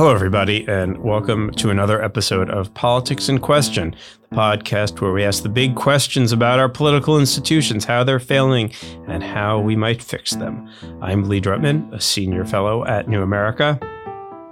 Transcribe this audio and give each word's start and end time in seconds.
Hello, 0.00 0.14
everybody, 0.14 0.66
and 0.66 0.96
welcome 0.96 1.50
to 1.56 1.68
another 1.68 2.02
episode 2.02 2.48
of 2.48 2.72
Politics 2.72 3.28
in 3.28 3.38
Question, 3.38 3.94
the 4.30 4.34
podcast 4.34 4.98
where 5.02 5.12
we 5.12 5.22
ask 5.22 5.42
the 5.42 5.50
big 5.50 5.74
questions 5.74 6.32
about 6.32 6.58
our 6.58 6.70
political 6.70 7.20
institutions, 7.20 7.84
how 7.84 8.02
they're 8.02 8.18
failing, 8.18 8.72
and 9.08 9.22
how 9.22 9.60
we 9.60 9.76
might 9.76 10.02
fix 10.02 10.30
them. 10.30 10.70
I'm 11.02 11.28
Lee 11.28 11.38
Drutman, 11.38 11.92
a 11.92 12.00
senior 12.00 12.46
fellow 12.46 12.82
at 12.86 13.08
New 13.08 13.20
America. 13.20 13.78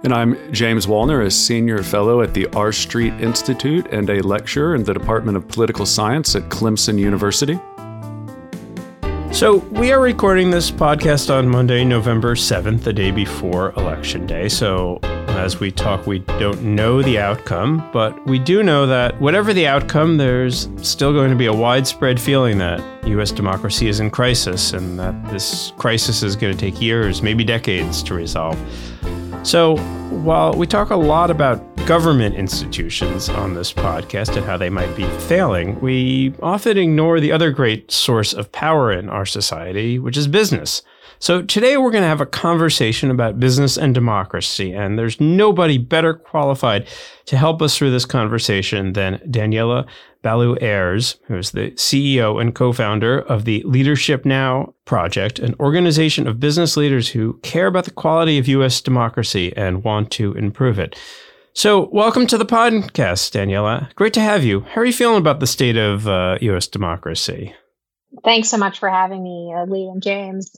And 0.03 0.13
I'm 0.13 0.37
James 0.53 0.85
Wallner, 0.85 1.25
a 1.25 1.31
senior 1.31 1.81
fellow 1.81 2.21
at 2.21 2.35
the 2.35 2.45
R 2.53 2.71
Street 2.71 3.13
Institute 3.13 3.87
and 3.89 4.07
a 4.07 4.21
lecturer 4.21 4.75
in 4.75 4.83
the 4.83 4.93
Department 4.93 5.35
of 5.35 5.47
Political 5.47 5.87
Science 5.87 6.35
at 6.35 6.43
Clemson 6.49 6.99
University. 6.99 7.59
So, 9.33 9.57
we 9.71 9.91
are 9.91 9.99
recording 9.99 10.51
this 10.51 10.69
podcast 10.69 11.33
on 11.33 11.49
Monday, 11.49 11.83
November 11.83 12.35
7th, 12.35 12.83
the 12.83 12.93
day 12.93 13.09
before 13.09 13.71
Election 13.71 14.27
Day. 14.27 14.47
So, 14.47 14.99
as 15.39 15.59
we 15.59 15.71
talk, 15.71 16.05
we 16.05 16.19
don't 16.19 16.61
know 16.61 17.01
the 17.01 17.17
outcome, 17.17 17.87
but 17.93 18.25
we 18.27 18.37
do 18.37 18.61
know 18.61 18.85
that 18.85 19.19
whatever 19.21 19.53
the 19.53 19.65
outcome, 19.65 20.17
there's 20.17 20.67
still 20.81 21.13
going 21.13 21.29
to 21.29 21.35
be 21.35 21.45
a 21.45 21.53
widespread 21.53 22.19
feeling 22.19 22.57
that 22.57 22.81
U.S. 23.07 23.31
democracy 23.31 23.87
is 23.87 23.99
in 23.99 24.11
crisis 24.11 24.73
and 24.73 24.99
that 24.99 25.31
this 25.31 25.71
crisis 25.77 26.23
is 26.23 26.35
going 26.35 26.53
to 26.53 26.59
take 26.59 26.81
years, 26.81 27.21
maybe 27.21 27.43
decades 27.43 28.03
to 28.03 28.13
resolve. 28.13 28.59
So, 29.43 29.77
while 30.09 30.53
we 30.53 30.67
talk 30.67 30.89
a 30.89 30.95
lot 30.97 31.31
about 31.31 31.63
government 31.85 32.35
institutions 32.35 33.29
on 33.29 33.53
this 33.53 33.71
podcast 33.71 34.35
and 34.35 34.45
how 34.45 34.57
they 34.57 34.69
might 34.69 34.93
be 34.95 35.07
failing, 35.21 35.79
we 35.79 36.33
often 36.41 36.77
ignore 36.77 37.21
the 37.21 37.31
other 37.31 37.49
great 37.51 37.89
source 37.91 38.33
of 38.33 38.51
power 38.51 38.91
in 38.91 39.07
our 39.07 39.25
society, 39.25 39.97
which 39.97 40.17
is 40.17 40.27
business. 40.27 40.81
So 41.21 41.41
today 41.41 41.75
we're 41.75 41.91
going 41.91 42.03
to 42.03 42.07
have 42.07 42.21
a 42.21 42.25
conversation 42.25 43.11
about 43.11 43.41
business 43.41 43.77
and 43.77 43.93
democracy, 43.93 44.71
and 44.71 44.97
there's 44.97 45.19
nobody 45.19 45.77
better 45.77 46.13
qualified 46.13 46.87
to 47.25 47.35
help 47.35 47.61
us 47.61 47.77
through 47.77 47.91
this 47.91 48.05
conversation 48.05 48.93
than 48.93 49.19
Daniella 49.29 49.85
Ballou-Aares, 50.23 51.17
who 51.25 51.35
is 51.35 51.51
the 51.51 51.71
CEO 51.71 52.39
and 52.39 52.55
co-founder 52.55 53.19
of 53.19 53.43
the 53.43 53.61
Leadership 53.63 54.23
Now 54.23 54.73
Project, 54.85 55.39
an 55.39 55.55
organization 55.59 56.25
of 56.25 56.39
business 56.39 56.77
leaders 56.77 57.09
who 57.09 57.37
care 57.43 57.67
about 57.67 57.83
the 57.83 57.91
quality 57.91 58.37
of 58.37 58.47
U.S. 58.47 58.79
democracy 58.79 59.51
and 59.57 59.83
want 59.83 60.11
to 60.11 60.31
improve 60.35 60.79
it. 60.79 60.97
So, 61.51 61.89
welcome 61.91 62.27
to 62.27 62.37
the 62.37 62.45
podcast, 62.45 63.31
Daniella. 63.31 63.89
Great 63.95 64.13
to 64.13 64.21
have 64.21 64.45
you. 64.45 64.61
How 64.61 64.79
are 64.79 64.85
you 64.85 64.93
feeling 64.93 65.17
about 65.17 65.41
the 65.41 65.47
state 65.47 65.75
of 65.75 66.07
uh, 66.07 66.37
U.S. 66.39 66.67
democracy? 66.67 67.53
Thanks 68.23 68.47
so 68.47 68.55
much 68.55 68.79
for 68.79 68.89
having 68.89 69.21
me, 69.21 69.53
uh, 69.53 69.65
Lee 69.65 69.89
and 69.91 70.01
James. 70.01 70.55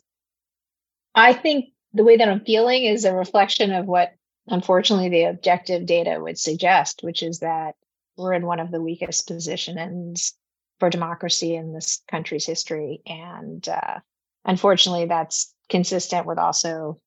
I 1.15 1.33
think 1.33 1.69
the 1.93 2.03
way 2.03 2.17
that 2.17 2.29
I'm 2.29 2.45
feeling 2.45 2.83
is 2.83 3.05
a 3.05 3.13
reflection 3.13 3.71
of 3.73 3.85
what, 3.85 4.13
unfortunately, 4.47 5.09
the 5.09 5.23
objective 5.25 5.85
data 5.85 6.17
would 6.19 6.39
suggest, 6.39 7.01
which 7.03 7.21
is 7.21 7.39
that 7.39 7.75
we're 8.17 8.33
in 8.33 8.45
one 8.45 8.59
of 8.59 8.71
the 8.71 8.81
weakest 8.81 9.27
positions 9.27 10.33
for 10.79 10.89
democracy 10.89 11.55
in 11.55 11.73
this 11.73 12.01
country's 12.09 12.45
history. 12.45 13.01
And 13.05 13.67
uh, 13.67 13.99
unfortunately, 14.45 15.05
that's 15.05 15.53
consistent 15.69 16.25
with 16.25 16.37
also 16.37 16.99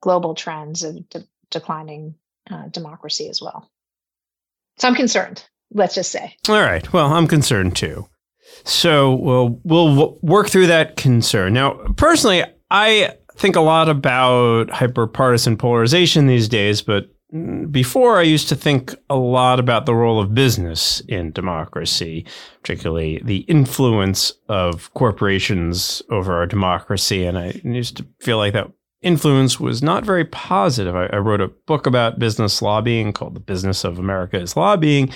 global 0.00 0.34
trends 0.34 0.82
of 0.82 1.08
de- 1.08 1.26
declining 1.50 2.14
uh, 2.50 2.68
democracy 2.68 3.28
as 3.28 3.40
well. 3.40 3.70
So 4.78 4.88
I'm 4.88 4.94
concerned, 4.94 5.44
let's 5.72 5.94
just 5.94 6.10
say. 6.10 6.36
All 6.48 6.60
right. 6.60 6.90
Well, 6.92 7.12
I'm 7.12 7.28
concerned 7.28 7.76
too. 7.76 8.08
So 8.64 9.14
we'll, 9.14 9.60
we'll 9.62 10.18
work 10.22 10.48
through 10.48 10.66
that 10.68 10.96
concern. 10.96 11.52
Now, 11.54 11.74
personally, 11.96 12.44
I 12.70 13.14
think 13.36 13.56
a 13.56 13.60
lot 13.60 13.88
about 13.88 14.68
hyperpartisan 14.68 15.58
polarization 15.58 16.26
these 16.26 16.48
days, 16.48 16.82
but 16.82 17.08
before 17.70 18.18
I 18.18 18.22
used 18.22 18.50
to 18.50 18.56
think 18.56 18.94
a 19.08 19.16
lot 19.16 19.58
about 19.58 19.86
the 19.86 19.94
role 19.94 20.20
of 20.20 20.34
business 20.34 21.00
in 21.08 21.32
democracy, 21.32 22.26
particularly 22.60 23.22
the 23.24 23.38
influence 23.38 24.34
of 24.48 24.92
corporations 24.92 26.02
over 26.10 26.34
our 26.34 26.46
democracy. 26.46 27.24
And 27.24 27.38
I 27.38 27.58
used 27.64 27.96
to 27.96 28.06
feel 28.20 28.36
like 28.36 28.52
that 28.52 28.70
influence 29.00 29.58
was 29.58 29.82
not 29.82 30.04
very 30.04 30.26
positive. 30.26 30.94
I, 30.94 31.06
I 31.06 31.16
wrote 31.16 31.40
a 31.40 31.48
book 31.48 31.86
about 31.86 32.18
business 32.18 32.60
lobbying 32.60 33.14
called 33.14 33.34
The 33.34 33.40
Business 33.40 33.82
of 33.82 33.98
America 33.98 34.38
is 34.38 34.54
Lobbying. 34.54 35.10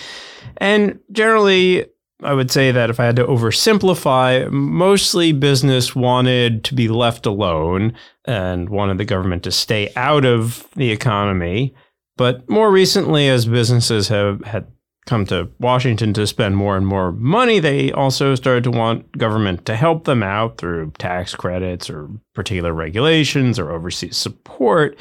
And 0.56 0.98
generally, 1.12 1.84
I 2.22 2.32
would 2.32 2.50
say 2.50 2.72
that 2.72 2.88
if 2.88 2.99
I 2.99 3.04
had 3.04 3.16
to 3.16 3.27
oversimplify, 3.27 4.50
mostly 4.50 5.32
business 5.32 5.94
wanted 5.94 6.65
to 6.65 6.75
be 6.75 6.88
left 6.88 7.27
alone 7.27 7.94
and 8.25 8.71
wanted 8.71 8.99
the 8.99 9.04
government 9.04 9.43
to 9.44 9.53
stay 9.53 9.93
out 9.97 10.25
of 10.25 10.66
the 10.77 10.91
economy. 10.91 11.75
But 12.16 12.49
more 12.49 12.71
recently, 12.71 13.28
as 13.28 13.44
businesses 13.44 14.09
have 14.09 14.43
had 14.44 14.66
come 15.04 15.27
to 15.27 15.50
Washington 15.60 16.15
to 16.15 16.27
spend 16.27 16.56
more 16.56 16.77
and 16.77 16.87
more 16.87 17.12
money, 17.12 17.60
they 17.60 17.93
also 17.93 18.34
started 18.34 18.65
to 18.65 18.71
want 18.71 19.16
government 19.19 19.66
to 19.66 19.77
help 19.77 20.04
them 20.04 20.22
out 20.22 20.56
through 20.56 20.93
tax 20.98 21.34
credits 21.34 21.91
or 21.91 22.09
particular 22.34 22.72
regulations 22.72 23.59
or 23.59 23.71
overseas 23.71 24.16
support. 24.16 24.98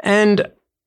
And 0.00 0.40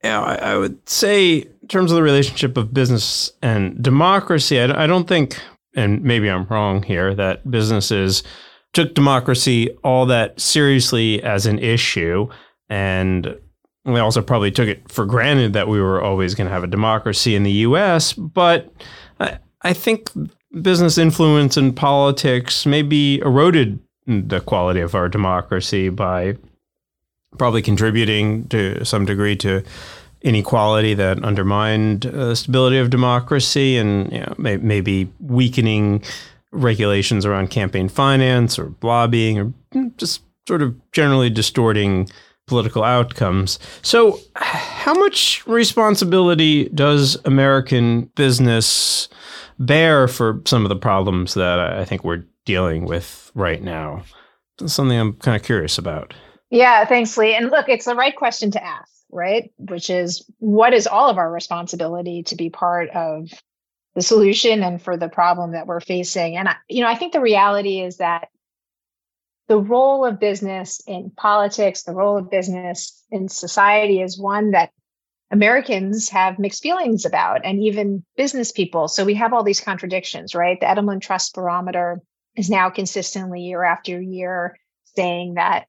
you 0.04 0.10
know, 0.10 0.22
I, 0.22 0.36
I, 0.36 0.58
would 0.58 0.88
say, 0.88 1.38
in 1.38 1.68
terms 1.70 1.90
of 1.90 1.96
the 1.96 2.04
relationship 2.04 2.58
of 2.58 2.74
business 2.74 3.32
and 3.42 3.82
democracy, 3.82 4.60
I, 4.60 4.84
I 4.84 4.88
don't 4.88 5.08
think 5.08 5.40
and 5.76 6.04
maybe 6.04 6.30
I'm 6.30 6.46
wrong 6.46 6.84
here, 6.84 7.14
that 7.16 7.50
businesses 7.50 8.24
took 8.74 8.94
democracy 8.94 9.70
all 9.84 10.06
that 10.08 10.40
seriously 10.40 11.22
as 11.24 11.46
an 11.46 11.60
issue. 11.60 12.28
And 12.70 13.38
we 13.86 14.00
also 14.00 14.22
probably 14.22 14.52
took 14.52 14.68
it 14.68 14.92
for 14.92 15.06
granted 15.06 15.54
that 15.54 15.68
we 15.68 15.80
were 15.80 16.02
always 16.02 16.36
going 16.36 16.48
to 16.48 16.54
have 16.54 16.64
a 16.64 16.68
democracy 16.68 17.36
in 17.36 17.44
the 17.44 17.52
US. 17.52 18.14
But 18.14 18.72
I, 19.20 19.40
I 19.62 19.74
think 19.74 20.10
business 20.62 20.98
influence 20.98 21.58
in 21.58 21.74
politics 21.74 22.66
maybe 22.66 23.20
eroded 23.20 23.80
the 24.06 24.42
quality 24.42 24.80
of 24.80 24.96
our 24.96 25.10
democracy 25.10 25.90
by 25.90 26.38
probably 27.38 27.62
contributing 27.62 28.48
to 28.50 28.84
some 28.86 29.06
degree 29.06 29.36
to 29.38 29.64
inequality 30.24 30.94
that 30.94 31.24
undermined 31.24 32.06
uh, 32.06 32.28
the 32.28 32.36
stability 32.36 32.78
of 32.78 32.90
democracy 32.90 33.78
and 33.78 34.12
you 34.12 34.20
know, 34.20 34.34
may, 34.38 34.58
maybe 34.58 35.12
weakening 35.20 36.02
regulations 36.52 37.26
around 37.26 37.50
campaign 37.50 37.90
finance 37.90 38.58
or 38.58 38.74
lobbying 38.82 39.38
or 39.38 39.54
just 39.98 40.22
sort 40.48 40.62
of 40.62 40.76
generally 40.92 41.30
distorting 41.30 42.10
political 42.48 42.84
outcomes. 42.84 43.60
So, 43.82 44.20
how 44.36 44.94
much 44.94 45.46
responsibility 45.48 46.70
does 46.70 47.18
American 47.26 48.04
business 48.16 49.10
bear 49.60 50.08
for 50.08 50.42
some 50.46 50.64
of 50.64 50.70
the 50.70 50.76
problems 50.76 51.34
that 51.36 51.60
I 51.60 51.86
think 51.86 52.04
we're 52.04 52.26
dealing 52.46 52.86
with 52.86 53.32
right 53.36 53.62
now? 53.62 54.04
That's 54.60 54.74
something 54.74 54.98
I'm 54.98 55.14
kind 55.14 55.36
of 55.36 55.44
curious 55.44 55.78
about. 55.78 56.14
Yeah, 56.50 56.86
thanks, 56.86 57.18
Lee. 57.18 57.36
And 57.36 57.50
look, 57.50 57.68
it's 57.68 57.86
the 57.86 57.96
right 57.96 58.16
question 58.16 58.52
to 58.52 58.64
ask 58.64 58.93
right? 59.14 59.52
Which 59.58 59.90
is 59.90 60.26
what 60.40 60.74
is 60.74 60.88
all 60.88 61.10
of 61.10 61.18
our 61.18 61.32
responsibility 61.32 62.24
to 62.24 62.36
be 62.36 62.50
part 62.50 62.90
of 62.90 63.30
the 63.96 64.02
solution 64.02 64.64
and 64.64 64.82
for 64.82 64.98
the 64.98 65.10
problem 65.10 65.52
that 65.52 65.68
we're 65.68 65.80
facing. 65.80 66.36
And 66.36 66.50
I, 66.50 66.56
you 66.68 66.82
know, 66.82 66.90
I 66.90 66.96
think 66.96 67.14
the 67.14 67.22
reality 67.22 67.82
is 67.82 67.98
that 67.98 68.30
the 69.48 69.60
role 69.60 70.06
of 70.06 70.20
business 70.20 70.82
in 70.88 71.12
politics, 71.16 71.84
the 71.84 71.94
role 71.94 72.18
of 72.18 72.32
business 72.32 73.04
in 73.12 73.28
society 73.28 74.02
is 74.02 74.20
one 74.20 74.52
that 74.52 74.72
Americans 75.32 76.10
have 76.10 76.38
mixed 76.38 76.62
feelings 76.62 77.06
about, 77.06 77.42
and 77.44 77.60
even 77.60 78.06
business 78.16 78.52
people. 78.52 78.88
So 78.88 79.04
we 79.04 79.16
have 79.16 79.34
all 79.34 79.44
these 79.44 79.60
contradictions, 79.60 80.36
right? 80.36 80.60
The 80.60 80.68
Edelman 80.68 81.02
Trust 81.02 81.34
Barometer 81.34 82.02
is 82.36 82.50
now 82.50 82.70
consistently 82.70 83.42
year 83.42 83.64
after 83.64 84.00
year 84.00 84.58
saying 84.96 85.34
that 85.36 85.66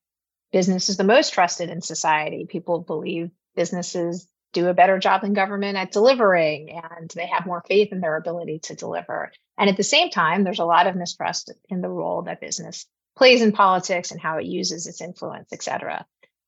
business 0.55 0.89
is 0.89 0.97
the 0.97 1.03
most 1.03 1.35
trusted 1.35 1.69
in 1.69 1.83
society. 1.83 2.47
People 2.49 2.79
believe 2.79 3.33
businesses 3.57 4.29
do 4.53 4.69
a 4.69 4.75
better 4.75 5.01
job 5.01 5.23
than 5.23 5.33
government 5.33 5.77
at 5.77 5.91
delivering 5.91 6.71
and 6.71 7.11
they 7.17 7.27
have 7.27 7.45
more 7.45 7.65
faith 7.67 7.91
in 7.91 8.01
their 8.01 8.17
ability 8.17 8.61
to 8.61 8.77
deliver. 8.77 9.33
And 9.59 9.69
at 9.69 9.77
the 9.77 9.83
same 9.83 10.11
time, 10.11 10.45
there's 10.45 10.61
a 10.61 10.65
lot 10.65 10.87
of 10.87 10.95
mistrust 10.95 11.53
in 11.69 11.81
the 11.81 11.89
role 11.89 12.23
that 12.23 12.41
business 12.41 12.87
plays 13.17 13.43
in 13.43 13.51
politics 13.51 14.13
and 14.13 14.21
how 14.21 14.39
it 14.39 14.47
uses 14.47 14.87
its 14.87 15.01
influence, 15.01 15.49
et 15.53 15.61
cetera. 15.61 16.07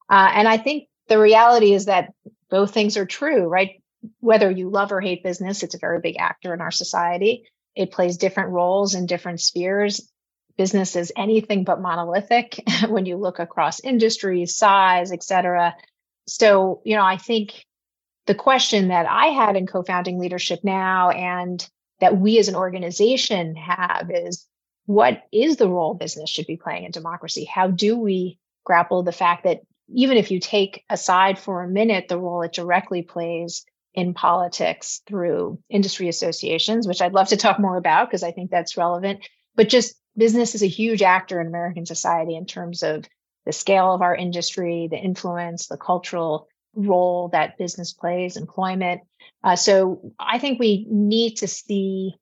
Uh, 0.08 0.30
and 0.34 0.46
I 0.46 0.58
think 0.58 0.88
the 1.08 1.18
reality 1.18 1.74
is 1.74 1.86
that 1.86 2.12
both 2.48 2.72
things 2.72 2.96
are 2.96 3.06
true, 3.06 3.48
right? 3.48 3.82
Whether 4.20 4.52
you 4.52 4.70
love 4.70 4.92
or 4.92 5.00
hate 5.00 5.24
business, 5.24 5.64
it's 5.64 5.74
a 5.74 5.80
very 5.80 5.98
big 5.98 6.14
actor 6.20 6.54
in 6.54 6.60
our 6.60 6.70
society. 6.70 7.48
It 7.74 7.90
plays 7.90 8.18
different 8.18 8.50
roles 8.50 8.94
in 8.94 9.06
different 9.06 9.40
spheres 9.40 10.08
business 10.56 10.96
is 10.96 11.12
anything 11.16 11.64
but 11.64 11.80
monolithic 11.80 12.62
when 12.88 13.06
you 13.06 13.16
look 13.16 13.38
across 13.38 13.80
industries, 13.80 14.56
size, 14.56 15.12
et 15.12 15.22
cetera. 15.22 15.74
So, 16.26 16.80
you 16.84 16.96
know, 16.96 17.04
I 17.04 17.16
think 17.16 17.64
the 18.26 18.34
question 18.34 18.88
that 18.88 19.06
I 19.06 19.26
had 19.26 19.56
in 19.56 19.66
co-founding 19.66 20.18
Leadership 20.18 20.60
Now 20.64 21.10
and 21.10 21.66
that 22.00 22.18
we 22.18 22.38
as 22.38 22.48
an 22.48 22.56
organization 22.56 23.54
have 23.56 24.10
is 24.12 24.46
what 24.86 25.22
is 25.32 25.56
the 25.56 25.68
role 25.68 25.94
business 25.94 26.30
should 26.30 26.46
be 26.46 26.56
playing 26.56 26.84
in 26.84 26.90
democracy? 26.90 27.44
How 27.44 27.68
do 27.68 27.96
we 27.98 28.38
grapple 28.64 29.02
the 29.02 29.12
fact 29.12 29.44
that 29.44 29.60
even 29.88 30.16
if 30.16 30.30
you 30.30 30.40
take 30.40 30.84
aside 30.90 31.38
for 31.38 31.62
a 31.62 31.68
minute 31.68 32.08
the 32.08 32.18
role 32.18 32.42
it 32.42 32.52
directly 32.52 33.02
plays 33.02 33.64
in 33.94 34.12
politics 34.12 35.00
through 35.06 35.58
industry 35.70 36.08
associations, 36.08 36.86
which 36.86 37.00
I'd 37.00 37.14
love 37.14 37.28
to 37.28 37.36
talk 37.36 37.58
more 37.58 37.76
about 37.76 38.08
because 38.08 38.22
I 38.22 38.30
think 38.30 38.50
that's 38.50 38.76
relevant. 38.76 39.26
But 39.56 39.68
just 39.68 39.96
business 40.16 40.54
is 40.54 40.62
a 40.62 40.68
huge 40.68 41.02
actor 41.02 41.40
in 41.40 41.46
American 41.46 41.86
society 41.86 42.36
in 42.36 42.46
terms 42.46 42.82
of 42.82 43.06
the 43.44 43.52
scale 43.52 43.94
of 43.94 44.02
our 44.02 44.14
industry, 44.14 44.88
the 44.90 44.98
influence, 44.98 45.66
the 45.66 45.76
cultural 45.76 46.48
role 46.74 47.28
that 47.28 47.58
business 47.58 47.92
plays, 47.92 48.36
employment. 48.36 49.00
Uh, 49.42 49.56
so 49.56 50.12
I 50.18 50.38
think 50.38 50.58
we 50.58 50.86
need 50.90 51.36
to 51.36 51.48
see 51.48 52.14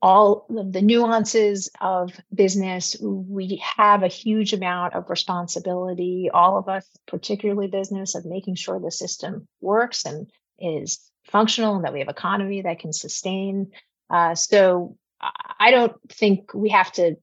all 0.00 0.46
of 0.56 0.72
the 0.72 0.82
nuances 0.82 1.70
of 1.80 2.12
business. 2.32 2.96
We 3.00 3.62
have 3.76 4.02
a 4.02 4.08
huge 4.08 4.52
amount 4.52 4.94
of 4.94 5.10
responsibility, 5.10 6.30
all 6.32 6.56
of 6.56 6.68
us, 6.68 6.86
particularly 7.06 7.66
business, 7.68 8.14
of 8.14 8.24
making 8.24 8.54
sure 8.54 8.78
the 8.78 8.92
system 8.92 9.48
works 9.60 10.04
and 10.04 10.30
is 10.58 11.00
functional 11.24 11.76
and 11.76 11.84
that 11.84 11.92
we 11.92 12.00
have 12.00 12.08
economy 12.08 12.62
that 12.62 12.78
can 12.78 12.92
sustain. 12.92 13.72
Uh, 14.10 14.34
so 14.34 14.96
I 15.20 15.70
don't 15.70 15.96
think 16.10 16.54
we 16.54 16.70
have 16.70 16.92
to 16.92 17.16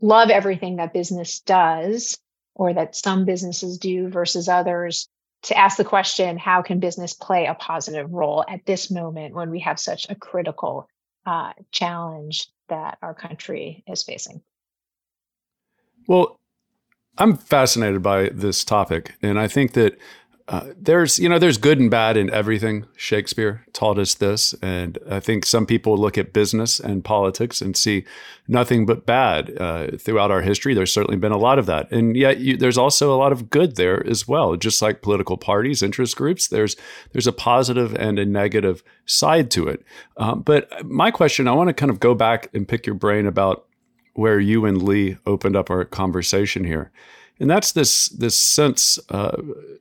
love 0.00 0.30
everything 0.30 0.76
that 0.76 0.92
business 0.92 1.40
does 1.40 2.18
or 2.54 2.74
that 2.74 2.94
some 2.94 3.24
businesses 3.24 3.78
do 3.78 4.08
versus 4.08 4.48
others 4.48 5.08
to 5.42 5.56
ask 5.56 5.76
the 5.76 5.84
question 5.84 6.38
how 6.38 6.62
can 6.62 6.80
business 6.80 7.14
play 7.14 7.46
a 7.46 7.54
positive 7.54 8.10
role 8.10 8.44
at 8.48 8.64
this 8.66 8.90
moment 8.90 9.34
when 9.34 9.50
we 9.50 9.60
have 9.60 9.78
such 9.78 10.06
a 10.08 10.14
critical 10.14 10.88
uh, 11.26 11.52
challenge 11.70 12.48
that 12.68 12.98
our 13.02 13.14
country 13.14 13.82
is 13.86 14.02
facing? 14.02 14.42
Well 16.06 16.38
i'm 17.18 17.36
fascinated 17.36 18.02
by 18.02 18.28
this 18.30 18.64
topic 18.64 19.14
and 19.22 19.38
i 19.38 19.46
think 19.46 19.72
that 19.72 19.96
uh, 20.46 20.72
there's 20.78 21.18
you 21.18 21.26
know 21.26 21.38
there's 21.38 21.56
good 21.56 21.80
and 21.80 21.90
bad 21.90 22.18
in 22.18 22.28
everything. 22.28 22.84
Shakespeare 22.96 23.64
taught 23.72 23.98
us 23.98 24.14
this 24.14 24.54
and 24.62 24.98
i 25.10 25.18
think 25.18 25.46
some 25.46 25.64
people 25.64 25.96
look 25.96 26.18
at 26.18 26.32
business 26.32 26.78
and 26.78 27.02
politics 27.02 27.60
and 27.62 27.76
see 27.76 28.04
nothing 28.46 28.84
but 28.84 29.06
bad 29.06 29.56
uh, 29.58 29.88
throughout 29.98 30.30
our 30.30 30.42
history. 30.42 30.74
There's 30.74 30.92
certainly 30.92 31.16
been 31.16 31.32
a 31.32 31.38
lot 31.38 31.58
of 31.58 31.64
that. 31.66 31.90
And 31.90 32.14
yet 32.14 32.40
you, 32.40 32.58
there's 32.58 32.76
also 32.76 33.14
a 33.14 33.16
lot 33.16 33.32
of 33.32 33.48
good 33.48 33.76
there 33.76 34.06
as 34.06 34.28
well 34.28 34.54
just 34.56 34.82
like 34.82 35.00
political 35.00 35.38
parties 35.38 35.82
interest 35.82 36.14
groups. 36.16 36.48
There's 36.48 36.76
there's 37.12 37.26
a 37.26 37.32
positive 37.32 37.94
and 37.94 38.18
a 38.18 38.26
negative 38.26 38.82
side 39.06 39.50
to 39.52 39.66
it. 39.68 39.82
Um, 40.18 40.42
but 40.42 40.84
my 40.84 41.10
question 41.10 41.48
i 41.48 41.52
want 41.52 41.68
to 41.68 41.74
kind 41.74 41.90
of 41.90 42.00
go 42.00 42.14
back 42.14 42.50
and 42.52 42.68
pick 42.68 42.86
your 42.86 42.94
brain 42.94 43.26
about 43.26 43.66
where 44.12 44.38
you 44.38 44.66
and 44.66 44.82
lee 44.82 45.16
opened 45.24 45.56
up 45.56 45.70
our 45.70 45.84
conversation 45.86 46.64
here 46.64 46.92
and 47.40 47.50
that's 47.50 47.72
this 47.72 48.08
this 48.10 48.38
sense, 48.38 48.98
uh, 49.08 49.36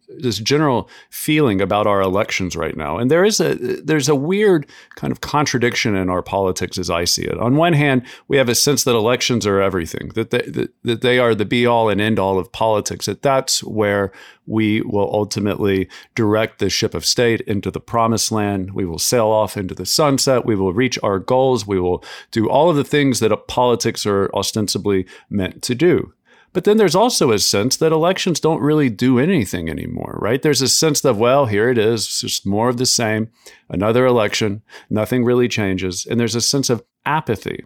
this 0.10 0.40
general 0.40 0.90
feeling 1.12 1.62
about 1.62 1.86
our 1.86 2.02
elections 2.02 2.56
right 2.56 2.76
now. 2.76 2.98
And 2.98 3.12
there 3.12 3.24
is 3.24 3.40
a 3.40 3.54
there's 3.56 4.10
a 4.10 4.16
weird 4.16 4.66
kind 4.96 5.12
of 5.12 5.22
contradiction 5.22 5.96
in 5.96 6.10
our 6.10 6.24
politics 6.24 6.80
as 6.80 6.90
I 6.90 7.04
see 7.04 7.24
it. 7.24 7.38
On 7.38 7.56
one 7.56 7.74
hand, 7.74 8.08
we 8.28 8.38
have 8.38 8.50
a 8.50 8.56
sense 8.56 8.84
that 8.86 8.96
elections 8.96 9.46
are 9.46 9.62
everything, 9.62 10.10
that 10.16 10.32
they, 10.32 10.42
that, 10.42 10.74
that 10.84 11.02
they 11.02 11.20
are 11.20 11.36
the 11.36 11.46
be 11.46 11.66
all 11.68 11.90
and 11.90 12.02
end 12.02 12.18
all 12.18 12.40
of 12.40 12.52
politics. 12.52 13.06
That 13.06 13.22
that's 13.22 13.64
where 13.64 14.12
we 14.48 14.82
will 14.82 15.10
ultimately 15.14 15.88
direct 16.16 16.58
the 16.58 16.72
ship 16.72 16.96
of 16.96 17.06
state 17.06 17.42
into 17.42 17.70
the 17.70 17.80
promised 17.80 18.32
land. 18.32 18.74
We 18.74 18.86
will 18.86 19.00
sail 19.00 19.28
off 19.28 19.58
into 19.58 19.76
the 19.76 19.86
sunset. 19.86 20.44
We 20.44 20.56
will 20.56 20.74
reach 20.74 20.98
our 21.04 21.20
goals. 21.20 21.68
We 21.68 21.80
will 21.80 22.04
do 22.32 22.50
all 22.50 22.72
of 22.72 22.76
the 22.76 22.84
things 22.84 23.20
that 23.20 23.48
politics 23.48 24.08
are 24.08 24.32
ostensibly 24.34 25.06
meant 25.30 25.62
to 25.64 25.76
do. 25.76 26.14
But 26.54 26.66
then 26.66 26.78
there's 26.78 26.96
also 26.96 27.32
a 27.32 27.40
sense 27.40 27.76
that 27.78 27.92
elections 27.92 28.40
don't 28.40 28.62
really 28.62 28.90
do 28.90 29.18
anything 29.18 29.70
anymore, 29.70 30.18
right? 30.22 30.42
There's 30.42 30.62
a 30.62 30.68
sense 30.68 31.02
that, 31.02 31.16
well, 31.16 31.48
here 31.48 31.70
it 31.70 31.80
is, 31.80 32.22
just 32.22 32.46
more 32.46 32.70
of 32.70 32.78
the 32.78 32.86
same, 32.86 33.30
another 33.70 34.06
election, 34.06 34.62
nothing 34.90 35.26
really 35.26 35.48
changes. 35.48 36.06
And 36.06 36.20
there's 36.20 36.36
a 36.36 36.42
sense 36.42 36.70
of 36.70 36.84
apathy. 37.06 37.66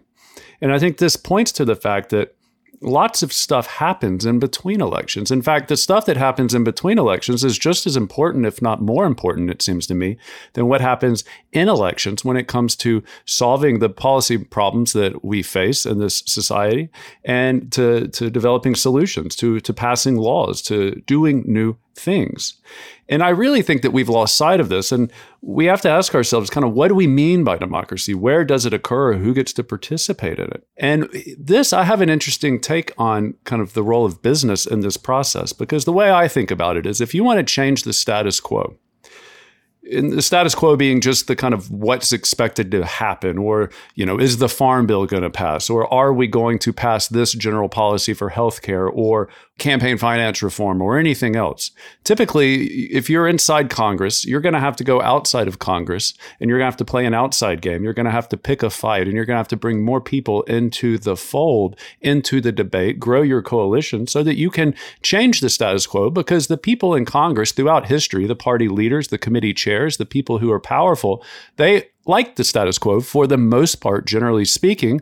And 0.60 0.72
I 0.72 0.78
think 0.78 0.96
this 0.96 1.16
points 1.16 1.52
to 1.52 1.64
the 1.64 1.76
fact 1.76 2.08
that 2.10 2.34
lots 2.80 3.22
of 3.22 3.32
stuff 3.32 3.66
happens 3.66 4.24
in 4.24 4.38
between 4.38 4.80
elections. 4.80 5.30
In 5.30 5.42
fact, 5.42 5.68
the 5.68 5.76
stuff 5.76 6.06
that 6.06 6.16
happens 6.16 6.54
in 6.54 6.64
between 6.64 6.98
elections 6.98 7.44
is 7.44 7.58
just 7.58 7.86
as 7.86 7.96
important, 7.96 8.46
if 8.46 8.62
not 8.62 8.80
more 8.80 9.06
important, 9.06 9.50
it 9.50 9.62
seems 9.62 9.86
to 9.88 9.94
me, 9.94 10.16
than 10.52 10.68
what 10.68 10.80
happens 10.80 11.24
in 11.52 11.68
elections 11.68 12.24
when 12.24 12.36
it 12.36 12.48
comes 12.48 12.76
to 12.76 13.02
solving 13.24 13.78
the 13.78 13.88
policy 13.88 14.38
problems 14.38 14.92
that 14.92 15.24
we 15.24 15.42
face 15.42 15.86
in 15.86 15.98
this 15.98 16.22
society 16.26 16.88
and 17.24 17.72
to, 17.72 18.08
to 18.08 18.30
developing 18.30 18.74
solutions, 18.74 19.34
to, 19.36 19.60
to 19.60 19.72
passing 19.72 20.16
laws, 20.16 20.62
to 20.62 21.02
doing 21.06 21.44
new 21.46 21.76
things. 21.98 22.54
And 23.08 23.22
I 23.22 23.30
really 23.30 23.62
think 23.62 23.82
that 23.82 23.92
we've 23.92 24.08
lost 24.08 24.36
sight 24.36 24.60
of 24.60 24.68
this. 24.68 24.92
And 24.92 25.10
we 25.40 25.64
have 25.66 25.80
to 25.82 25.90
ask 25.90 26.14
ourselves 26.14 26.50
kind 26.50 26.64
of 26.64 26.72
what 26.72 26.88
do 26.88 26.94
we 26.94 27.06
mean 27.06 27.44
by 27.44 27.56
democracy? 27.56 28.14
Where 28.14 28.44
does 28.44 28.66
it 28.66 28.74
occur? 28.74 29.14
Who 29.14 29.32
gets 29.34 29.52
to 29.54 29.64
participate 29.64 30.38
in 30.38 30.50
it? 30.50 30.66
And 30.76 31.08
this, 31.38 31.72
I 31.72 31.84
have 31.84 32.00
an 32.00 32.10
interesting 32.10 32.60
take 32.60 32.92
on 32.98 33.34
kind 33.44 33.62
of 33.62 33.72
the 33.72 33.82
role 33.82 34.04
of 34.04 34.22
business 34.22 34.66
in 34.66 34.80
this 34.80 34.96
process 34.96 35.52
because 35.52 35.84
the 35.84 35.92
way 35.92 36.10
I 36.12 36.28
think 36.28 36.50
about 36.50 36.76
it 36.76 36.86
is 36.86 37.00
if 37.00 37.14
you 37.14 37.24
want 37.24 37.38
to 37.38 37.44
change 37.44 37.84
the 37.84 37.92
status 37.92 38.40
quo, 38.40 38.76
in 39.90 40.10
the 40.10 40.22
status 40.22 40.54
quo 40.54 40.76
being 40.76 41.00
just 41.00 41.26
the 41.26 41.36
kind 41.36 41.54
of 41.54 41.70
what's 41.70 42.12
expected 42.12 42.70
to 42.70 42.84
happen 42.84 43.38
or 43.38 43.70
you 43.94 44.04
know 44.04 44.18
is 44.18 44.38
the 44.38 44.48
farm 44.48 44.86
bill 44.86 45.06
going 45.06 45.22
to 45.22 45.30
pass 45.30 45.70
or 45.70 45.92
are 45.92 46.12
we 46.12 46.26
going 46.26 46.58
to 46.58 46.72
pass 46.72 47.08
this 47.08 47.32
general 47.32 47.68
policy 47.68 48.12
for 48.12 48.30
healthcare 48.30 48.90
or 48.92 49.28
campaign 49.58 49.98
finance 49.98 50.42
reform 50.42 50.80
or 50.80 50.98
anything 50.98 51.34
else? 51.34 51.70
Typically 52.04 52.64
if 52.92 53.08
you're 53.08 53.26
inside 53.26 53.70
congress 53.70 54.24
you're 54.24 54.40
going 54.40 54.52
to 54.52 54.60
have 54.60 54.76
to 54.76 54.84
go 54.84 55.00
outside 55.02 55.48
of 55.48 55.58
congress 55.58 56.14
and 56.40 56.48
you're 56.48 56.58
going 56.58 56.66
to 56.66 56.72
have 56.72 56.76
to 56.76 56.84
play 56.84 57.06
an 57.06 57.14
outside 57.14 57.60
game. 57.62 57.82
You're 57.82 57.94
going 57.94 58.06
to 58.06 58.12
have 58.12 58.28
to 58.28 58.36
pick 58.36 58.62
a 58.62 58.70
fight 58.70 59.06
and 59.06 59.14
you're 59.14 59.24
going 59.24 59.34
to 59.34 59.40
have 59.40 59.48
to 59.48 59.56
bring 59.56 59.84
more 59.84 60.00
people 60.00 60.42
into 60.42 60.98
the 60.98 61.16
fold 61.16 61.78
into 62.00 62.40
the 62.40 62.52
debate 62.52 63.00
grow 63.00 63.22
your 63.22 63.42
coalition 63.42 64.06
so 64.06 64.22
that 64.22 64.36
you 64.36 64.50
can 64.50 64.74
change 65.02 65.40
the 65.40 65.48
status 65.48 65.86
quo 65.86 66.10
because 66.10 66.46
the 66.46 66.58
people 66.58 66.94
in 66.94 67.04
congress 67.04 67.52
throughout 67.52 67.86
history 67.86 68.26
the 68.26 68.36
party 68.36 68.68
leaders 68.68 69.08
the 69.08 69.18
committee 69.18 69.54
chairs 69.54 69.77
the 69.86 70.06
people 70.06 70.38
who 70.38 70.50
are 70.50 70.60
powerful, 70.60 71.24
they 71.56 71.88
like 72.06 72.36
the 72.36 72.44
status 72.44 72.78
quo 72.78 73.00
for 73.00 73.26
the 73.26 73.36
most 73.36 73.76
part, 73.76 74.06
generally 74.06 74.44
speaking, 74.44 75.00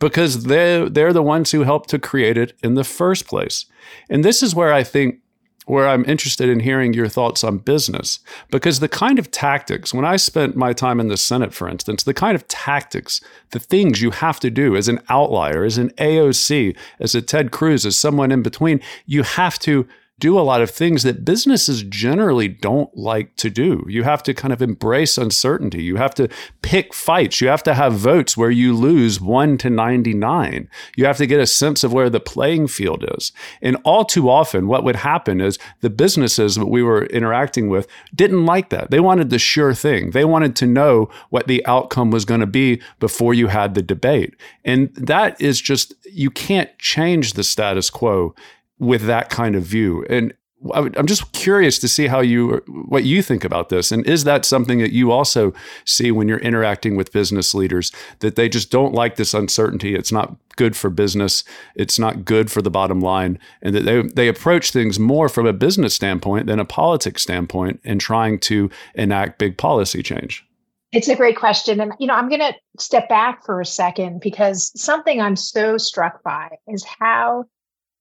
because 0.00 0.44
they're, 0.44 0.88
they're 0.88 1.12
the 1.12 1.22
ones 1.22 1.50
who 1.50 1.62
helped 1.62 1.88
to 1.90 1.98
create 1.98 2.36
it 2.36 2.52
in 2.62 2.74
the 2.74 2.84
first 2.84 3.26
place. 3.26 3.66
And 4.08 4.24
this 4.24 4.42
is 4.42 4.54
where 4.54 4.72
I 4.72 4.84
think 4.84 5.20
where 5.68 5.86
I'm 5.86 6.04
interested 6.06 6.48
in 6.48 6.60
hearing 6.60 6.94
your 6.94 7.08
thoughts 7.08 7.44
on 7.44 7.58
business. 7.58 8.20
Because 8.50 8.80
the 8.80 8.88
kind 8.88 9.18
of 9.18 9.30
tactics, 9.30 9.92
when 9.92 10.04
I 10.04 10.16
spent 10.16 10.56
my 10.56 10.72
time 10.72 10.98
in 10.98 11.08
the 11.08 11.16
Senate, 11.16 11.52
for 11.52 11.68
instance, 11.68 12.04
the 12.04 12.14
kind 12.14 12.34
of 12.34 12.48
tactics, 12.48 13.20
the 13.50 13.58
things 13.58 14.00
you 14.00 14.10
have 14.10 14.40
to 14.40 14.50
do 14.50 14.76
as 14.76 14.88
an 14.88 15.00
outlier, 15.10 15.64
as 15.64 15.76
an 15.76 15.90
AOC, 15.90 16.74
as 17.00 17.14
a 17.14 17.20
Ted 17.20 17.50
Cruz, 17.50 17.84
as 17.84 17.98
someone 17.98 18.32
in 18.32 18.42
between, 18.42 18.80
you 19.04 19.22
have 19.22 19.58
to 19.60 19.86
do 20.18 20.38
a 20.38 20.42
lot 20.42 20.60
of 20.60 20.70
things 20.70 21.04
that 21.04 21.24
businesses 21.24 21.82
generally 21.84 22.48
don't 22.48 22.94
like 22.96 23.36
to 23.36 23.50
do. 23.50 23.84
You 23.88 24.02
have 24.02 24.22
to 24.24 24.34
kind 24.34 24.52
of 24.52 24.60
embrace 24.60 25.16
uncertainty. 25.16 25.82
You 25.82 25.96
have 25.96 26.14
to 26.16 26.28
pick 26.62 26.92
fights. 26.92 27.40
You 27.40 27.48
have 27.48 27.62
to 27.64 27.74
have 27.74 27.92
votes 27.92 28.36
where 28.36 28.50
you 28.50 28.74
lose 28.74 29.20
1 29.20 29.58
to 29.58 29.70
99. 29.70 30.68
You 30.96 31.04
have 31.04 31.18
to 31.18 31.26
get 31.26 31.40
a 31.40 31.46
sense 31.46 31.84
of 31.84 31.92
where 31.92 32.10
the 32.10 32.20
playing 32.20 32.66
field 32.66 33.04
is. 33.16 33.32
And 33.62 33.76
all 33.84 34.04
too 34.04 34.28
often, 34.28 34.66
what 34.66 34.84
would 34.84 34.96
happen 34.96 35.40
is 35.40 35.58
the 35.80 35.90
businesses 35.90 36.56
that 36.56 36.66
we 36.66 36.82
were 36.82 37.06
interacting 37.06 37.68
with 37.68 37.86
didn't 38.14 38.44
like 38.44 38.70
that. 38.70 38.90
They 38.90 39.00
wanted 39.00 39.30
the 39.30 39.38
sure 39.38 39.74
thing. 39.74 40.10
They 40.10 40.24
wanted 40.24 40.56
to 40.56 40.66
know 40.66 41.08
what 41.30 41.46
the 41.46 41.64
outcome 41.66 42.10
was 42.10 42.24
going 42.24 42.40
to 42.40 42.46
be 42.46 42.80
before 42.98 43.34
you 43.34 43.46
had 43.46 43.74
the 43.74 43.82
debate. 43.82 44.34
And 44.64 44.92
that 44.94 45.40
is 45.40 45.60
just, 45.60 45.94
you 46.10 46.30
can't 46.30 46.76
change 46.78 47.34
the 47.34 47.44
status 47.44 47.88
quo 47.88 48.34
with 48.78 49.02
that 49.06 49.30
kind 49.30 49.54
of 49.54 49.62
view. 49.62 50.04
And 50.08 50.34
I'm 50.74 51.06
just 51.06 51.30
curious 51.32 51.78
to 51.78 51.88
see 51.88 52.08
how 52.08 52.20
you 52.20 52.60
what 52.88 53.04
you 53.04 53.22
think 53.22 53.44
about 53.44 53.68
this, 53.68 53.92
and 53.92 54.04
is 54.06 54.24
that 54.24 54.44
something 54.44 54.80
that 54.80 54.92
you 54.92 55.12
also 55.12 55.54
see 55.84 56.10
when 56.10 56.26
you're 56.26 56.38
interacting 56.38 56.96
with 56.96 57.12
business 57.12 57.54
leaders 57.54 57.92
that 58.18 58.34
they 58.34 58.48
just 58.48 58.68
don't 58.68 58.92
like 58.92 59.14
this 59.14 59.34
uncertainty? 59.34 59.94
It's 59.94 60.10
not 60.10 60.34
good 60.56 60.76
for 60.76 60.90
business. 60.90 61.44
It's 61.76 61.96
not 61.96 62.24
good 62.24 62.50
for 62.50 62.60
the 62.60 62.72
bottom 62.72 63.00
line, 63.00 63.38
and 63.62 63.72
that 63.76 63.84
they 63.84 64.02
they 64.02 64.26
approach 64.26 64.72
things 64.72 64.98
more 64.98 65.28
from 65.28 65.46
a 65.46 65.52
business 65.52 65.94
standpoint 65.94 66.48
than 66.48 66.58
a 66.58 66.64
politics 66.64 67.22
standpoint 67.22 67.80
in 67.84 68.00
trying 68.00 68.40
to 68.40 68.68
enact 68.96 69.38
big 69.38 69.58
policy 69.58 70.02
change. 70.02 70.44
It's 70.90 71.08
a 71.08 71.14
great 71.14 71.36
question, 71.36 71.80
and 71.80 71.92
you 72.00 72.08
know 72.08 72.14
I'm 72.14 72.28
going 72.28 72.40
to 72.40 72.54
step 72.80 73.08
back 73.08 73.44
for 73.44 73.60
a 73.60 73.66
second 73.66 74.20
because 74.20 74.72
something 74.74 75.20
I'm 75.20 75.36
so 75.36 75.78
struck 75.78 76.24
by 76.24 76.48
is 76.66 76.84
how 76.84 77.44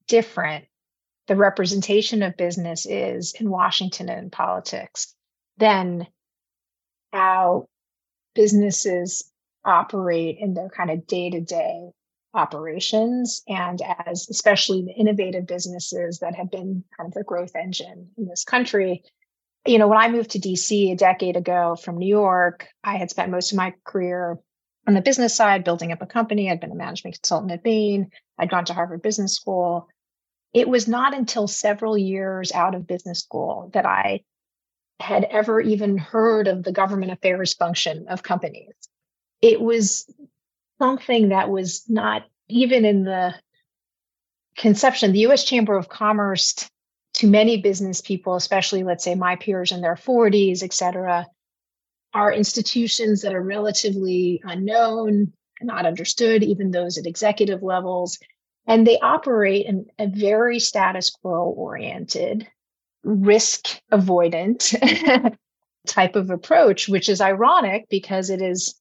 different 0.07 0.65
the 1.27 1.36
representation 1.36 2.24
of 2.24 2.38
business 2.38 2.86
is 2.86 3.34
in 3.39 3.50
Washington 3.50 4.10
and 4.10 4.24
in 4.24 4.29
politics 4.29 5.13
than 5.57 6.07
how 7.12 7.67
businesses 8.34 9.31
operate 9.65 10.38
in 10.39 10.53
their 10.53 10.69
kind 10.69 10.89
of 10.89 11.05
day 11.07 11.29
to 11.29 11.41
day 11.41 11.89
operations 12.34 13.41
and 13.48 13.81
as 14.07 14.27
especially 14.29 14.84
the 14.84 14.93
innovative 14.93 15.48
businesses 15.48 16.19
that 16.19 16.36
have 16.36 16.51
been 16.51 16.84
kind 16.96 17.07
of 17.07 17.13
the 17.13 17.24
growth 17.24 17.55
engine 17.55 18.10
in 18.17 18.27
this 18.27 18.43
country. 18.43 19.03
You 19.65 19.79
know, 19.79 19.88
when 19.88 19.98
I 19.98 20.10
moved 20.10 20.31
to 20.31 20.39
DC 20.39 20.91
a 20.91 20.96
decade 20.96 21.36
ago 21.36 21.75
from 21.75 21.98
New 21.98 22.07
York, 22.07 22.67
I 22.84 22.96
had 22.96 23.10
spent 23.10 23.31
most 23.31 23.51
of 23.51 23.57
my 23.57 23.74
career 23.84 24.38
on 24.88 24.93
the 24.93 25.01
business 25.01 25.36
side, 25.36 25.65
building 25.65 25.91
up 25.91 26.01
a 26.01 26.05
company. 26.05 26.50
I'd 26.50 26.62
been 26.62 26.72
a 26.72 26.75
management 26.75 27.15
consultant 27.15 27.51
at 27.51 27.63
Bain. 27.63 28.10
I'd 28.38 28.50
gone 28.50 28.63
to 28.65 28.74
Harvard 28.74 29.01
Business 29.01 29.36
School. 29.36 29.89
It 30.53 30.67
was 30.67 30.87
not 30.87 31.13
until 31.13 31.47
several 31.47 31.97
years 31.97 32.51
out 32.51 32.75
of 32.75 32.87
business 32.87 33.19
school 33.19 33.69
that 33.73 33.85
I 33.85 34.21
had 34.99 35.25
ever 35.25 35.61
even 35.61 35.97
heard 35.97 36.47
of 36.47 36.63
the 36.63 36.71
government 36.71 37.11
affairs 37.11 37.53
function 37.53 38.07
of 38.07 38.23
companies. 38.23 38.73
It 39.41 39.61
was 39.61 40.11
something 40.79 41.29
that 41.29 41.49
was 41.49 41.83
not 41.87 42.23
even 42.47 42.85
in 42.85 43.03
the 43.03 43.35
conception. 44.57 45.11
The 45.11 45.27
US 45.27 45.43
Chamber 45.43 45.77
of 45.77 45.89
Commerce, 45.89 46.69
to 47.15 47.27
many 47.27 47.61
business 47.61 48.01
people, 48.01 48.35
especially 48.35 48.83
let's 48.83 49.03
say 49.03 49.15
my 49.15 49.35
peers 49.35 49.71
in 49.71 49.81
their 49.81 49.95
40s, 49.95 50.63
et 50.63 50.73
cetera, 50.73 51.27
are 52.13 52.33
institutions 52.33 53.21
that 53.21 53.35
are 53.35 53.41
relatively 53.41 54.41
unknown, 54.43 55.33
not 55.61 55.85
understood, 55.85 56.43
even 56.43 56.71
those 56.71 56.97
at 56.97 57.05
executive 57.05 57.61
levels. 57.61 58.17
And 58.67 58.86
they 58.86 59.00
operate 59.00 59.65
in 59.65 59.86
a 59.97 60.07
very 60.07 60.59
status 60.59 61.09
quo 61.09 61.53
oriented, 61.57 62.47
risk 63.03 63.79
avoidant 63.91 64.75
type 65.88 66.15
of 66.15 66.29
approach, 66.29 66.89
which 66.89 67.07
is 67.07 67.21
ironic 67.21 67.88
because 67.89 68.29
it 68.29 68.41
is 68.41 68.79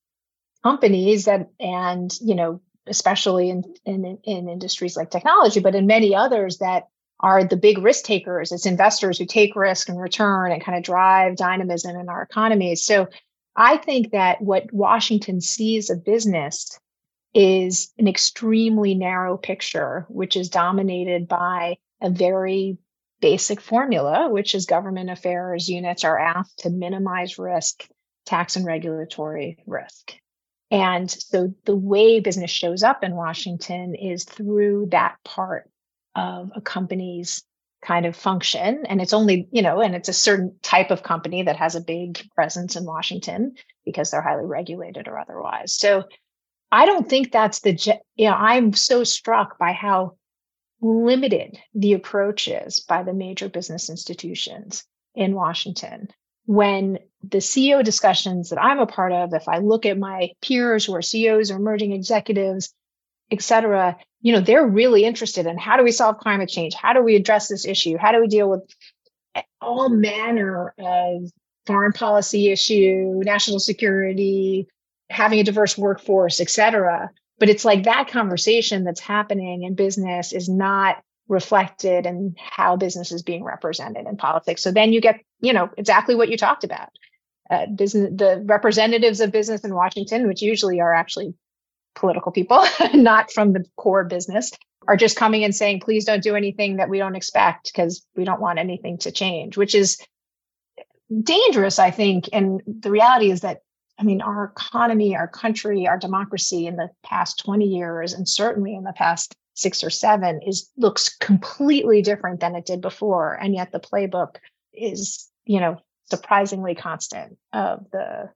companies 0.64 1.26
that, 1.26 1.48
and, 1.60 2.12
you 2.20 2.34
know, 2.34 2.60
especially 2.88 3.48
in, 3.48 3.62
in, 3.84 4.18
in 4.24 4.48
industries 4.48 4.96
like 4.96 5.10
technology, 5.10 5.60
but 5.60 5.76
in 5.76 5.86
many 5.86 6.14
others 6.14 6.58
that 6.58 6.88
are 7.20 7.44
the 7.44 7.56
big 7.56 7.78
risk 7.78 8.04
takers. 8.04 8.52
It's 8.52 8.66
investors 8.66 9.18
who 9.18 9.26
take 9.26 9.56
risk 9.56 9.88
and 9.88 10.00
return 10.00 10.52
and 10.52 10.62
kind 10.62 10.76
of 10.76 10.84
drive 10.84 11.36
dynamism 11.36 11.96
in 11.96 12.08
our 12.08 12.22
economies. 12.22 12.84
So 12.84 13.08
I 13.56 13.78
think 13.78 14.12
that 14.12 14.42
what 14.42 14.70
Washington 14.72 15.40
sees 15.40 15.88
of 15.88 16.04
business 16.04 16.78
is 17.36 17.92
an 17.98 18.08
extremely 18.08 18.94
narrow 18.94 19.36
picture, 19.36 20.06
which 20.08 20.36
is 20.36 20.48
dominated 20.48 21.28
by 21.28 21.76
a 22.00 22.08
very 22.08 22.78
basic 23.20 23.60
formula, 23.60 24.30
which 24.30 24.54
is 24.54 24.64
government 24.64 25.10
affairs 25.10 25.68
units 25.68 26.02
are 26.02 26.18
asked 26.18 26.60
to 26.60 26.70
minimize 26.70 27.38
risk, 27.38 27.86
tax 28.24 28.56
and 28.56 28.64
regulatory 28.64 29.58
risk. 29.66 30.14
And 30.70 31.10
so 31.10 31.54
the 31.66 31.76
way 31.76 32.20
business 32.20 32.50
shows 32.50 32.82
up 32.82 33.04
in 33.04 33.14
Washington 33.14 33.94
is 33.94 34.24
through 34.24 34.88
that 34.92 35.16
part 35.22 35.70
of 36.14 36.50
a 36.56 36.62
company's 36.62 37.44
kind 37.84 38.06
of 38.06 38.16
function. 38.16 38.86
And 38.86 39.02
it's 39.02 39.12
only, 39.12 39.46
you 39.52 39.60
know, 39.60 39.82
and 39.82 39.94
it's 39.94 40.08
a 40.08 40.14
certain 40.14 40.56
type 40.62 40.90
of 40.90 41.02
company 41.02 41.42
that 41.42 41.56
has 41.56 41.74
a 41.74 41.82
big 41.82 42.26
presence 42.34 42.76
in 42.76 42.86
Washington 42.86 43.56
because 43.84 44.10
they're 44.10 44.22
highly 44.22 44.46
regulated 44.46 45.06
or 45.06 45.18
otherwise. 45.18 45.76
So 45.76 46.04
I 46.72 46.86
don't 46.86 47.08
think 47.08 47.30
that's 47.30 47.60
the, 47.60 47.78
you 48.16 48.28
know, 48.28 48.34
I'm 48.34 48.72
so 48.72 49.04
struck 49.04 49.58
by 49.58 49.72
how 49.72 50.16
limited 50.80 51.58
the 51.74 51.94
approach 51.94 52.48
is 52.48 52.80
by 52.80 53.02
the 53.02 53.14
major 53.14 53.48
business 53.48 53.88
institutions 53.88 54.84
in 55.14 55.34
Washington. 55.34 56.08
When 56.44 56.98
the 57.22 57.38
CEO 57.38 57.82
discussions 57.82 58.50
that 58.50 58.62
I'm 58.62 58.78
a 58.78 58.86
part 58.86 59.12
of, 59.12 59.32
if 59.32 59.48
I 59.48 59.58
look 59.58 59.86
at 59.86 59.98
my 59.98 60.30
peers 60.42 60.84
who 60.84 60.94
are 60.94 61.02
CEOs 61.02 61.50
or 61.50 61.56
emerging 61.56 61.92
executives, 61.92 62.72
et 63.30 63.42
cetera, 63.42 63.96
you 64.20 64.32
know, 64.32 64.40
they're 64.40 64.66
really 64.66 65.04
interested 65.04 65.46
in 65.46 65.58
how 65.58 65.76
do 65.76 65.82
we 65.82 65.90
solve 65.90 66.18
climate 66.18 66.48
change? 66.48 66.74
How 66.74 66.92
do 66.92 67.02
we 67.02 67.16
address 67.16 67.48
this 67.48 67.66
issue? 67.66 67.96
How 67.96 68.12
do 68.12 68.20
we 68.20 68.28
deal 68.28 68.48
with 68.48 68.62
all 69.60 69.88
manner 69.88 70.74
of 70.78 71.30
foreign 71.66 71.92
policy 71.92 72.50
issue, 72.50 73.20
national 73.24 73.58
security, 73.58 74.68
having 75.10 75.40
a 75.40 75.44
diverse 75.44 75.76
workforce, 75.76 76.40
et 76.40 76.50
cetera. 76.50 77.10
But 77.38 77.48
it's 77.48 77.64
like 77.64 77.84
that 77.84 78.08
conversation 78.08 78.84
that's 78.84 79.00
happening 79.00 79.62
in 79.62 79.74
business 79.74 80.32
is 80.32 80.48
not 80.48 81.02
reflected 81.28 82.06
in 82.06 82.34
how 82.38 82.76
business 82.76 83.12
is 83.12 83.22
being 83.22 83.44
represented 83.44 84.06
in 84.06 84.16
politics. 84.16 84.62
So 84.62 84.70
then 84.70 84.92
you 84.92 85.00
get, 85.00 85.20
you 85.40 85.52
know, 85.52 85.70
exactly 85.76 86.14
what 86.14 86.28
you 86.28 86.36
talked 86.36 86.64
about. 86.64 86.90
Uh, 87.50 87.66
business, 87.66 88.10
the 88.14 88.42
representatives 88.44 89.20
of 89.20 89.32
business 89.32 89.62
in 89.62 89.74
Washington, 89.74 90.26
which 90.26 90.42
usually 90.42 90.80
are 90.80 90.92
actually 90.92 91.34
political 91.94 92.32
people, 92.32 92.64
not 92.94 93.30
from 93.32 93.52
the 93.52 93.64
core 93.76 94.04
business, 94.04 94.52
are 94.88 94.96
just 94.96 95.16
coming 95.16 95.44
and 95.44 95.54
saying, 95.54 95.80
please 95.80 96.04
don't 96.04 96.22
do 96.22 96.36
anything 96.36 96.76
that 96.76 96.88
we 96.88 96.98
don't 96.98 97.16
expect 97.16 97.72
because 97.72 98.04
we 98.16 98.24
don't 98.24 98.40
want 98.40 98.58
anything 98.58 98.98
to 98.98 99.10
change, 99.10 99.56
which 99.56 99.74
is 99.74 99.98
dangerous, 101.22 101.78
I 101.78 101.90
think. 101.90 102.28
And 102.32 102.62
the 102.66 102.90
reality 102.90 103.30
is 103.30 103.40
that, 103.40 103.62
I 103.98 104.02
mean, 104.02 104.20
our 104.20 104.44
economy, 104.44 105.16
our 105.16 105.28
country, 105.28 105.86
our 105.86 105.98
democracy 105.98 106.66
in 106.66 106.76
the 106.76 106.90
past 107.02 107.38
20 107.44 107.64
years, 107.64 108.12
and 108.12 108.28
certainly 108.28 108.74
in 108.74 108.84
the 108.84 108.92
past 108.92 109.34
six 109.54 109.82
or 109.82 109.90
seven, 109.90 110.40
is 110.46 110.70
looks 110.76 111.16
completely 111.16 112.02
different 112.02 112.40
than 112.40 112.54
it 112.54 112.66
did 112.66 112.80
before. 112.80 113.34
And 113.34 113.54
yet 113.54 113.72
the 113.72 113.80
playbook 113.80 114.36
is, 114.74 115.30
you 115.46 115.60
know, 115.60 115.80
surprisingly 116.10 116.74
constant 116.74 117.38
of 117.52 117.86
the 117.90 118.30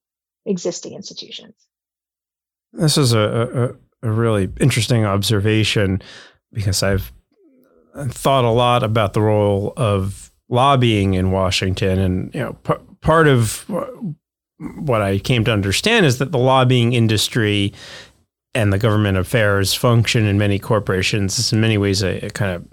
existing 0.46 0.94
institutions. 0.94 1.54
This 2.72 2.96
is 2.96 3.12
a, 3.12 3.76
a, 4.02 4.08
a 4.08 4.10
really 4.10 4.50
interesting 4.60 5.04
observation 5.04 6.00
because 6.52 6.82
I've 6.82 7.12
thought 8.08 8.44
a 8.44 8.50
lot 8.50 8.82
about 8.82 9.12
the 9.12 9.20
role 9.20 9.72
of 9.76 10.32
lobbying 10.48 11.14
in 11.14 11.30
Washington, 11.30 11.98
and 11.98 12.34
you 12.34 12.40
know, 12.40 12.52
p- 12.64 12.74
part 13.00 13.28
of 13.28 13.68
uh, 13.70 13.86
what 14.60 15.00
I 15.02 15.18
came 15.18 15.44
to 15.44 15.52
understand 15.52 16.06
is 16.06 16.18
that 16.18 16.32
the 16.32 16.38
lobbying 16.38 16.92
industry 16.92 17.72
and 18.54 18.72
the 18.72 18.78
government 18.78 19.16
affairs 19.16 19.74
function 19.74 20.26
in 20.26 20.38
many 20.38 20.58
corporations 20.58 21.38
is 21.38 21.52
in 21.52 21.60
many 21.60 21.78
ways 21.78 22.02
a, 22.02 22.26
a 22.26 22.30
kind 22.30 22.52
of 22.52 22.66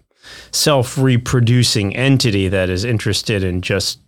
self-reproducing 0.52 1.96
entity 1.96 2.48
that 2.50 2.70
is 2.70 2.84
interested 2.84 3.44
in 3.44 3.62
just 3.62 4.00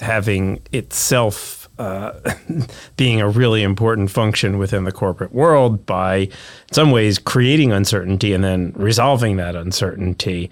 having 0.00 0.60
itself 0.72 1.68
uh, 1.78 2.12
being 2.96 3.20
a 3.20 3.28
really 3.28 3.62
important 3.62 4.10
function 4.10 4.58
within 4.58 4.84
the 4.84 4.92
corporate 4.92 5.32
world 5.32 5.86
by, 5.86 6.16
in 6.16 6.30
some 6.72 6.90
ways, 6.90 7.18
creating 7.18 7.72
uncertainty 7.72 8.32
and 8.32 8.44
then 8.44 8.72
resolving 8.76 9.36
that 9.36 9.56
uncertainty. 9.56 10.50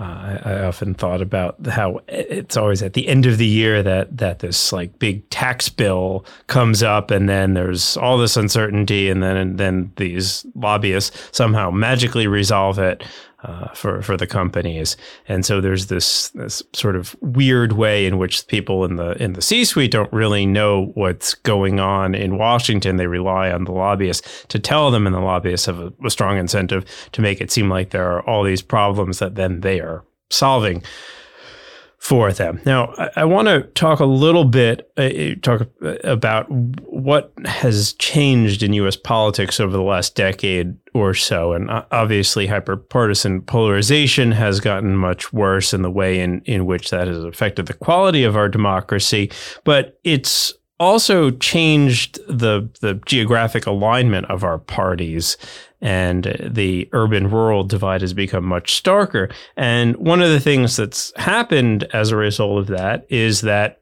Uh, 0.00 0.38
I, 0.44 0.52
I, 0.52 0.62
often 0.64 0.94
thought 0.94 1.20
about 1.20 1.66
how 1.66 2.00
it's 2.08 2.56
always 2.56 2.82
at 2.82 2.94
the 2.94 3.06
end 3.06 3.26
of 3.26 3.36
the 3.36 3.46
year 3.46 3.82
that 3.82 4.16
that 4.16 4.38
this 4.38 4.72
like 4.72 4.98
big 4.98 5.28
tax 5.28 5.68
bill 5.68 6.24
comes 6.46 6.82
up, 6.82 7.10
and 7.10 7.28
then 7.28 7.52
there's 7.52 7.98
all 7.98 8.16
this 8.16 8.38
uncertainty, 8.38 9.10
and 9.10 9.22
then 9.22 9.36
and 9.36 9.58
then 9.58 9.92
these 9.96 10.46
lobbyists 10.54 11.28
somehow 11.32 11.70
magically 11.70 12.26
resolve 12.26 12.78
it 12.78 13.04
uh, 13.42 13.68
for 13.68 14.02
for 14.02 14.16
the 14.16 14.26
companies. 14.26 14.96
And 15.28 15.44
so 15.44 15.60
there's 15.60 15.86
this 15.86 16.28
this 16.30 16.62
sort 16.72 16.96
of 16.96 17.16
weird 17.20 17.72
way 17.72 18.06
in 18.06 18.18
which 18.18 18.46
people 18.46 18.84
in 18.84 18.96
the 18.96 19.12
in 19.22 19.32
the 19.32 19.42
C-suite 19.42 19.90
don't 19.90 20.12
really 20.12 20.46
know 20.46 20.92
what's 20.94 21.34
going 21.34 21.80
on 21.80 22.14
in 22.14 22.38
Washington. 22.38 22.96
They 22.96 23.06
rely 23.06 23.50
on 23.50 23.64
the 23.64 23.72
lobbyists 23.72 24.44
to 24.48 24.58
tell 24.58 24.90
them, 24.90 25.06
and 25.06 25.14
the 25.14 25.20
lobbyists 25.20 25.66
have 25.66 25.78
a, 25.78 25.92
a 26.04 26.10
strong 26.10 26.38
incentive 26.38 26.84
to 27.12 27.22
make 27.22 27.40
it 27.40 27.50
seem 27.50 27.68
like 27.68 27.90
there 27.90 28.10
are 28.10 28.22
all 28.28 28.42
these 28.44 28.62
problems 28.62 29.18
that 29.18 29.34
then 29.34 29.60
they 29.60 29.80
are 29.80 30.04
solving 30.30 30.82
for 32.00 32.32
them. 32.32 32.60
Now, 32.64 32.94
I, 32.96 33.10
I 33.16 33.24
want 33.26 33.48
to 33.48 33.60
talk 33.74 34.00
a 34.00 34.06
little 34.06 34.46
bit 34.46 34.90
uh, 34.96 35.10
talk 35.42 35.68
about 36.02 36.50
what 36.50 37.30
has 37.44 37.92
changed 37.94 38.62
in 38.62 38.72
U.S. 38.72 38.96
politics 38.96 39.60
over 39.60 39.70
the 39.70 39.82
last 39.82 40.14
decade 40.14 40.76
or 40.94 41.12
so, 41.12 41.52
and 41.52 41.70
uh, 41.70 41.84
obviously, 41.92 42.48
hyperpartisan 42.48 43.46
polarization 43.46 44.32
has 44.32 44.60
gotten 44.60 44.96
much 44.96 45.32
worse 45.32 45.74
in 45.74 45.82
the 45.82 45.90
way 45.90 46.20
in 46.20 46.40
in 46.46 46.64
which 46.64 46.88
that 46.88 47.06
has 47.06 47.22
affected 47.22 47.66
the 47.66 47.74
quality 47.74 48.24
of 48.24 48.34
our 48.34 48.48
democracy. 48.48 49.30
But 49.64 50.00
it's 50.02 50.54
also 50.80 51.30
changed 51.30 52.18
the 52.26 52.68
the 52.80 52.94
geographic 53.06 53.66
alignment 53.66 54.26
of 54.30 54.42
our 54.42 54.58
parties 54.58 55.36
and 55.82 56.36
the 56.42 56.88
urban 56.92 57.30
rural 57.30 57.62
divide 57.64 58.00
has 58.00 58.12
become 58.12 58.44
much 58.44 58.82
starker. 58.82 59.32
And 59.56 59.96
one 59.96 60.20
of 60.20 60.30
the 60.30 60.40
things 60.40 60.76
that's 60.76 61.12
happened 61.16 61.84
as 61.92 62.10
a 62.10 62.16
result 62.16 62.58
of 62.58 62.66
that 62.68 63.06
is 63.08 63.42
that 63.42 63.80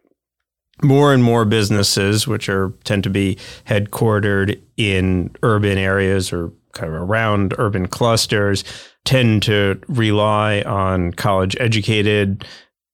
more 0.82 1.12
and 1.12 1.24
more 1.24 1.44
businesses, 1.44 2.28
which 2.28 2.48
are 2.48 2.72
tend 2.84 3.02
to 3.04 3.10
be 3.10 3.36
headquartered 3.66 4.60
in 4.76 5.34
urban 5.42 5.78
areas 5.78 6.32
or 6.32 6.52
kind 6.72 6.92
of 6.92 7.00
around 7.00 7.54
urban 7.58 7.88
clusters, 7.88 8.62
tend 9.04 9.42
to 9.42 9.80
rely 9.88 10.62
on 10.62 11.12
college 11.12 11.56
educated, 11.58 12.44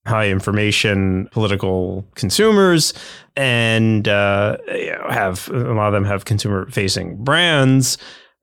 high 0.06 0.28
information 0.28 1.28
political 1.32 2.06
consumers 2.14 2.92
and 3.36 4.06
uh, 4.06 4.58
have 5.08 5.48
a 5.48 5.72
lot 5.72 5.88
of 5.88 5.92
them 5.92 6.04
have 6.04 6.24
consumer 6.24 6.68
facing 6.70 7.22
brands 7.24 7.98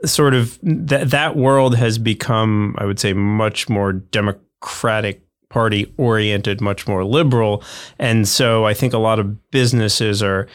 sort 0.06 0.34
of 0.34 0.58
that 0.64 1.10
that 1.10 1.36
world 1.36 1.76
has 1.76 1.98
become, 1.98 2.76
I 2.78 2.86
would 2.86 3.00
say, 3.00 3.14
much 3.14 3.70
more 3.70 3.94
democratic 3.94 5.24
party 5.50 5.94
oriented, 5.98 6.62
much 6.62 6.88
more 6.88 7.04
liberal. 7.04 7.64
And 8.00 8.28
so 8.28 8.66
I 8.66 8.74
think 8.74 8.94
a 8.94 8.98
lot 8.98 9.20
of 9.20 9.52
businesses 9.52 10.24
are 10.24 10.48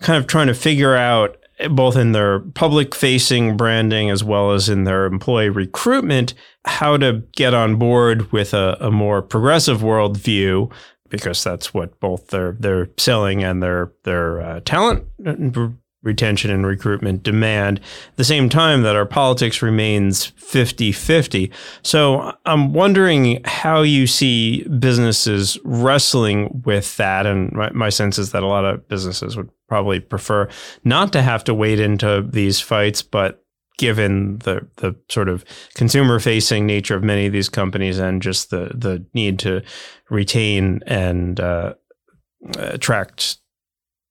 kind 0.00 0.18
of 0.18 0.26
trying 0.26 0.46
to 0.46 0.54
figure 0.54 0.94
out 0.94 1.36
both 1.70 1.96
in 1.96 2.12
their 2.12 2.40
public 2.40 2.94
facing 2.94 3.56
branding 3.56 4.10
as 4.10 4.22
well 4.22 4.52
as 4.52 4.68
in 4.68 4.84
their 4.84 5.06
employee 5.06 5.48
recruitment, 5.48 6.34
how 6.64 6.96
to 6.96 7.22
get 7.32 7.54
on 7.54 7.76
board 7.76 8.30
with 8.32 8.52
a, 8.52 8.76
a 8.80 8.90
more 8.90 9.22
progressive 9.22 9.80
worldview 9.80 10.70
because 11.08 11.42
that's 11.44 11.72
what 11.72 11.98
both 12.00 12.28
their 12.28 12.52
their 12.52 12.88
selling 12.98 13.42
and 13.42 13.62
their 13.62 13.92
their 14.04 14.40
uh, 14.40 14.60
talent 14.64 15.04
retention 16.02 16.50
and 16.50 16.66
recruitment 16.66 17.22
demand 17.22 17.78
at 17.78 18.16
the 18.16 18.24
same 18.24 18.48
time 18.48 18.82
that 18.82 18.94
our 18.94 19.06
politics 19.06 19.60
remains 19.60 20.30
50-50 20.32 21.52
so 21.82 22.32
i'm 22.44 22.72
wondering 22.72 23.40
how 23.44 23.82
you 23.82 24.06
see 24.06 24.62
businesses 24.78 25.58
wrestling 25.64 26.62
with 26.64 26.96
that 26.96 27.26
and 27.26 27.52
my, 27.52 27.70
my 27.72 27.88
sense 27.88 28.18
is 28.18 28.30
that 28.30 28.44
a 28.44 28.46
lot 28.46 28.64
of 28.64 28.86
businesses 28.88 29.36
would 29.36 29.50
probably 29.68 30.00
prefer 30.00 30.48
not 30.84 31.12
to 31.12 31.22
have 31.22 31.44
to 31.44 31.54
wade 31.54 31.80
into 31.80 32.26
these 32.28 32.60
fights 32.60 33.02
but 33.02 33.42
given 33.78 34.38
the 34.38 34.66
the 34.76 34.96
sort 35.08 35.28
of 35.28 35.44
consumer 35.74 36.18
facing 36.18 36.66
nature 36.66 36.96
of 36.96 37.04
many 37.04 37.26
of 37.26 37.32
these 37.32 37.48
companies 37.48 37.98
and 37.98 38.22
just 38.22 38.50
the 38.50 38.70
the 38.74 39.04
need 39.12 39.38
to 39.38 39.62
retain 40.08 40.80
and 40.86 41.40
uh, 41.40 41.74
attract 42.58 43.38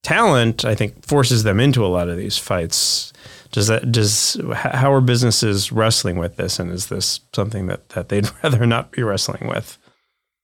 talent, 0.03 0.63
I 0.63 0.75
think 0.75 1.05
forces 1.05 1.43
them 1.43 1.59
into 1.59 1.83
a 1.83 1.87
lot 1.87 2.09
of 2.09 2.17
these 2.17 2.37
fights. 2.37 3.11
Does 3.51 3.67
that 3.67 3.91
does 3.91 4.39
how 4.53 4.93
are 4.93 5.01
businesses 5.01 5.71
wrestling 5.71 6.17
with 6.17 6.35
this, 6.35 6.59
and 6.59 6.71
is 6.71 6.87
this 6.87 7.21
something 7.33 7.67
that 7.67 7.89
that 7.89 8.09
they'd 8.09 8.29
rather 8.43 8.65
not 8.65 8.91
be 8.91 9.03
wrestling 9.03 9.47
with? 9.47 9.77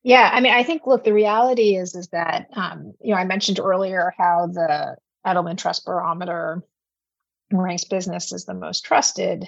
Yeah, 0.03 0.29
I 0.33 0.41
mean, 0.41 0.53
I 0.53 0.63
think 0.63 0.87
look, 0.87 1.03
the 1.03 1.13
reality 1.13 1.75
is 1.75 1.95
is 1.95 2.07
that 2.09 2.47
um, 2.53 2.93
you 3.01 3.13
know 3.13 3.19
I 3.19 3.25
mentioned 3.25 3.59
earlier 3.59 4.13
how 4.17 4.47
the 4.47 4.97
Edelman 5.25 5.57
Trust 5.57 5.85
Barometer 5.85 6.63
ranks 7.51 7.83
business 7.83 8.33
as 8.33 8.45
the 8.45 8.53
most 8.53 8.83
trusted, 8.83 9.47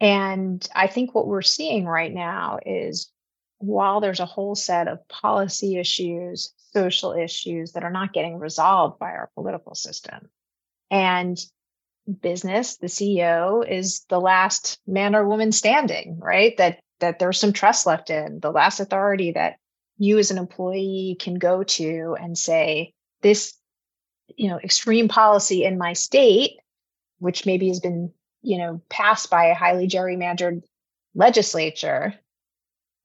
and 0.00 0.66
I 0.74 0.86
think 0.86 1.14
what 1.14 1.26
we're 1.26 1.42
seeing 1.42 1.84
right 1.84 2.12
now 2.12 2.58
is 2.64 3.10
while 3.58 4.00
there's 4.00 4.20
a 4.20 4.26
whole 4.26 4.54
set 4.54 4.88
of 4.88 5.06
policy 5.08 5.76
issues, 5.76 6.52
social 6.72 7.12
issues 7.12 7.72
that 7.72 7.84
are 7.84 7.90
not 7.90 8.12
getting 8.12 8.38
resolved 8.38 8.98
by 8.98 9.10
our 9.10 9.30
political 9.34 9.74
system. 9.74 10.28
And 10.90 11.38
business, 12.20 12.76
the 12.76 12.86
CEO 12.88 13.66
is 13.66 14.04
the 14.08 14.20
last 14.20 14.78
man 14.86 15.14
or 15.14 15.26
woman 15.26 15.52
standing, 15.52 16.18
right? 16.20 16.56
That 16.56 16.80
that 17.00 17.18
there's 17.18 17.38
some 17.38 17.52
trust 17.52 17.86
left 17.86 18.10
in, 18.10 18.40
the 18.40 18.52
last 18.52 18.80
authority 18.80 19.32
that 19.32 19.56
you 19.98 20.18
as 20.18 20.30
an 20.30 20.38
employee 20.38 21.16
can 21.20 21.34
go 21.34 21.62
to 21.62 22.16
and 22.20 22.36
say, 22.36 22.92
this, 23.22 23.54
you 24.36 24.48
know, 24.48 24.58
extreme 24.58 25.08
policy 25.08 25.64
in 25.64 25.78
my 25.78 25.92
state, 25.92 26.58
which 27.18 27.46
maybe 27.46 27.68
has 27.68 27.80
been, 27.80 28.12
you 28.42 28.58
know, 28.58 28.80
passed 28.88 29.30
by 29.30 29.46
a 29.46 29.54
highly 29.54 29.86
gerrymandered 29.88 30.62
legislature, 31.14 32.14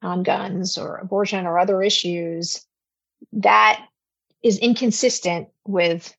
on 0.01 0.24
guns 0.24 0.77
or 0.77 0.96
abortion 0.96 1.46
or 1.46 1.60
other 1.60 1.81
issues 1.81 2.65
that 3.34 3.86
is 4.41 4.58
inconsistent 4.58 5.50
with 5.67 6.15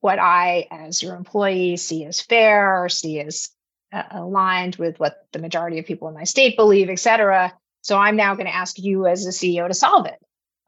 what 0.00 0.18
I, 0.18 0.66
as 0.70 1.02
your 1.02 1.14
employee, 1.14 1.76
see 1.76 2.04
as 2.04 2.20
fair 2.20 2.82
or 2.82 2.88
see 2.88 3.20
as 3.20 3.50
uh, 3.92 4.02
aligned 4.10 4.76
with 4.76 4.98
what 4.98 5.26
the 5.32 5.38
majority 5.38 5.78
of 5.78 5.86
people 5.86 6.08
in 6.08 6.14
my 6.14 6.24
state 6.24 6.56
believe, 6.56 6.90
et 6.90 6.98
cetera. 6.98 7.54
So 7.86 7.96
I'm 7.96 8.16
now 8.16 8.34
going 8.34 8.48
to 8.48 8.54
ask 8.54 8.80
you 8.80 9.06
as 9.06 9.24
the 9.24 9.30
CEO 9.30 9.68
to 9.68 9.74
solve 9.74 10.06
it. 10.06 10.18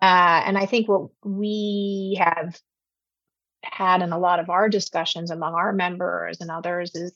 Uh, 0.01 0.41
and 0.47 0.57
I 0.57 0.67
think 0.67 0.87
what 0.87 1.09
we 1.25 2.17
have 2.21 2.57
had 3.65 4.03
in 4.03 4.13
a 4.13 4.19
lot 4.19 4.39
of 4.39 4.51
our 4.51 4.69
discussions 4.69 5.33
among 5.33 5.55
our 5.55 5.73
members 5.73 6.41
and 6.41 6.49
others 6.49 6.95
is 6.95 7.13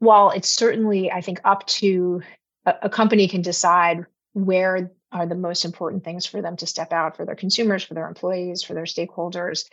while 0.00 0.30
it's 0.30 0.48
certainly, 0.48 1.12
I 1.12 1.20
think, 1.20 1.40
up 1.44 1.64
to 1.66 2.22
a, 2.66 2.74
a 2.82 2.90
company 2.90 3.28
can 3.28 3.40
decide 3.40 4.04
where 4.32 4.90
are 5.12 5.26
the 5.26 5.36
most 5.36 5.64
important 5.64 6.02
things 6.02 6.26
for 6.26 6.42
them 6.42 6.56
to 6.56 6.66
step 6.66 6.92
out 6.92 7.16
for 7.16 7.24
their 7.24 7.36
consumers, 7.36 7.84
for 7.84 7.94
their 7.94 8.08
employees, 8.08 8.64
for 8.64 8.74
their 8.74 8.82
stakeholders, 8.82 9.66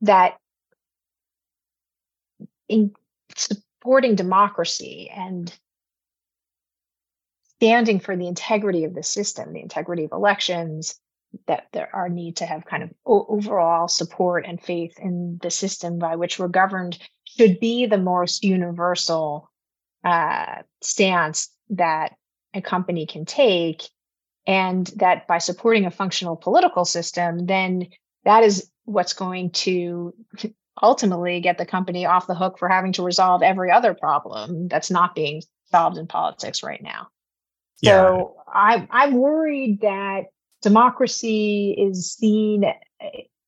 that 0.00 0.38
in 2.66 2.92
supporting 3.36 4.14
democracy 4.14 5.10
and 5.14 5.54
standing 7.60 8.00
for 8.00 8.16
the 8.16 8.26
integrity 8.26 8.84
of 8.84 8.94
the 8.94 9.02
system, 9.02 9.52
the 9.52 9.60
integrity 9.60 10.04
of 10.04 10.12
elections, 10.12 10.98
that 11.46 11.66
there 11.72 11.94
are 11.94 12.08
need 12.08 12.36
to 12.36 12.46
have 12.46 12.64
kind 12.64 12.82
of 12.82 12.90
overall 13.04 13.86
support 13.86 14.46
and 14.46 14.60
faith 14.60 14.98
in 14.98 15.38
the 15.42 15.50
system 15.50 15.98
by 15.98 16.16
which 16.16 16.38
we're 16.38 16.48
governed 16.48 16.98
should 17.24 17.60
be 17.60 17.84
the 17.84 17.98
most 17.98 18.42
universal 18.42 19.50
uh, 20.04 20.62
stance 20.80 21.50
that 21.68 22.14
a 22.54 22.62
company 22.62 23.06
can 23.06 23.26
take. 23.26 23.82
And 24.46 24.86
that 24.96 25.28
by 25.28 25.36
supporting 25.38 25.84
a 25.84 25.90
functional 25.90 26.36
political 26.36 26.86
system 26.86 27.44
then 27.44 27.88
that 28.24 28.42
is 28.42 28.70
what's 28.84 29.12
going 29.12 29.50
to 29.50 30.14
ultimately 30.82 31.40
get 31.40 31.58
the 31.58 31.66
company 31.66 32.06
off 32.06 32.26
the 32.26 32.34
hook 32.34 32.58
for 32.58 32.68
having 32.68 32.92
to 32.94 33.02
resolve 33.02 33.42
every 33.42 33.70
other 33.70 33.92
problem 33.92 34.66
that's 34.68 34.90
not 34.90 35.14
being 35.14 35.42
solved 35.70 35.98
in 35.98 36.06
politics 36.06 36.62
right 36.62 36.82
now 36.82 37.08
yeah. 37.82 37.90
so 37.90 38.36
I, 38.52 38.86
i'm 38.90 39.14
worried 39.14 39.80
that 39.82 40.24
democracy 40.62 41.74
is 41.78 42.12
seen 42.12 42.64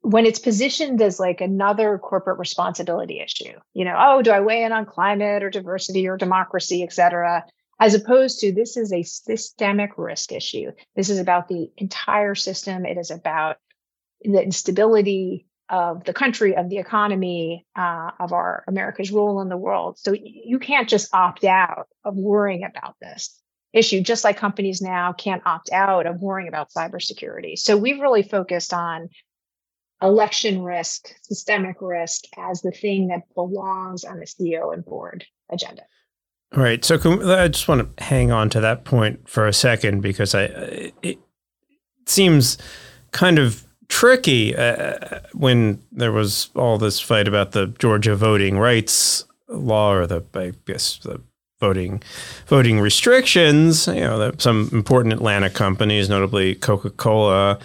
when 0.01 0.27
it's 0.27 0.39
positioned 0.39 1.01
as 1.01 1.21
like 1.21 1.41
another 1.41 1.99
corporate 1.99 2.39
responsibility 2.39 3.21
issue 3.21 3.59
you 3.75 3.85
know 3.85 3.97
oh 3.99 4.23
do 4.23 4.31
i 4.31 4.41
weigh 4.41 4.65
in 4.65 4.73
on 4.73 4.87
climate 4.87 5.43
or 5.43 5.51
diversity 5.51 6.07
or 6.09 6.17
democracy 6.17 6.83
et 6.83 6.93
cetera 6.93 7.45
as 7.83 7.95
opposed 7.95 8.39
to 8.39 8.53
this 8.53 8.77
is 8.77 8.93
a 8.93 9.03
systemic 9.03 9.91
risk 9.97 10.31
issue. 10.31 10.71
This 10.95 11.11
is 11.11 11.19
about 11.19 11.49
the 11.49 11.69
entire 11.77 12.37
system. 12.37 12.87
It 12.87 12.97
is 12.97 13.11
about 13.11 13.57
the 14.21 14.41
instability 14.41 15.49
of 15.69 16.05
the 16.05 16.13
country, 16.13 16.55
of 16.57 16.69
the 16.69 16.79
economy, 16.79 17.67
uh, 17.75 18.13
of 18.21 18.33
our 18.33 18.63
America's 18.69 19.11
role 19.11 19.41
in 19.41 19.49
the 19.49 19.57
world. 19.57 19.99
So 19.99 20.15
you 20.15 20.61
can't 20.61 20.89
just 20.89 21.13
opt 21.13 21.43
out 21.43 21.89
of 22.05 22.15
worrying 22.15 22.63
about 22.63 22.95
this 23.01 23.43
issue, 23.73 24.01
just 24.01 24.25
like 24.25 24.37
companies 24.37 24.83
now 24.83 25.13
can't 25.13 25.43
opt 25.47 25.71
out 25.73 26.07
of 26.07 26.21
worrying 26.21 26.49
about 26.49 26.71
cybersecurity. 26.71 27.59
So 27.59 27.77
we've 27.77 28.01
really 28.01 28.23
focused 28.23 28.73
on 28.73 29.09
election 30.03 30.63
risk, 30.63 31.15
systemic 31.23 31.77
risk 31.81 32.25
as 32.37 32.61
the 32.63 32.73
thing 32.73 33.09
that 33.09 33.23
belongs 33.35 34.05
on 34.05 34.19
the 34.19 34.27
CEO 34.27 34.75
and 34.75 34.85
board 34.85 35.25
agenda. 35.51 35.83
All 36.55 36.63
right. 36.63 36.85
So 36.85 36.97
I 37.35 37.49
just 37.49 37.69
want 37.69 37.97
to 37.97 38.05
hang 38.05 38.31
on 38.31 38.51
to 38.51 38.61
that 38.61 38.85
point 38.85 39.27
for 39.29 39.47
a 39.47 39.55
second 39.55 40.03
because 40.03 40.35
I 40.35 40.93
it 41.03 41.19
seems 42.07 42.59
kind 43.13 43.39
of 43.39 43.65
tricky 43.89 44.55
uh, 44.55 45.21
when 45.33 45.83
there 45.93 46.13
was 46.13 46.51
all 46.55 46.77
this 46.77 47.01
fight 47.01 47.27
about 47.27 47.53
the 47.53 47.69
Georgia 47.79 48.17
voting 48.17 48.59
rights 48.59 49.25
law 49.49 49.93
or 49.93 50.07
the 50.07 50.23
I 50.35 50.53
guess 50.67 50.99
the 50.99 51.23
voting 51.63 52.03
voting 52.47 52.81
restrictions. 52.81 53.87
You 53.87 54.01
know, 54.01 54.33
some 54.39 54.69
important 54.73 55.15
Atlanta 55.15 55.49
companies, 55.49 56.09
notably 56.09 56.57
Coca 56.57 56.91
Cola, 56.91 57.61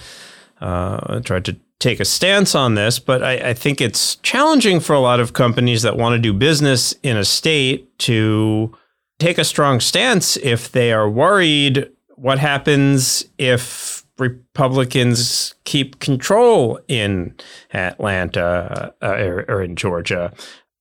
uh, 0.62 1.20
tried 1.22 1.46
to 1.46 1.58
take 1.80 2.00
a 2.00 2.06
stance 2.06 2.54
on 2.56 2.76
this, 2.76 3.00
but 3.00 3.24
I, 3.24 3.50
I, 3.50 3.54
think 3.54 3.82
it's 3.82 4.16
challenging 4.18 4.80
for 4.80 4.94
a 4.94 5.00
lot 5.00 5.20
of 5.20 5.34
companies 5.34 5.84
that 5.84 5.96
want 5.96 6.14
to 6.14 6.20
do 6.20 6.34
business 6.34 6.96
in 7.04 7.18
a 7.18 7.24
state 7.24 8.00
to 8.00 8.76
take 9.20 9.38
a 9.38 9.44
strong 9.44 9.80
stance 9.80 10.38
if 10.38 10.72
they 10.72 10.92
are 10.92 11.08
worried 11.08 11.88
what 12.16 12.40
happens 12.40 13.26
if 13.38 14.04
Republicans 14.18 15.54
keep 15.66 16.00
control 16.00 16.80
in 16.88 17.36
Atlanta 17.74 18.92
uh, 19.04 19.08
or, 19.08 19.46
or, 19.48 19.62
in 19.62 19.76
Georgia, 19.76 20.34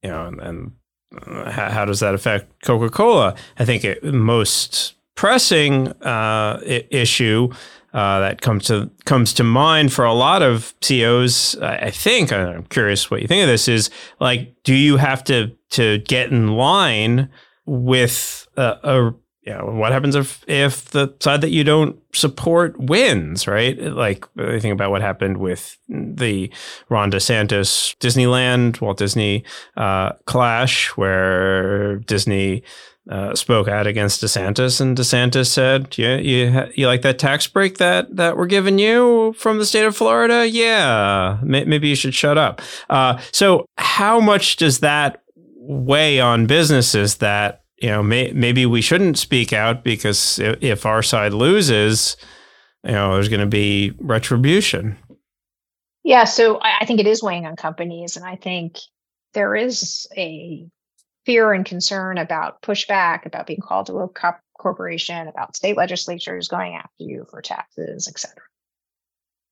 you 0.02 0.08
know, 0.08 0.24
and, 0.24 0.40
and 0.40 0.72
how, 1.24 1.70
how, 1.70 1.84
does 1.84 2.00
that 2.00 2.14
affect 2.14 2.64
Coca 2.64 2.90
Cola? 2.90 3.34
I 3.58 3.64
think 3.64 3.84
it 3.84 4.02
most 4.04 4.94
pressing 5.14 5.88
uh, 6.02 6.60
issue 6.64 7.48
uh, 7.92 8.20
that 8.20 8.42
comes 8.42 8.66
to 8.66 8.90
comes 9.06 9.32
to 9.32 9.42
mind 9.42 9.92
for 9.92 10.04
a 10.04 10.12
lot 10.12 10.42
of 10.42 10.74
CEOs. 10.82 11.56
I 11.60 11.90
think 11.90 12.32
I'm 12.32 12.64
curious 12.64 13.10
what 13.10 13.22
you 13.22 13.28
think 13.28 13.42
of 13.42 13.48
this. 13.48 13.68
Is 13.68 13.90
like, 14.20 14.54
do 14.64 14.74
you 14.74 14.98
have 14.98 15.24
to 15.24 15.52
to 15.70 15.98
get 16.00 16.30
in 16.30 16.48
line 16.48 17.30
with 17.64 18.46
a, 18.56 18.76
a 18.82 19.14
yeah, 19.46 19.62
what 19.62 19.92
happens 19.92 20.16
if 20.16 20.44
if 20.48 20.86
the 20.86 21.14
side 21.20 21.40
that 21.42 21.50
you 21.50 21.62
don't 21.62 21.96
support 22.12 22.78
wins, 22.80 23.46
right? 23.46 23.80
Like 23.80 24.26
I 24.36 24.58
think 24.58 24.72
about 24.72 24.90
what 24.90 25.02
happened 25.02 25.36
with 25.36 25.78
the 25.88 26.50
Ron 26.88 27.12
DeSantis 27.12 27.96
Disneyland 27.98 28.80
Walt 28.80 28.98
Disney 28.98 29.44
uh, 29.76 30.14
clash, 30.24 30.88
where 30.96 31.96
Disney 32.00 32.64
uh, 33.08 33.36
spoke 33.36 33.68
out 33.68 33.86
against 33.86 34.20
DeSantis, 34.20 34.80
and 34.80 34.98
DeSantis 34.98 35.46
said, 35.46 35.96
"Yeah, 35.96 36.16
you 36.16 36.68
you 36.74 36.88
like 36.88 37.02
that 37.02 37.20
tax 37.20 37.46
break 37.46 37.78
that 37.78 38.16
that 38.16 38.36
we're 38.36 38.46
giving 38.46 38.80
you 38.80 39.32
from 39.38 39.58
the 39.58 39.66
state 39.66 39.84
of 39.84 39.96
Florida? 39.96 40.48
Yeah, 40.48 41.38
maybe 41.44 41.88
you 41.88 41.94
should 41.94 42.14
shut 42.14 42.36
up." 42.36 42.60
Uh, 42.90 43.20
so, 43.30 43.64
how 43.78 44.18
much 44.18 44.56
does 44.56 44.80
that 44.80 45.22
weigh 45.36 46.18
on 46.18 46.46
businesses 46.46 47.18
that 47.18 47.62
you 47.78 47.88
know, 47.88 48.02
may, 48.02 48.32
maybe 48.32 48.66
we 48.66 48.80
shouldn't 48.80 49.18
speak 49.18 49.52
out 49.52 49.84
because 49.84 50.38
if, 50.38 50.62
if 50.62 50.86
our 50.86 51.02
side 51.02 51.32
loses, 51.32 52.16
you 52.84 52.92
know, 52.92 53.14
there's 53.14 53.28
going 53.28 53.40
to 53.40 53.46
be 53.46 53.92
retribution. 53.98 54.96
Yeah, 56.04 56.24
so 56.24 56.58
I, 56.58 56.78
I 56.80 56.84
think 56.86 57.00
it 57.00 57.06
is 57.06 57.22
weighing 57.22 57.46
on 57.46 57.56
companies, 57.56 58.16
and 58.16 58.24
I 58.24 58.36
think 58.36 58.76
there 59.34 59.56
is 59.56 60.08
a 60.16 60.66
fear 61.26 61.52
and 61.52 61.66
concern 61.66 62.16
about 62.16 62.62
pushback, 62.62 63.26
about 63.26 63.46
being 63.46 63.60
called 63.60 63.90
a 63.90 64.08
co- 64.08 64.38
corporation, 64.58 65.26
about 65.26 65.56
state 65.56 65.76
legislatures 65.76 66.48
going 66.48 66.76
after 66.76 66.90
you 66.98 67.26
for 67.28 67.42
taxes, 67.42 68.08
et 68.08 68.18
cetera. 68.18 68.44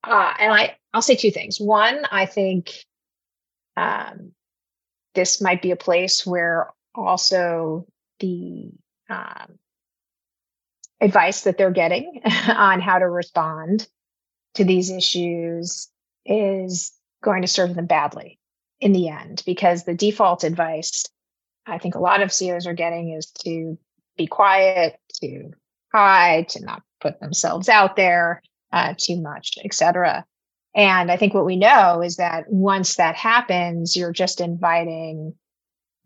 Uh, 0.04 0.32
and 0.38 0.52
I, 0.52 0.76
I'll 0.92 1.02
say 1.02 1.16
two 1.16 1.30
things. 1.30 1.60
One, 1.60 2.04
I 2.10 2.26
think 2.26 2.72
um, 3.76 4.32
this 5.14 5.40
might 5.40 5.60
be 5.60 5.72
a 5.72 5.76
place 5.76 6.24
where 6.24 6.70
also 6.94 7.86
the 8.20 8.70
um, 9.08 9.58
advice 11.00 11.42
that 11.42 11.58
they're 11.58 11.70
getting 11.70 12.22
on 12.48 12.80
how 12.80 12.98
to 12.98 13.08
respond 13.08 13.86
to 14.54 14.64
these 14.64 14.90
issues 14.90 15.88
is 16.24 16.92
going 17.22 17.42
to 17.42 17.48
serve 17.48 17.74
them 17.74 17.86
badly 17.86 18.38
in 18.80 18.92
the 18.92 19.08
end 19.08 19.42
because 19.46 19.84
the 19.84 19.94
default 19.94 20.44
advice 20.44 21.04
I 21.66 21.78
think 21.78 21.94
a 21.94 22.00
lot 22.00 22.22
of 22.22 22.32
CEOs 22.32 22.66
are 22.66 22.74
getting 22.74 23.12
is 23.12 23.30
to 23.44 23.78
be 24.16 24.26
quiet, 24.26 24.98
to 25.20 25.50
hide, 25.92 26.48
to 26.50 26.64
not 26.64 26.82
put 27.00 27.20
themselves 27.20 27.68
out 27.68 27.96
there 27.96 28.42
uh, 28.72 28.94
too 28.96 29.20
much, 29.20 29.58
etc. 29.64 30.24
And 30.74 31.10
I 31.10 31.16
think 31.16 31.34
what 31.34 31.46
we 31.46 31.56
know 31.56 32.02
is 32.02 32.16
that 32.16 32.44
once 32.48 32.96
that 32.96 33.16
happens, 33.16 33.96
you're 33.96 34.12
just 34.12 34.40
inviting 34.40 35.34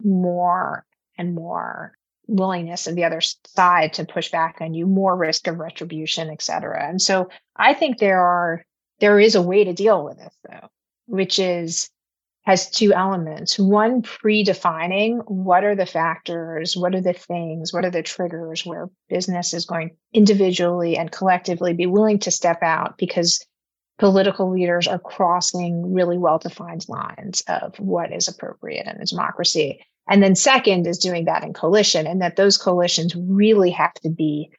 more 0.03 0.85
and 1.17 1.35
more 1.35 1.98
willingness 2.29 2.87
of 2.87 2.95
the 2.95 3.05
other 3.05 3.21
side 3.21 3.95
to 3.95 4.05
push 4.05 4.31
back 4.31 4.59
on 4.61 4.75
you, 4.75 4.87
more 4.87 5.17
risk 5.17 5.49
of 5.49 5.59
retribution, 5.59 6.31
et 6.31 6.43
cetera. 6.43 6.89
And 6.89 7.03
so 7.03 7.29
I 7.57 7.75
think 7.75 7.99
there 7.99 8.21
are 8.21 8.65
there 9.01 9.19
is 9.19 9.35
a 9.35 9.43
way 9.43 9.65
to 9.65 9.73
deal 9.73 10.05
with 10.05 10.19
this 10.19 10.35
though, 10.49 10.69
which 11.07 11.39
is 11.39 11.91
has 12.43 12.71
two 12.71 12.95
elements. 12.95 13.59
One, 13.59 14.01
predefining 14.01 15.23
what 15.27 15.65
are 15.65 15.75
the 15.75 15.85
factors, 15.85 16.77
what 16.77 16.95
are 16.95 17.01
the 17.01 17.13
things, 17.13 17.75
what 17.75 17.85
are 17.85 17.91
the 17.91 18.03
triggers 18.03 18.65
where 18.65 18.89
business 19.11 19.53
is 19.53 19.67
going 19.67 19.97
individually 20.15 20.97
and 20.97 21.13
collectively 21.13 21.75
be 21.75 21.85
willing 21.85 22.19
to 22.21 22.31
step 22.31 22.63
out 22.63 22.97
because 22.97 23.45
political 23.99 24.51
leaders 24.51 24.89
are 24.89 24.99
crossing 24.99 25.93
really 25.93 26.17
well 26.17 26.39
defined 26.39 26.87
lines 26.89 27.43
of 27.49 27.79
what 27.79 28.13
is 28.13 28.29
appropriate 28.29 28.87
in 28.87 29.01
a 29.01 29.05
democracy. 29.05 29.85
And 30.09 30.23
then 30.23 30.35
second 30.35 30.87
is 30.87 30.99
doing 30.99 31.27
that 31.27 31.45
in 31.45 31.53
coalition 31.53 32.07
and 32.07 32.23
that 32.23 32.37
those 32.37 32.57
coalitions 32.57 33.15
really 33.15 33.71
have 33.71 33.95
to 33.95 34.09
be 34.09 34.51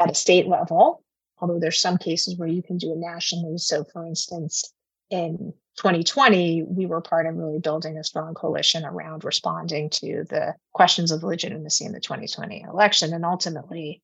at 0.00 0.10
a 0.10 0.14
state 0.14 0.48
level, 0.48 1.02
although 1.38 1.60
there's 1.60 1.80
some 1.80 1.98
cases 1.98 2.36
where 2.36 2.48
you 2.48 2.62
can 2.62 2.78
do 2.78 2.92
it 2.92 2.98
nationally. 2.98 3.58
So 3.58 3.84
for 3.84 4.06
instance, 4.06 4.72
in 5.10 5.52
2020, 5.76 6.64
we 6.68 6.86
were 6.86 7.00
part 7.00 7.26
of 7.26 7.36
really 7.36 7.58
building 7.58 7.98
a 7.98 8.04
strong 8.04 8.34
coalition 8.34 8.84
around 8.84 9.24
responding 9.24 9.90
to 9.90 10.24
the 10.28 10.54
questions 10.72 11.12
of 11.12 11.22
legitimacy 11.22 11.84
in 11.84 11.92
the 11.92 12.00
2020 12.00 12.62
election. 12.62 13.12
And 13.12 13.24
ultimately, 13.24 14.00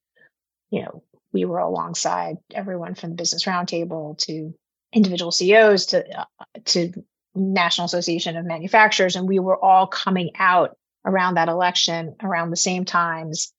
you 0.70 0.82
know, 0.82 1.02
we 1.32 1.46
were 1.46 1.58
alongside 1.58 2.36
everyone 2.54 2.94
from 2.94 3.10
the 3.10 3.16
business 3.16 3.44
roundtable 3.44 4.18
to 4.18 4.54
individual 4.92 5.32
CEOs 5.32 5.86
to 5.86 6.20
uh, 6.20 6.44
to 6.66 6.92
National 7.34 7.86
Association 7.86 8.36
of 8.36 8.44
Manufacturers, 8.44 9.16
and 9.16 9.26
we 9.26 9.38
were 9.38 9.62
all 9.62 9.86
coming 9.86 10.30
out 10.38 10.76
around 11.04 11.34
that 11.34 11.48
election 11.48 12.14
around 12.22 12.50
the 12.50 12.56
same 12.56 12.84
times. 12.84 13.52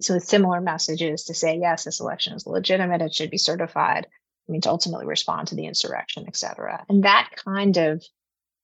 So 0.00 0.18
similar 0.18 0.60
messages 0.60 1.24
to 1.24 1.34
say, 1.34 1.58
yes, 1.58 1.84
this 1.84 2.00
election 2.00 2.34
is 2.34 2.46
legitimate, 2.46 3.02
it 3.02 3.14
should 3.14 3.30
be 3.30 3.38
certified. 3.38 4.06
I 4.48 4.52
mean, 4.52 4.60
to 4.62 4.70
ultimately 4.70 5.06
respond 5.06 5.48
to 5.48 5.54
the 5.54 5.66
insurrection, 5.66 6.24
et 6.26 6.36
cetera. 6.36 6.84
And 6.88 7.04
that 7.04 7.30
kind 7.44 7.76
of 7.76 8.04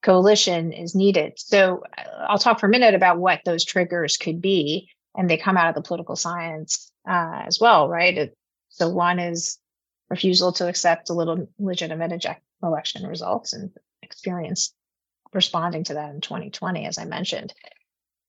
coalition 0.03 0.73
is 0.73 0.95
needed. 0.95 1.35
So 1.37 1.83
I'll 2.29 2.39
talk 2.39 2.61
for 2.61 2.67
a 2.67 2.71
minute 2.71 2.95
about 2.95 3.19
what 3.19 3.41
those 3.45 3.65
triggers 3.65 4.17
could 4.17 4.41
be. 4.41 4.91
And 5.17 5.29
they 5.29 5.37
come 5.37 5.57
out 5.57 5.69
of 5.69 5.75
the 5.75 5.87
political 5.87 6.17
science 6.17 6.93
uh, 7.09 7.43
as 7.47 7.59
well, 7.61 7.89
right? 7.89 8.33
So 8.69 8.89
one 8.89 9.19
is 9.19 9.59
refusal 10.09 10.53
to 10.53 10.69
accept 10.69 11.11
a 11.11 11.15
little 11.15 11.49
legitimate 11.59 12.25
election 12.63 13.07
results 13.07 13.53
and 13.53 13.71
experience 14.11 14.75
responding 15.33 15.85
to 15.85 15.95
that 15.95 16.15
in 16.15 16.21
2020, 16.21 16.87
as 16.87 16.99
I 16.99 17.05
mentioned. 17.05 17.55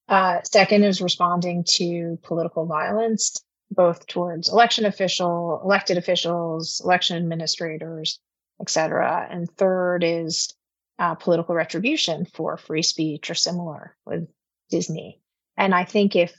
Uh, 0.08 0.42
second 0.44 0.84
is 0.84 1.02
responding 1.02 1.64
to 1.76 2.20
political 2.24 2.66
violence, 2.66 3.44
both 3.72 4.06
towards 4.08 4.50
election 4.50 4.86
official, 4.86 5.62
elected 5.64 5.98
officials, 5.98 6.82
election 6.84 7.18
administrators, 7.18 8.20
et 8.60 8.70
cetera. 8.70 9.28
And 9.30 9.50
third 9.50 10.04
is 10.04 10.54
uh, 11.00 11.16
political 11.16 11.56
retribution 11.56 12.26
for 12.26 12.58
free 12.58 12.84
speech 12.84 13.30
or 13.30 13.36
similar 13.36 13.96
with 14.06 14.28
Disney. 14.70 15.22
And 15.58 15.74
I 15.74 15.86
think 15.86 16.16
if 16.16 16.34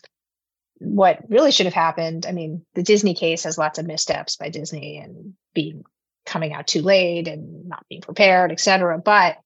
what 0.79 1.21
really 1.29 1.53
should 1.53 1.67
have 1.67 1.75
happened, 1.75 2.27
I 2.27 2.33
mean, 2.33 2.65
the 2.75 2.83
Disney 2.83 3.15
case 3.15 3.45
has 3.45 3.59
lots 3.59 3.79
of 3.79 3.87
missteps 3.87 4.37
by 4.37 4.51
Disney 4.51 4.99
and 4.99 5.35
being 5.55 5.85
coming 6.25 6.53
out 6.53 6.67
too 6.67 6.83
late 6.83 7.29
and 7.29 7.69
not 7.69 7.85
being 7.89 8.01
prepared, 8.01 8.53
et 8.53 8.61
cetera. 8.61 8.99
But 8.99 9.39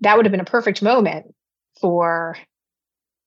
that 0.00 0.16
would 0.16 0.26
have 0.26 0.32
been 0.32 0.40
a 0.40 0.44
perfect 0.44 0.82
moment 0.82 1.34
for 1.80 2.36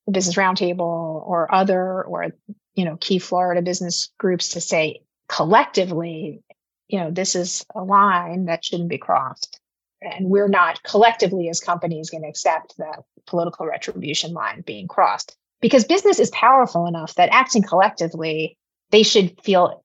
the 0.05 0.11
business 0.11 0.35
roundtable 0.35 0.79
or 0.79 1.53
other 1.53 2.03
or 2.03 2.27
you 2.75 2.85
know 2.85 2.97
key 2.97 3.19
florida 3.19 3.61
business 3.61 4.09
groups 4.17 4.49
to 4.49 4.61
say 4.61 5.01
collectively 5.27 6.41
you 6.87 6.99
know 6.99 7.11
this 7.11 7.35
is 7.35 7.65
a 7.75 7.83
line 7.83 8.45
that 8.45 8.63
shouldn't 8.63 8.89
be 8.89 8.97
crossed 8.97 9.59
and 10.01 10.29
we're 10.29 10.49
not 10.49 10.83
collectively 10.83 11.47
as 11.49 11.61
companies 11.61 12.09
going 12.09 12.23
to 12.23 12.29
accept 12.29 12.77
that 12.77 12.99
political 13.25 13.65
retribution 13.65 14.33
line 14.33 14.61
being 14.61 14.87
crossed 14.87 15.37
because 15.61 15.85
business 15.85 16.19
is 16.19 16.29
powerful 16.31 16.85
enough 16.85 17.15
that 17.15 17.29
acting 17.31 17.63
collectively 17.63 18.57
they 18.91 19.03
should 19.03 19.39
feel 19.41 19.83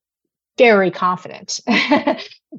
very 0.59 0.90
confident 0.90 1.61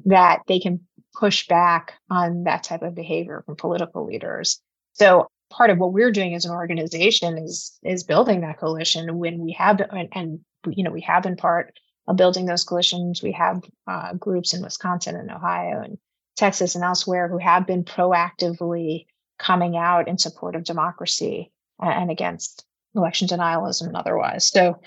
that 0.04 0.40
they 0.48 0.58
can 0.58 0.80
push 1.14 1.46
back 1.46 1.94
on 2.10 2.44
that 2.44 2.62
type 2.62 2.82
of 2.82 2.94
behavior 2.94 3.42
from 3.44 3.56
political 3.56 4.06
leaders. 4.06 4.60
So 4.94 5.28
part 5.50 5.70
of 5.70 5.78
what 5.78 5.92
we're 5.92 6.12
doing 6.12 6.34
as 6.34 6.44
an 6.44 6.52
organization 6.52 7.36
is 7.38 7.78
is 7.82 8.04
building 8.04 8.40
that 8.40 8.58
coalition 8.58 9.18
when 9.18 9.38
we 9.38 9.52
have 9.52 9.80
and, 9.80 10.08
and 10.12 10.40
you 10.66 10.84
know 10.84 10.90
we 10.90 11.00
have 11.02 11.24
been 11.24 11.36
part 11.36 11.78
of 12.06 12.16
building 12.16 12.46
those 12.46 12.64
coalitions 12.64 13.22
we 13.22 13.32
have 13.32 13.62
uh, 13.86 14.14
groups 14.14 14.54
in 14.54 14.62
wisconsin 14.62 15.16
and 15.16 15.30
ohio 15.30 15.82
and 15.82 15.98
texas 16.36 16.76
and 16.76 16.84
elsewhere 16.84 17.28
who 17.28 17.38
have 17.38 17.66
been 17.66 17.82
proactively 17.82 19.06
coming 19.38 19.76
out 19.76 20.06
in 20.06 20.16
support 20.16 20.54
of 20.54 20.62
democracy 20.62 21.50
and 21.80 22.10
against 22.10 22.64
election 22.94 23.26
denialism 23.26 23.88
and 23.88 23.96
otherwise 23.96 24.48
so 24.48 24.78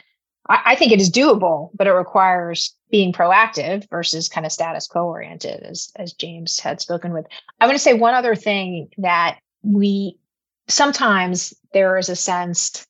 I, 0.49 0.62
I 0.65 0.76
think 0.76 0.91
it 0.91 1.02
is 1.02 1.12
doable, 1.12 1.69
but 1.73 1.88
it 1.88 1.91
requires 1.93 2.76
being 2.93 3.12
proactive 3.12 3.89
versus 3.89 4.29
kind 4.29 4.45
of 4.45 4.51
status 4.51 4.86
quo 4.86 5.08
oriented, 5.08 5.63
as 5.63 5.91
as 5.95 6.13
James 6.13 6.60
had 6.60 6.79
spoken 6.79 7.12
with. 7.12 7.25
I 7.60 7.65
want 7.65 7.75
to 7.75 7.84
say 7.84 7.95
one 7.95 8.13
other 8.13 8.36
thing 8.36 8.89
that 8.99 9.39
we 9.63 10.19
sometimes 10.67 11.56
there 11.73 11.97
is 11.97 12.10
a 12.10 12.15
sense 12.15 12.86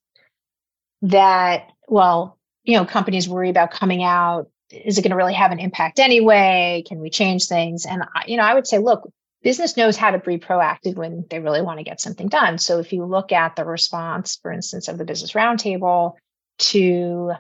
that 1.04 1.70
well, 1.88 2.38
you 2.66 2.76
know, 2.76 2.84
companies 2.84 3.30
worry 3.30 3.50
about 3.50 3.72
coming 3.72 4.04
out. 4.04 4.50
Is 4.72 4.98
it 4.98 5.04
going 5.04 5.12
to 5.12 5.16
really 5.16 5.36
have 5.36 5.54
an 5.54 5.60
impact 5.60 6.00
anyway? 6.00 6.84
Can 6.86 7.00
we 7.00 7.10
change 7.10 7.46
things? 7.46 7.86
And 7.86 8.04
you 8.28 8.36
know, 8.36 8.44
I 8.44 8.56
would 8.56 8.68
say, 8.68 8.80
look, 8.80 9.10
business 9.42 9.78
knows 9.78 9.96
how 9.96 10.12
to 10.12 10.20
be 10.20 10.38
proactive 10.38 10.96
when 10.96 11.24
they 11.30 11.40
really 11.40 11.62
want 11.62 11.80
to 11.80 11.86
get 11.86 12.02
something 12.02 12.28
done. 12.28 12.58
So 12.58 12.80
if 12.80 12.92
you 12.92 13.06
look 13.06 13.32
at 13.32 13.56
the 13.56 13.64
response, 13.64 14.38
for 14.42 14.52
instance, 14.52 14.90
of 14.90 14.98
the 14.98 15.06
business 15.06 15.32
roundtable 15.32 16.16
to 16.58 17.32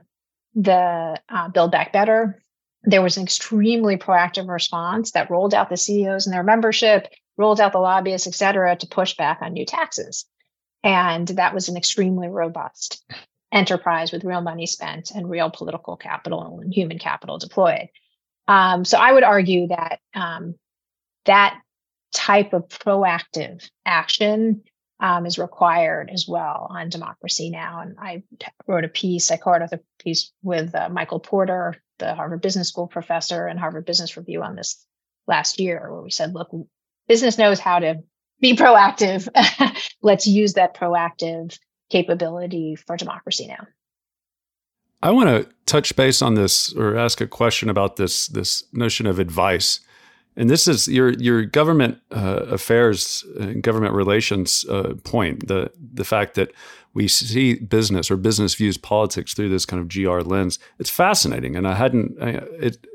the 0.56 1.19
uh, 1.28 1.49
Build 1.49 1.73
Back 1.73 1.91
Better, 1.91 2.39
there 2.84 3.02
was 3.02 3.17
an 3.17 3.24
extremely 3.24 3.98
proactive 3.98 4.48
response 4.50 5.12
that 5.12 5.30
rolled 5.30 5.54
out 5.54 5.69
the 5.69 5.78
CEOs 5.78 6.26
and 6.26 6.34
their 6.34 6.43
membership, 6.43 7.08
rolled 7.38 7.62
out 7.62 7.72
the 7.72 7.80
lobbyists, 7.80 8.28
et 8.28 8.36
cetera, 8.36 8.76
to 8.76 8.88
push 8.88 9.15
back 9.15 9.39
on 9.41 9.54
new 9.54 9.65
taxes. 9.65 10.26
And 10.84 11.28
that 11.30 11.54
was 11.54 11.69
an 11.69 11.78
extremely 11.78 12.28
robust 12.28 13.04
enterprise 13.54 14.12
with 14.12 14.26
real 14.26 14.41
money 14.41 14.65
spent 14.65 15.12
and 15.12 15.30
real 15.30 15.50
political 15.50 15.96
capital 15.96 16.60
and 16.62 16.74
human 16.74 17.00
capital 17.00 17.38
deployed. 17.38 17.88
Um, 18.48 18.84
so 18.84 18.98
I 18.98 19.13
would 19.13 19.24
argue 19.24 19.67
that 19.67 20.00
um, 20.13 20.56
that 21.26 21.60
type 22.13 22.54
of 22.54 22.67
proactive 22.67 23.69
action 23.86 24.63
um, 25.04 25.26
is 25.26 25.38
required 25.38 26.10
as 26.12 26.26
well 26.28 26.68
on 26.70 26.88
democracy 26.88 27.50
now. 27.50 27.82
And 27.82 27.98
I 28.00 28.24
wrote 28.66 28.86
a 28.86 28.88
piece, 28.88 29.30
I 29.30 29.36
co-authored 29.36 29.74
a 29.74 29.80
piece 30.00 30.32
with 30.42 30.74
uh, 30.74 30.88
Michael 30.88 31.20
Porter, 31.20 31.76
the 32.00 32.16
Harvard 32.16 32.42
Business 32.42 32.70
School 32.70 32.88
professor, 32.88 33.46
and 33.46 33.60
Harvard 33.60 33.86
Business 33.86 34.16
Review 34.16 34.42
on 34.42 34.56
this 34.56 34.84
last 35.28 35.60
year, 35.60 35.92
where 35.92 36.02
we 36.02 36.10
said, 36.10 36.34
look, 36.34 36.50
business 37.10 37.38
knows 37.38 37.60
how 37.60 37.80
to 37.80 38.02
be 38.39 38.56
proactive. 38.56 39.28
Let's 40.02 40.26
use 40.26 40.54
that 40.54 40.74
proactive 40.74 41.60
capability 41.89 42.76
for 42.76 42.96
democracy 42.96 43.48
now. 43.48 43.68
I 45.02 45.12
want 45.12 45.28
to 45.28 45.54
touch 45.66 45.98
base 45.98 46.22
on 46.22 46.36
this 46.36 46.74
or 46.74 46.96
ask 46.96 47.20
a 47.20 47.28
question 47.28 47.70
about 47.70 47.98
this 47.98 48.28
this 48.28 48.63
notion 48.72 49.06
of 49.06 49.20
advice. 49.20 49.82
And 50.36 50.50
this 50.50 50.67
is 50.67 50.88
your 50.88 51.13
your 51.13 51.43
government 51.46 52.00
uh, 52.12 52.46
affairs 52.50 53.24
and 53.39 53.62
government 53.62 53.93
relations 53.93 54.65
uh, 54.69 54.96
point 55.04 55.48
the 55.48 55.72
the 55.93 56.04
fact 56.04 56.36
that 56.36 56.52
we 56.93 57.08
see 57.08 57.56
business 57.56 58.12
or 58.12 58.17
business 58.17 58.56
views 58.56 58.78
politics 58.78 59.34
through 59.34 59.50
this 59.50 59.65
kind 59.65 59.82
of 59.82 59.89
GR 59.89 60.22
lens. 60.22 60.60
It's 60.80 60.89
fascinating, 60.89 61.56
and 61.56 61.67
I 61.67 61.76
hadn't 61.76 62.22
I, 62.22 62.30
it 62.60 62.86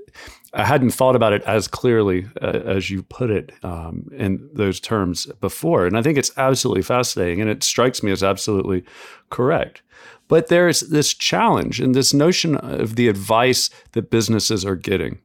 I 0.55 0.65
hadn't 0.65 0.91
thought 0.91 1.17
about 1.17 1.33
it 1.33 1.43
as 1.43 1.69
clearly 1.69 2.27
uh, 2.41 2.61
as 2.65 2.91
you 2.91 3.03
put 3.03 3.31
it 3.31 3.53
um, 3.63 4.09
in 4.13 4.49
those 4.53 4.81
terms 4.81 5.27
before. 5.41 5.87
And 5.87 5.97
I 5.97 6.03
think 6.03 6.17
it's 6.17 6.37
absolutely 6.39 6.83
fascinating 6.83 7.41
and 7.41 7.51
it 7.51 7.63
strikes 7.63 8.03
me 8.03 8.11
as 8.11 8.23
absolutely 8.23 8.85
correct. 9.31 9.83
But 10.27 10.49
there's 10.49 10.81
this 10.81 11.13
challenge 11.13 11.81
and 11.81 11.95
this 11.95 12.15
notion 12.15 12.57
of 12.57 12.97
the 12.97 13.09
advice 13.09 13.71
that 13.93 14.11
businesses 14.11 14.65
are 14.65 14.77
getting. 14.77 15.21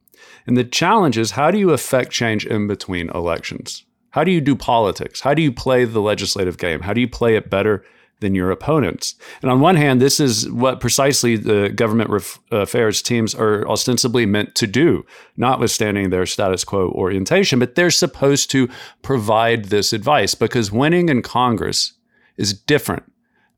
And 0.46 0.58
the 0.58 0.64
challenge 0.64 1.18
is 1.18 1.32
how 1.32 1.52
do 1.52 1.58
you 1.58 1.72
affect 1.72 2.12
change 2.12 2.46
in 2.46 2.68
between 2.68 3.10
elections? 3.10 3.86
How 4.12 4.24
do 4.24 4.32
you 4.32 4.42
do 4.42 4.56
politics? 4.56 5.22
How 5.22 5.34
do 5.34 5.42
you 5.42 5.52
play 5.52 5.86
the 5.86 6.02
legislative 6.02 6.58
game? 6.58 6.82
How 6.82 6.94
do 6.94 7.02
you 7.02 7.08
play 7.08 7.36
it 7.36 7.50
better 7.50 7.84
than 8.24 8.34
your 8.34 8.50
opponents. 8.50 9.16
And 9.44 9.52
on 9.52 9.60
one 9.60 9.76
hand, 9.76 10.02
this 10.02 10.20
is 10.20 10.50
what 10.50 10.80
precisely 10.80 11.36
the 11.36 11.70
government 11.70 12.10
ref- 12.10 12.40
affairs 12.52 13.04
teams 13.04 13.36
are 13.36 13.68
ostensibly 13.68 14.26
meant 14.26 14.56
to 14.56 14.66
do, 14.66 15.06
notwithstanding 15.38 16.10
their 16.10 16.26
status 16.26 16.64
quo 16.64 16.90
orientation, 16.90 17.60
but 17.60 17.76
they're 17.76 17.92
supposed 17.92 18.50
to 18.52 18.70
provide 19.04 19.66
this 19.66 19.94
advice 19.94 20.34
because 20.34 20.72
winning 20.72 21.10
in 21.10 21.22
Congress 21.22 21.94
is 22.38 22.54
different 22.54 23.04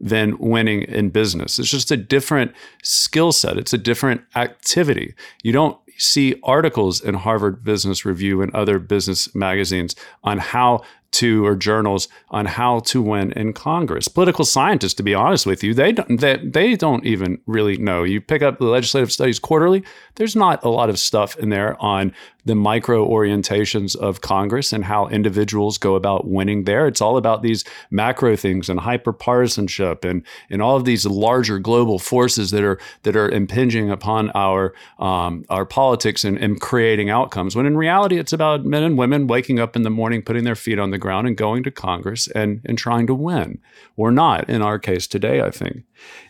than 0.05 0.37
winning 0.37 0.83
in 0.83 1.09
business. 1.09 1.57
It's 1.57 1.69
just 1.69 1.89
a 1.89 1.97
different 1.97 2.53
skill 2.83 3.31
set. 3.31 3.57
It's 3.57 3.73
a 3.73 3.77
different 3.77 4.21
activity. 4.35 5.15
You 5.41 5.51
don't 5.51 5.77
see 5.97 6.39
articles 6.43 7.01
in 7.01 7.15
Harvard 7.15 7.63
Business 7.63 8.05
Review 8.05 8.43
and 8.43 8.53
other 8.53 8.77
business 8.77 9.33
magazines 9.33 9.95
on 10.23 10.37
how 10.37 10.83
to 11.13 11.45
or 11.45 11.55
journals 11.55 12.07
on 12.29 12.45
how 12.45 12.79
to 12.79 13.01
win 13.01 13.31
in 13.31 13.53
Congress. 13.53 14.07
Political 14.07 14.45
scientists, 14.45 14.93
to 14.95 15.03
be 15.03 15.15
honest 15.15 15.45
with 15.45 15.63
you, 15.63 15.73
they 15.73 15.93
don't 15.93 16.19
they, 16.19 16.37
they 16.37 16.75
don't 16.75 17.05
even 17.05 17.39
really 17.47 17.77
know. 17.77 18.03
You 18.03 18.21
pick 18.21 18.43
up 18.43 18.59
the 18.59 18.65
legislative 18.65 19.11
studies 19.11 19.39
quarterly, 19.39 19.83
there's 20.15 20.35
not 20.35 20.63
a 20.63 20.69
lot 20.69 20.89
of 20.89 20.99
stuff 20.99 21.35
in 21.37 21.49
there 21.49 21.81
on 21.81 22.13
the 22.45 22.55
micro 22.55 23.07
orientations 23.07 23.95
of 23.95 24.21
Congress 24.21 24.71
and 24.71 24.85
how 24.85 25.07
individuals 25.07 25.77
go 25.77 25.95
about 25.95 26.27
winning 26.27 26.63
there. 26.63 26.87
It's 26.87 27.01
all 27.01 27.17
about 27.17 27.41
these 27.41 27.63
macro 27.89 28.35
things 28.35 28.69
and 28.69 28.79
hyperpartisanship 28.79 30.05
and 30.05 30.23
and 30.49 30.61
all 30.61 30.77
of 30.77 30.85
these 30.85 31.05
larger 31.05 31.59
global 31.59 31.99
forces 31.99 32.51
that 32.51 32.63
are 32.63 32.79
that 33.03 33.15
are 33.15 33.29
impinging 33.29 33.89
upon 33.89 34.29
our 34.31 34.73
um, 34.99 35.45
our 35.49 35.65
politics 35.65 36.23
and, 36.23 36.37
and 36.37 36.61
creating 36.61 37.09
outcomes. 37.09 37.55
When 37.55 37.65
in 37.65 37.75
reality, 37.75 38.17
it's 38.17 38.33
about 38.33 38.63
men 38.65 38.83
and 38.83 38.97
women 38.97 39.27
waking 39.27 39.59
up 39.59 39.75
in 39.75 39.81
the 39.81 39.89
morning, 39.89 40.21
putting 40.21 40.43
their 40.43 40.55
feet 40.55 40.79
on 40.79 40.91
the 40.91 40.97
ground, 40.97 41.27
and 41.27 41.35
going 41.35 41.63
to 41.63 41.71
Congress 41.71 42.27
and 42.27 42.61
and 42.65 42.77
trying 42.77 43.07
to 43.07 43.15
win 43.15 43.59
or 43.97 44.11
not. 44.11 44.49
In 44.49 44.61
our 44.61 44.77
case 44.77 45.07
today, 45.07 45.41
I 45.41 45.49
think. 45.49 45.83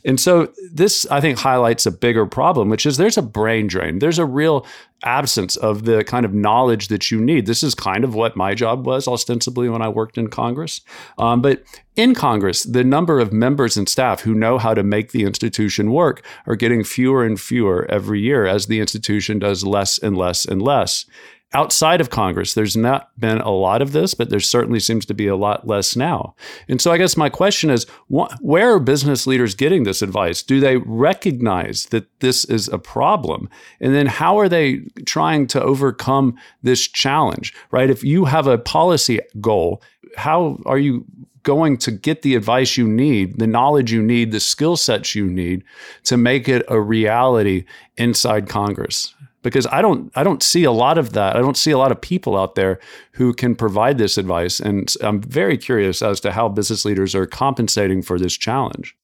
And 0.04 0.20
so 0.20 0.52
this, 0.72 1.06
I 1.10 1.22
think, 1.22 1.38
highlights 1.40 1.86
a 1.86 1.92
bigger 1.92 2.26
problem, 2.26 2.70
which 2.70 2.86
is 2.86 2.98
there's 2.98 3.18
a 3.18 3.22
brain 3.22 3.68
drain. 3.68 4.00
There's 4.00 4.20
a 4.20 4.26
real 4.26 4.66
absence 5.04 5.56
of 5.58 5.86
the 5.86 6.04
kind 6.04 6.26
of 6.26 6.34
knowledge 6.34 6.88
that 6.88 7.12
you 7.12 7.20
need. 7.20 7.46
This 7.46 7.64
is 7.64 7.76
kind 7.76 8.04
of 8.04 8.16
what 8.16 8.36
my 8.36 8.54
job 8.54 8.86
was 8.86 9.08
ostensibly 9.08 9.70
when 9.70 9.82
I 9.82 9.90
worked 9.90 10.18
in 10.18 10.30
Congress. 10.30 10.82
Um, 11.18 11.42
but 11.42 11.64
in 11.96 12.16
Congress, 12.16 12.64
the 12.64 12.84
number 12.84 13.20
of 13.20 13.32
members 13.32 13.78
and 13.78 13.88
staff 13.88 14.22
who 14.22 14.34
know 14.34 14.58
how 14.58 14.74
to 14.74 14.84
make 14.84 15.12
the 15.12 15.24
institution 15.24 15.92
work 15.92 16.26
are 16.46 16.56
getting 16.56 16.84
fewer 16.84 17.24
and 17.24 17.40
fewer 17.40 17.86
every 17.90 18.20
year 18.20 18.46
as 18.46 18.68
the 18.68 18.80
institution 18.80 19.40
does 19.40 19.64
less 19.64 19.98
and 19.98 20.18
less 20.18 20.46
and 20.46 20.62
less 20.62 21.06
outside 21.56 22.02
of 22.02 22.10
Congress, 22.10 22.54
there's 22.54 22.76
not 22.76 23.10
been 23.18 23.40
a 23.40 23.50
lot 23.50 23.82
of 23.82 23.94
this, 23.94 24.14
but 24.14 24.30
there 24.30 24.42
certainly 24.42 24.80
seems 24.80 25.06
to 25.06 25.14
be 25.14 25.26
a 25.26 25.38
lot 25.38 25.66
less 25.66 25.96
now. 25.96 26.36
And 26.68 26.82
so 26.82 26.92
I 26.92 26.98
guess 26.98 27.16
my 27.16 27.30
question 27.30 27.70
is 27.70 27.86
wh- 28.14 28.28
where 28.42 28.74
are 28.74 28.80
business 28.80 29.26
leaders 29.26 29.56
getting 29.56 29.84
this 29.84 30.02
advice? 30.02 30.44
Do 30.44 30.60
they 30.60 30.76
recognize 30.78 31.86
that 31.88 32.08
this 32.20 32.44
is 32.44 32.68
a 32.68 32.78
problem? 32.78 33.50
And 33.80 33.96
then 33.96 34.06
how 34.06 34.38
are 34.38 34.50
they 34.50 34.82
trying 35.06 35.48
to 35.48 35.64
overcome 35.64 36.36
this 36.62 36.86
challenge, 36.90 37.54
right? 37.72 37.90
If 37.90 38.04
you 38.04 38.26
have 38.26 38.48
a 38.48 38.58
policy 38.58 39.22
goal, 39.40 39.82
how 40.18 40.60
are 40.66 40.78
you 40.78 41.06
going 41.44 41.78
to 41.78 41.92
get 41.92 42.22
the 42.22 42.36
advice 42.36 42.76
you 42.76 42.86
need, 42.86 43.40
the 43.40 43.48
knowledge 43.48 43.94
you 43.94 44.02
need, 44.02 44.34
the 44.34 44.42
skill 44.42 44.76
sets 44.76 45.16
you 45.16 45.26
need 45.26 45.64
to 46.04 46.18
make 46.18 46.50
it 46.50 46.66
a 46.68 46.82
reality 46.82 47.64
inside 47.96 48.50
Congress? 48.50 49.15
Because 49.46 49.68
I 49.68 49.82
don't 49.82 50.12
I 50.16 50.24
don't 50.24 50.42
see 50.42 50.64
a 50.64 50.72
lot 50.72 50.98
of 50.98 51.14
that. 51.14 51.36
I 51.36 51.40
don't 51.40 51.56
see 51.56 51.70
a 51.70 51.78
lot 51.78 51.92
of 51.92 52.02
people 52.02 52.36
out 52.36 52.56
there 52.56 52.80
who 53.14 53.32
can 53.32 53.56
provide 53.56 54.00
this 54.00 54.18
advice 54.18 54.60
and 54.60 54.92
I'm 55.02 55.22
very 55.22 55.56
curious 55.58 56.02
as 56.02 56.20
to 56.22 56.32
how 56.32 56.50
business 56.50 56.84
leaders 56.84 57.14
are 57.14 57.28
compensating 57.28 58.02
for 58.02 58.18
this 58.18 58.36
challenge. 58.36 58.98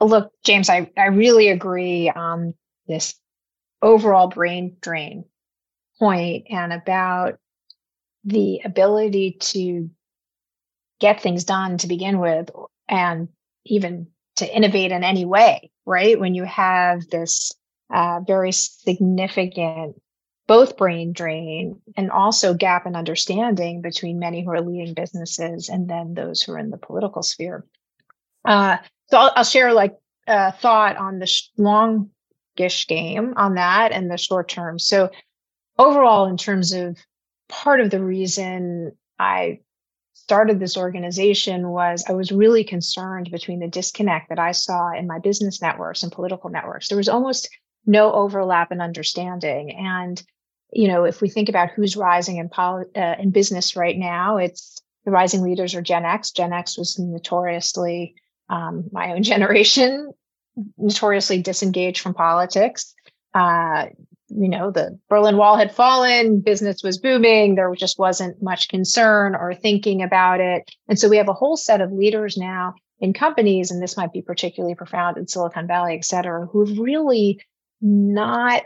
Look, 0.00 0.32
James, 0.44 0.70
I, 0.70 0.90
I 0.96 1.06
really 1.06 1.48
agree 1.48 2.08
on 2.08 2.54
this 2.86 3.16
overall 3.82 4.28
brain 4.28 4.76
drain 4.80 5.24
point 5.98 6.46
and 6.50 6.72
about 6.72 7.38
the 8.24 8.60
ability 8.64 9.38
to 9.40 9.90
get 11.00 11.20
things 11.20 11.42
done 11.42 11.78
to 11.78 11.88
begin 11.88 12.20
with 12.20 12.48
and 12.88 13.28
even 13.66 14.06
to 14.36 14.56
innovate 14.56 14.92
in 14.92 15.02
any 15.02 15.24
way, 15.24 15.72
right? 15.84 16.18
When 16.18 16.36
you 16.36 16.44
have 16.44 17.08
this 17.08 17.52
uh, 17.90 18.20
very 18.26 18.52
significant 18.52 19.96
both 20.48 20.78
brain 20.78 21.12
drain 21.12 21.80
and 21.96 22.10
also 22.10 22.54
gap 22.54 22.86
in 22.86 22.96
understanding 22.96 23.82
between 23.82 24.18
many 24.18 24.42
who 24.42 24.50
are 24.50 24.62
leading 24.62 24.94
businesses 24.94 25.68
and 25.68 25.88
then 25.88 26.14
those 26.14 26.42
who 26.42 26.52
are 26.52 26.58
in 26.58 26.70
the 26.70 26.78
political 26.78 27.22
sphere. 27.22 27.64
Uh, 28.46 28.78
so 29.08 29.18
I'll, 29.18 29.32
I'll, 29.36 29.44
share 29.44 29.74
like 29.74 29.96
a 30.26 30.50
thought 30.52 30.96
on 30.96 31.18
the 31.18 31.26
sh- 31.26 31.50
longish 31.58 32.86
game 32.88 33.34
on 33.36 33.56
that 33.56 33.92
and 33.92 34.10
the 34.10 34.16
short 34.16 34.48
term. 34.48 34.78
So 34.78 35.10
overall, 35.78 36.26
in 36.26 36.38
terms 36.38 36.72
of 36.72 36.96
part 37.50 37.80
of 37.80 37.90
the 37.90 38.02
reason 38.02 38.92
I 39.18 39.60
started 40.14 40.60
this 40.60 40.78
organization 40.78 41.68
was 41.68 42.04
I 42.08 42.12
was 42.12 42.32
really 42.32 42.64
concerned 42.64 43.30
between 43.30 43.60
the 43.60 43.68
disconnect 43.68 44.30
that 44.30 44.38
I 44.38 44.52
saw 44.52 44.92
in 44.96 45.06
my 45.06 45.18
business 45.18 45.60
networks 45.60 46.02
and 46.02 46.10
political 46.10 46.48
networks. 46.48 46.88
There 46.88 46.98
was 46.98 47.08
almost 47.08 47.50
no 47.88 48.12
overlap 48.12 48.70
in 48.70 48.80
understanding. 48.80 49.74
And, 49.74 50.22
you 50.72 50.86
know, 50.86 51.04
if 51.04 51.20
we 51.20 51.28
think 51.28 51.48
about 51.48 51.70
who's 51.70 51.96
rising 51.96 52.36
in, 52.36 52.48
poli- 52.48 52.84
uh, 52.94 53.16
in 53.18 53.30
business 53.30 53.74
right 53.74 53.96
now, 53.96 54.36
it's 54.36 54.80
the 55.04 55.10
rising 55.10 55.42
leaders 55.42 55.74
are 55.74 55.82
Gen 55.82 56.04
X. 56.04 56.30
Gen 56.30 56.52
X 56.52 56.76
was 56.76 56.98
notoriously 56.98 58.14
um, 58.50 58.84
my 58.92 59.12
own 59.12 59.22
generation, 59.32 60.12
notoriously 60.76 61.42
disengaged 61.42 62.00
from 62.00 62.14
politics. 62.14 62.94
Uh, 63.34 63.86
you 64.28 64.48
know, 64.50 64.70
the 64.70 64.98
Berlin 65.08 65.38
Wall 65.38 65.56
had 65.56 65.74
fallen, 65.74 66.40
business 66.40 66.82
was 66.82 66.98
booming, 66.98 67.54
there 67.54 67.74
just 67.74 67.98
wasn't 67.98 68.42
much 68.42 68.68
concern 68.68 69.34
or 69.34 69.54
thinking 69.54 70.02
about 70.02 70.40
it. 70.40 70.70
And 70.88 70.98
so 70.98 71.08
we 71.08 71.16
have 71.16 71.30
a 71.30 71.34
whole 71.34 71.56
set 71.56 71.80
of 71.80 71.92
leaders 71.92 72.36
now 72.36 72.74
in 73.00 73.14
companies, 73.14 73.70
and 73.70 73.82
this 73.82 73.96
might 73.96 74.12
be 74.12 74.20
particularly 74.20 74.74
profound 74.74 75.16
in 75.16 75.26
Silicon 75.26 75.66
Valley, 75.66 75.94
et 75.94 76.04
cetera, 76.04 76.44
who've 76.46 76.78
really 76.78 77.40
not 77.80 78.62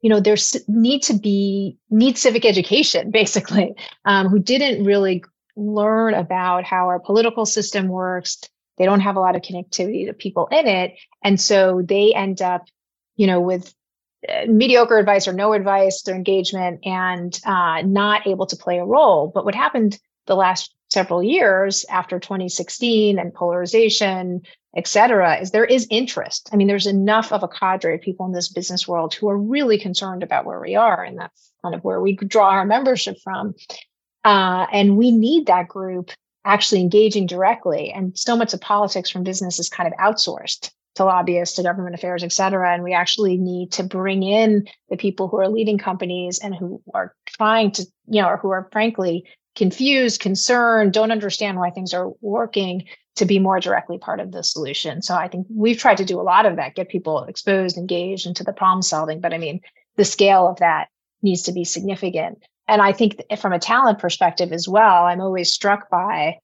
you 0.00 0.10
know 0.10 0.20
there's 0.20 0.56
need 0.68 1.02
to 1.02 1.14
be 1.14 1.76
need 1.90 2.16
civic 2.16 2.44
education 2.44 3.10
basically 3.20 3.74
um, 4.04 4.28
who 4.28 4.38
didn't 4.38 4.84
really 4.84 5.22
learn 5.56 6.14
about 6.14 6.64
how 6.64 6.86
our 6.86 7.00
political 7.00 7.44
system 7.44 7.88
works. 7.88 8.38
They 8.78 8.86
don't 8.86 9.00
have 9.00 9.16
a 9.16 9.20
lot 9.20 9.36
of 9.36 9.42
connectivity 9.42 10.06
to 10.06 10.14
people 10.14 10.48
in 10.50 10.66
it. 10.66 10.94
And 11.22 11.38
so 11.38 11.82
they 11.84 12.14
end 12.14 12.40
up 12.40 12.66
you 13.16 13.26
know 13.26 13.40
with 13.40 13.74
uh, 14.28 14.46
mediocre 14.46 14.98
advice 14.98 15.26
or 15.26 15.32
no 15.32 15.52
advice 15.52 16.02
their 16.02 16.14
engagement 16.14 16.80
and 16.84 17.38
uh, 17.44 17.82
not 17.82 18.26
able 18.26 18.46
to 18.46 18.56
play 18.56 18.78
a 18.78 18.84
role. 18.84 19.30
But 19.34 19.44
what 19.44 19.54
happened 19.54 19.98
the 20.26 20.36
last 20.36 20.74
several 20.90 21.22
years 21.22 21.84
after 21.88 22.18
2016 22.18 23.18
and 23.18 23.32
polarization 23.32 24.42
et 24.76 24.86
cetera, 24.86 25.40
is 25.40 25.50
there 25.50 25.64
is 25.64 25.86
interest. 25.90 26.48
I 26.52 26.56
mean, 26.56 26.68
there's 26.68 26.86
enough 26.86 27.32
of 27.32 27.42
a 27.42 27.48
cadre 27.48 27.96
of 27.96 28.00
people 28.00 28.26
in 28.26 28.32
this 28.32 28.48
business 28.48 28.86
world 28.86 29.14
who 29.14 29.28
are 29.28 29.36
really 29.36 29.78
concerned 29.78 30.22
about 30.22 30.44
where 30.44 30.60
we 30.60 30.76
are. 30.76 31.02
And 31.02 31.18
that's 31.18 31.52
kind 31.62 31.74
of 31.74 31.82
where 31.82 32.00
we 32.00 32.14
draw 32.14 32.50
our 32.50 32.64
membership 32.64 33.16
from. 33.22 33.54
Uh, 34.24 34.66
and 34.72 34.96
we 34.96 35.10
need 35.10 35.46
that 35.46 35.68
group 35.68 36.10
actually 36.44 36.80
engaging 36.80 37.26
directly. 37.26 37.92
And 37.92 38.16
so 38.16 38.36
much 38.36 38.54
of 38.54 38.60
politics 38.60 39.10
from 39.10 39.24
business 39.24 39.58
is 39.58 39.68
kind 39.68 39.92
of 39.92 39.98
outsourced 39.98 40.70
to 40.96 41.04
lobbyists, 41.04 41.56
to 41.56 41.62
government 41.62 41.94
affairs, 41.94 42.22
et 42.22 42.32
cetera. 42.32 42.72
And 42.72 42.82
we 42.82 42.94
actually 42.94 43.36
need 43.36 43.72
to 43.72 43.82
bring 43.82 44.22
in 44.22 44.66
the 44.88 44.96
people 44.96 45.28
who 45.28 45.38
are 45.38 45.48
leading 45.48 45.78
companies 45.78 46.38
and 46.38 46.54
who 46.54 46.82
are 46.94 47.14
trying 47.26 47.72
to, 47.72 47.82
you 48.06 48.22
know, 48.22 48.28
or 48.28 48.36
who 48.36 48.50
are 48.50 48.68
frankly 48.72 49.24
confused, 49.56 50.20
concerned, 50.20 50.92
don't 50.92 51.12
understand 51.12 51.58
why 51.58 51.70
things 51.70 51.92
are 51.92 52.10
working 52.20 52.86
to 53.16 53.26
be 53.26 53.38
more 53.38 53.60
directly 53.60 53.98
part 53.98 54.20
of 54.20 54.32
the 54.32 54.42
solution. 54.42 55.02
So 55.02 55.14
I 55.14 55.28
think 55.28 55.46
we've 55.50 55.78
tried 55.78 55.98
to 55.98 56.04
do 56.04 56.20
a 56.20 56.22
lot 56.22 56.46
of 56.46 56.56
that, 56.56 56.74
get 56.74 56.88
people 56.88 57.24
exposed, 57.24 57.76
engaged 57.76 58.26
into 58.26 58.44
the 58.44 58.52
problem 58.52 58.82
solving. 58.82 59.20
But 59.20 59.34
I 59.34 59.38
mean, 59.38 59.60
the 59.96 60.04
scale 60.04 60.48
of 60.48 60.58
that 60.58 60.88
needs 61.22 61.42
to 61.42 61.52
be 61.52 61.64
significant. 61.64 62.42
And 62.68 62.80
I 62.80 62.92
think 62.92 63.20
from 63.38 63.52
a 63.52 63.58
talent 63.58 63.98
perspective 63.98 64.52
as 64.52 64.68
well, 64.68 65.04
I'm 65.04 65.20
always 65.20 65.52
struck 65.52 65.90
by 65.90 66.38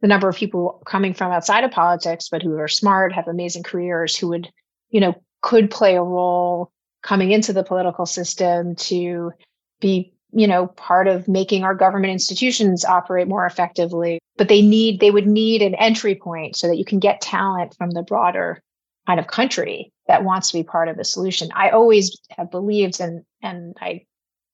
the 0.00 0.08
number 0.08 0.28
of 0.28 0.36
people 0.36 0.82
coming 0.86 1.14
from 1.14 1.32
outside 1.32 1.64
of 1.64 1.72
politics, 1.72 2.28
but 2.30 2.42
who 2.42 2.56
are 2.58 2.68
smart, 2.68 3.12
have 3.12 3.26
amazing 3.26 3.64
careers, 3.64 4.16
who 4.16 4.28
would, 4.28 4.48
you 4.90 5.00
know, 5.00 5.14
could 5.42 5.70
play 5.70 5.96
a 5.96 6.02
role 6.02 6.70
coming 7.02 7.32
into 7.32 7.52
the 7.52 7.64
political 7.64 8.06
system 8.06 8.76
to 8.76 9.32
be 9.80 10.13
you 10.34 10.46
know 10.46 10.66
part 10.66 11.06
of 11.06 11.28
making 11.28 11.64
our 11.64 11.74
government 11.74 12.12
institutions 12.12 12.84
operate 12.84 13.28
more 13.28 13.46
effectively 13.46 14.18
but 14.36 14.48
they 14.48 14.62
need 14.62 15.00
they 15.00 15.10
would 15.10 15.26
need 15.26 15.62
an 15.62 15.74
entry 15.76 16.14
point 16.14 16.56
so 16.56 16.66
that 16.66 16.76
you 16.76 16.84
can 16.84 16.98
get 16.98 17.20
talent 17.20 17.74
from 17.76 17.90
the 17.90 18.02
broader 18.02 18.62
kind 19.06 19.20
of 19.20 19.26
country 19.26 19.92
that 20.06 20.24
wants 20.24 20.48
to 20.48 20.58
be 20.58 20.62
part 20.62 20.88
of 20.88 20.96
the 20.96 21.04
solution. 21.04 21.50
I 21.54 21.70
always 21.70 22.18
have 22.30 22.50
believed 22.50 23.00
and 23.00 23.24
and 23.42 23.76
i 23.80 24.04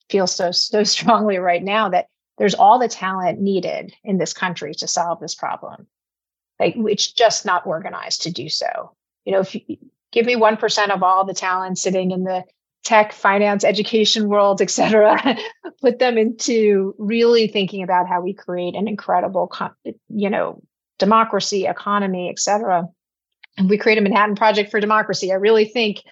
feel 0.09 0.27
so 0.27 0.51
so 0.51 0.83
strongly 0.97 1.39
right 1.39 1.63
now 1.63 1.89
that 1.89 2.07
there's 2.39 2.55
all 2.55 2.79
the 2.79 2.89
talent 2.89 3.41
needed 3.41 3.93
in 4.03 4.19
this 4.19 4.33
country 4.33 4.75
to 4.75 4.89
solve 4.89 5.21
this 5.21 5.35
problem. 5.35 5.87
Like 6.59 6.75
it's 6.77 7.13
just 7.13 7.45
not 7.45 7.67
organized 7.67 8.23
to 8.23 8.31
do 8.31 8.49
so. 8.49 8.95
You 9.25 9.33
know 9.33 9.41
if 9.41 9.55
you 9.55 9.77
give 10.13 10.27
me 10.27 10.35
1% 10.35 10.91
of 10.91 11.03
all 11.03 11.25
the 11.25 11.35
talent 11.35 11.79
sitting 11.79 12.11
in 12.11 12.25
the 12.25 12.45
tech, 12.85 13.13
finance, 13.13 13.65
education 13.65 14.29
world, 14.29 14.63
et 14.63 14.71
cetera, 14.71 15.37
put 15.83 15.99
them 15.99 16.17
into 16.17 16.95
really 16.99 17.47
thinking 17.47 17.83
about 17.83 18.09
how 18.09 18.21
we 18.21 18.33
create 18.33 18.75
an 18.75 18.89
incredible, 18.89 19.53
you 20.09 20.31
know, 20.31 20.63
democracy, 20.99 21.67
economy, 21.67 22.29
et 22.31 22.39
cetera. 22.39 22.85
And 23.59 23.69
we 23.69 23.79
create 23.79 23.99
a 23.99 24.01
Manhattan 24.01 24.37
Project 24.37 24.71
for 24.71 24.81
Democracy. 24.81 25.33
I 25.33 25.37
really 25.37 25.67
think 25.67 26.03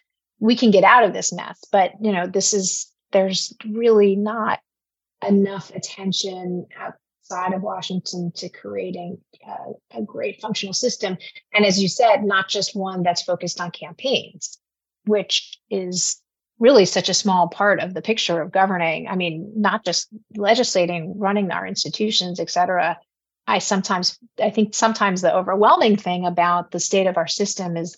we 0.41 0.57
can 0.57 0.71
get 0.71 0.85
out 0.85 1.05
of 1.05 1.13
this 1.13 1.33
mess. 1.33 1.63
But, 1.73 1.93
you 2.01 2.13
know, 2.13 2.27
this 2.27 2.53
is, 2.53 2.93
there's 3.13 3.55
really 3.71 4.17
not 4.17 4.61
enough 5.27 5.71
attention 5.71 6.67
outside 6.79 7.55
of 7.55 7.63
Washington 7.63 8.33
to 8.37 8.49
creating 8.49 9.19
a, 9.47 9.99
a 9.99 10.03
great 10.03 10.41
functional 10.41 10.75
system. 10.75 11.17
And 11.55 11.65
as 11.65 11.81
you 11.81 11.89
said, 11.89 12.25
not 12.25 12.49
just 12.49 12.77
one 12.77 13.03
that's 13.03 13.23
focused 13.23 13.61
on 13.61 13.71
campaigns, 13.71 14.59
which 15.07 15.59
is 15.71 16.21
really 16.59 16.85
such 16.85 17.09
a 17.09 17.15
small 17.15 17.49
part 17.49 17.81
of 17.81 17.95
the 17.95 18.03
picture 18.03 18.41
of 18.41 18.53
governing. 18.53 19.09
I 19.09 19.17
mean, 19.17 19.53
not 19.55 19.85
just 19.85 20.09
legislating, 20.37 21.19
running 21.19 21.51
our 21.51 21.67
institutions, 21.67 22.41
et 22.41 22.51
cetera. 22.51 22.99
I 23.47 23.61
sometimes, 23.61 24.19
I 24.43 24.51
think 24.51 24.75
sometimes 24.75 25.21
the 25.21 25.35
overwhelming 25.35 25.97
thing 25.97 26.27
about 26.27 26.71
the 26.71 26.81
state 26.81 27.07
of 27.07 27.17
our 27.17 27.29
system 27.29 27.77
is 27.77 27.97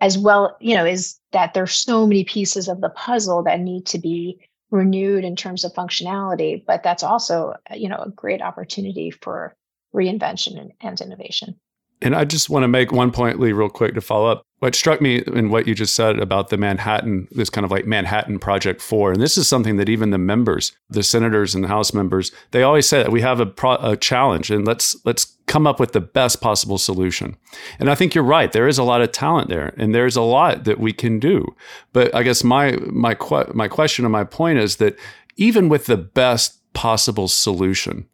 as 0.00 0.18
well, 0.18 0.56
you 0.60 0.74
know, 0.74 0.84
is 0.84 1.18
that 1.32 1.54
there's 1.54 1.72
so 1.72 2.06
many 2.06 2.24
pieces 2.24 2.68
of 2.68 2.80
the 2.80 2.90
puzzle 2.90 3.42
that 3.44 3.60
need 3.60 3.86
to 3.86 3.98
be 3.98 4.40
renewed 4.70 5.24
in 5.24 5.36
terms 5.36 5.64
of 5.64 5.72
functionality. 5.72 6.62
But 6.66 6.82
that's 6.82 7.02
also, 7.02 7.54
you 7.74 7.88
know, 7.88 7.96
a 7.96 8.10
great 8.10 8.42
opportunity 8.42 9.10
for 9.10 9.56
reinvention 9.94 10.60
and, 10.60 10.72
and 10.80 11.00
innovation. 11.00 11.60
And 12.02 12.16
I 12.16 12.24
just 12.24 12.50
want 12.50 12.64
to 12.64 12.68
make 12.68 12.90
one 12.90 13.12
point, 13.12 13.38
Lee, 13.38 13.52
real 13.52 13.68
quick 13.68 13.94
to 13.94 14.00
follow 14.00 14.26
up. 14.26 14.42
What 14.58 14.74
struck 14.74 15.00
me 15.00 15.22
in 15.24 15.50
what 15.50 15.68
you 15.68 15.74
just 15.74 15.94
said 15.94 16.18
about 16.18 16.48
the 16.48 16.56
Manhattan, 16.56 17.28
this 17.30 17.48
kind 17.48 17.64
of 17.64 17.70
like 17.70 17.86
Manhattan 17.86 18.40
Project 18.40 18.80
4, 18.80 19.12
and 19.12 19.22
this 19.22 19.38
is 19.38 19.46
something 19.46 19.76
that 19.76 19.88
even 19.88 20.10
the 20.10 20.18
members, 20.18 20.72
the 20.90 21.04
senators 21.04 21.54
and 21.54 21.62
the 21.62 21.68
House 21.68 21.94
members, 21.94 22.32
they 22.50 22.64
always 22.64 22.88
say 22.88 22.98
that 22.98 23.12
we 23.12 23.20
have 23.20 23.38
a, 23.38 23.46
pro- 23.46 23.76
a 23.76 23.96
challenge 23.96 24.50
and 24.50 24.66
let's 24.66 24.96
let's 25.04 25.36
come 25.46 25.66
up 25.66 25.78
with 25.78 25.92
the 25.92 26.00
best 26.00 26.40
possible 26.40 26.78
solution. 26.78 27.36
And 27.78 27.88
I 27.88 27.94
think 27.94 28.14
you're 28.14 28.24
right. 28.24 28.50
There 28.50 28.68
is 28.68 28.78
a 28.78 28.84
lot 28.84 29.00
of 29.00 29.12
talent 29.12 29.48
there, 29.48 29.72
and 29.76 29.94
there's 29.94 30.16
a 30.16 30.22
lot 30.22 30.64
that 30.64 30.80
we 30.80 30.92
can 30.92 31.20
do. 31.20 31.54
But 31.92 32.12
I 32.14 32.24
guess 32.24 32.42
my 32.42 32.72
my 32.88 33.16
my 33.54 33.68
question 33.68 34.04
and 34.04 34.12
my 34.12 34.24
point 34.24 34.58
is 34.58 34.76
that 34.76 34.96
even 35.36 35.68
with 35.68 35.86
the 35.86 35.96
best 35.96 36.60
possible 36.72 37.28
solution, 37.28 38.08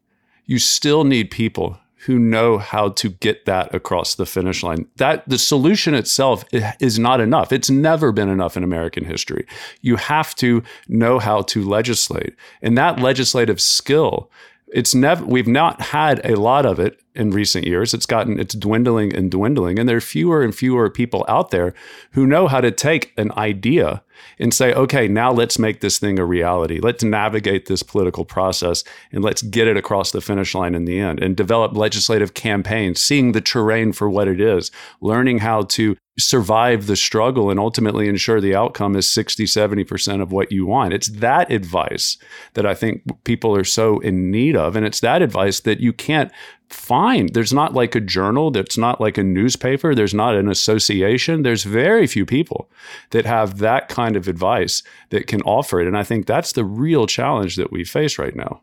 you 0.45 0.59
still 0.59 1.05
need 1.05 1.31
people 1.31 1.79
who 2.07 2.19
know 2.19 2.59
how 2.59 2.91
to 2.91 3.09
get 3.09 3.45
that 3.47 3.75
across 3.75 4.15
the 4.15 4.27
finish 4.27 4.63
line. 4.63 4.87
That 4.97 5.29
the 5.29 5.39
solution 5.39 5.95
itself 5.95 6.45
is 6.81 6.99
not 6.99 7.21
enough. 7.21 7.53
It's 7.53 7.71
never 7.71 8.13
been 8.13 8.29
enough 8.29 8.57
in 8.57 8.65
American 8.65 9.05
history. 9.05 9.47
You 9.81 9.97
have 9.97 10.35
to 10.37 10.63
know 10.89 11.19
how 11.19 11.43
to 11.43 11.69
legislate. 11.69 12.35
And 12.63 12.79
that 12.79 13.01
legislative 13.01 13.61
skill, 13.61 14.31
it's 14.73 14.95
never 14.95 15.25
we've 15.25 15.49
not 15.49 15.81
had 15.81 16.25
a 16.25 16.37
lot 16.37 16.67
of 16.67 16.79
it 16.79 17.01
in 17.15 17.31
recent 17.31 17.67
years. 17.67 17.95
It's 17.95 18.07
gotten 18.07 18.39
it's 18.39 18.55
dwindling 18.55 19.15
and 19.15 19.31
dwindling 19.31 19.79
and 19.79 19.89
there 19.89 19.97
are 19.97 20.01
fewer 20.01 20.43
and 20.43 20.55
fewer 20.55 20.91
people 20.91 21.25
out 21.29 21.51
there 21.51 21.75
who 22.13 22.27
know 22.27 22.49
how 22.49 22.61
to 22.61 22.71
take 22.71 23.13
an 23.17 23.33
idea 23.37 24.03
and 24.39 24.53
say, 24.53 24.73
okay, 24.75 25.09
now 25.09 25.33
let's 25.33 25.59
make 25.59 25.81
this 25.81 25.99
thing 25.99 26.19
a 26.19 26.25
reality. 26.25 26.81
Let's 26.81 27.05
navigate 27.05 27.67
this 27.67 27.83
political 27.83 28.25
process 28.25 28.85
and 29.13 29.23
let's 29.23 29.43
get 29.43 29.69
it 29.69 29.77
across 29.77 30.13
the 30.13 30.21
finish 30.21 30.55
line 30.55 30.75
in 30.75 30.85
the 30.85 30.99
end 30.99 31.23
and 31.23 31.37
develop 31.37 31.77
legislative 31.77 32.35
campaigns, 32.35 33.01
seeing 33.01 33.33
the 33.33 33.41
terrain 33.41 33.93
for 33.93 34.09
what 34.09 34.29
it 34.29 34.41
is, 34.41 34.71
learning 35.01 35.39
how 35.39 35.63
to 35.63 35.97
survive 36.19 36.87
the 36.87 36.97
struggle 36.97 37.51
and 37.51 37.61
ultimately 37.61 38.09
ensure 38.09 38.41
the 38.41 38.55
outcome 38.55 38.97
is 38.97 39.09
60, 39.09 39.45
70% 39.45 40.21
of 40.21 40.33
what 40.33 40.51
you 40.51 40.67
want. 40.67 40.93
It's 40.93 41.09
that 41.09 41.51
advice 41.51 42.19
that 42.55 42.67
I 42.67 42.75
think 42.75 43.03
people 43.25 43.55
are 43.55 43.65
so 43.65 44.01
in 44.01 44.31
need 44.31 44.57
of. 44.57 44.75
And 44.75 44.85
it's 44.85 45.01
that 45.01 45.23
advice 45.23 45.61
that 45.61 45.81
you 45.81 45.93
can't 45.93 46.33
find. 46.71 47.33
There's 47.33 47.53
not 47.53 47.73
like 47.73 47.95
a 47.95 48.01
journal, 48.01 48.51
that's 48.51 48.77
not 48.77 49.01
like 49.01 49.17
a 49.17 49.23
newspaper, 49.23 49.95
there's 49.95 50.13
not 50.13 50.35
an 50.35 50.49
association. 50.49 51.43
There's 51.43 51.65
very 51.65 52.07
few 52.07 52.27
people 52.27 52.69
that 53.11 53.25
have 53.25 53.59
that 53.59 53.89
kind 53.89 54.17
of 54.17 54.29
advice 54.29 54.83
that 55.11 55.29
can 55.29 55.41
offer 55.43 55.81
it. 55.81 55.87
And 55.87 55.97
I 55.97 56.03
think 56.03 56.27
that's 56.27 56.53
the 56.53 56.65
real 56.65 57.07
challenge 57.07 57.57
that 57.57 57.73
we 57.73 57.85
face 57.85 58.19
right 58.19 58.35
now. 58.35 58.63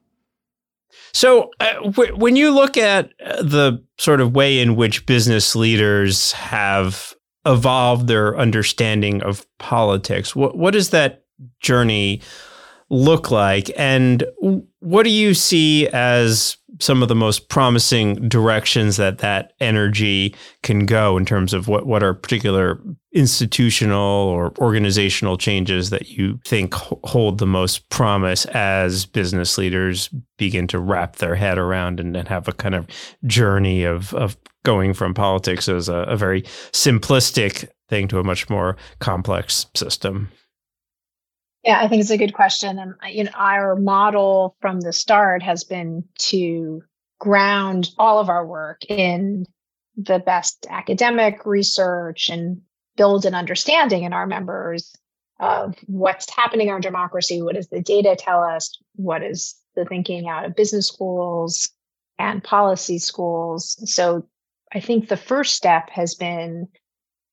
So, 1.14 1.52
uh, 1.62 1.76
w- 1.82 2.16
when 2.16 2.36
you 2.36 2.54
look 2.54 2.76
at 2.76 3.12
uh, 3.26 3.42
the 3.42 3.82
sort 3.98 4.20
of 4.20 4.36
way 4.36 4.60
in 4.60 4.76
which 4.76 5.06
business 5.06 5.56
leaders 5.56 6.34
have 6.34 7.15
evolved 7.46 8.08
their 8.08 8.38
understanding 8.38 9.22
of 9.24 9.46
politics, 9.58 10.36
what 10.36 10.58
what 10.58 10.72
does 10.74 10.90
that 10.92 11.24
journey 11.60 12.22
look 12.90 13.32
like, 13.32 13.72
and 13.78 14.24
what 14.80 15.04
do 15.04 15.10
you 15.10 15.34
see 15.34 15.88
as 15.90 16.58
some 16.80 17.02
of 17.02 17.10
the 17.10 17.16
most 17.16 17.50
promising 17.50 18.28
directions 18.28 18.98
that 18.98 19.20
that 19.20 19.54
energy 19.60 20.36
can 20.64 20.86
go 20.86 21.18
in 21.18 21.26
terms 21.26 21.54
of 21.54 21.68
what, 21.68 21.86
what 21.86 22.04
are 22.04 22.14
particular 22.14 22.82
institutional 23.14 24.28
or 24.28 24.54
organizational 24.60 25.38
changes 25.38 25.90
that 25.90 26.10
you 26.10 26.40
think 26.46 26.74
hold 26.74 27.38
the 27.38 27.48
most 27.48 27.90
promise 27.90 28.46
as 28.48 29.06
business 29.06 29.58
leaders 29.58 30.10
begin 30.38 30.68
to 30.68 30.80
wrap 30.80 31.18
their 31.18 31.36
head 31.36 31.58
around 31.58 32.00
and, 32.00 32.16
and 32.18 32.28
have 32.28 32.48
a 32.48 32.54
kind 32.54 32.76
of 32.76 32.86
journey 33.26 33.84
of, 33.84 34.14
of 34.14 34.36
going 34.64 34.94
from 34.94 35.14
politics 35.14 35.70
as 35.70 35.88
a, 35.88 36.00
a 36.00 36.18
very 36.18 36.42
simplistic 36.74 37.70
thing 37.90 38.08
to 38.08 38.20
a 38.20 38.24
much 38.24 38.50
more 38.50 38.76
complex 39.00 39.68
system? 39.76 40.30
Yeah, 41.66 41.82
I 41.82 41.88
think 41.88 42.02
it's 42.02 42.12
a 42.12 42.18
good 42.18 42.34
question. 42.34 42.78
And 42.78 42.94
uh, 43.04 43.08
you 43.08 43.24
know, 43.24 43.32
our 43.36 43.76
model 43.76 44.56
from 44.62 44.82
the 44.82 44.94
start 44.94 45.42
has 45.42 45.64
been 45.64 46.04
to 46.20 46.84
ground 47.20 47.90
all 47.98 48.20
of 48.20 48.30
our 48.30 48.46
work 48.46 48.86
in 48.88 49.46
the 49.98 50.20
best 50.20 50.68
academic 50.70 51.46
research 51.46 52.30
and 52.30 52.62
build 52.98 53.26
an 53.26 53.34
understanding 53.34 54.04
in 54.04 54.14
our 54.14 54.28
members 54.28 54.94
of 55.40 55.76
what's 55.88 56.34
happening 56.34 56.68
in 56.68 56.74
our 56.74 56.80
democracy, 56.80 57.42
what 57.42 57.56
does 57.56 57.68
the 57.68 57.82
data 57.82 58.16
tell 58.18 58.44
us, 58.44 58.78
what 58.96 59.24
is 59.24 59.56
the 59.76 59.86
thinking 59.86 60.30
out 60.30 60.46
of 60.46 60.56
business 60.56 60.88
schools 60.88 61.70
and 62.18 62.44
policy 62.44 63.00
schools. 63.00 63.78
So 63.92 64.28
I 64.74 64.80
think 64.80 65.08
the 65.08 65.18
first 65.18 65.56
step 65.56 65.90
has 65.90 66.16
been 66.16 66.68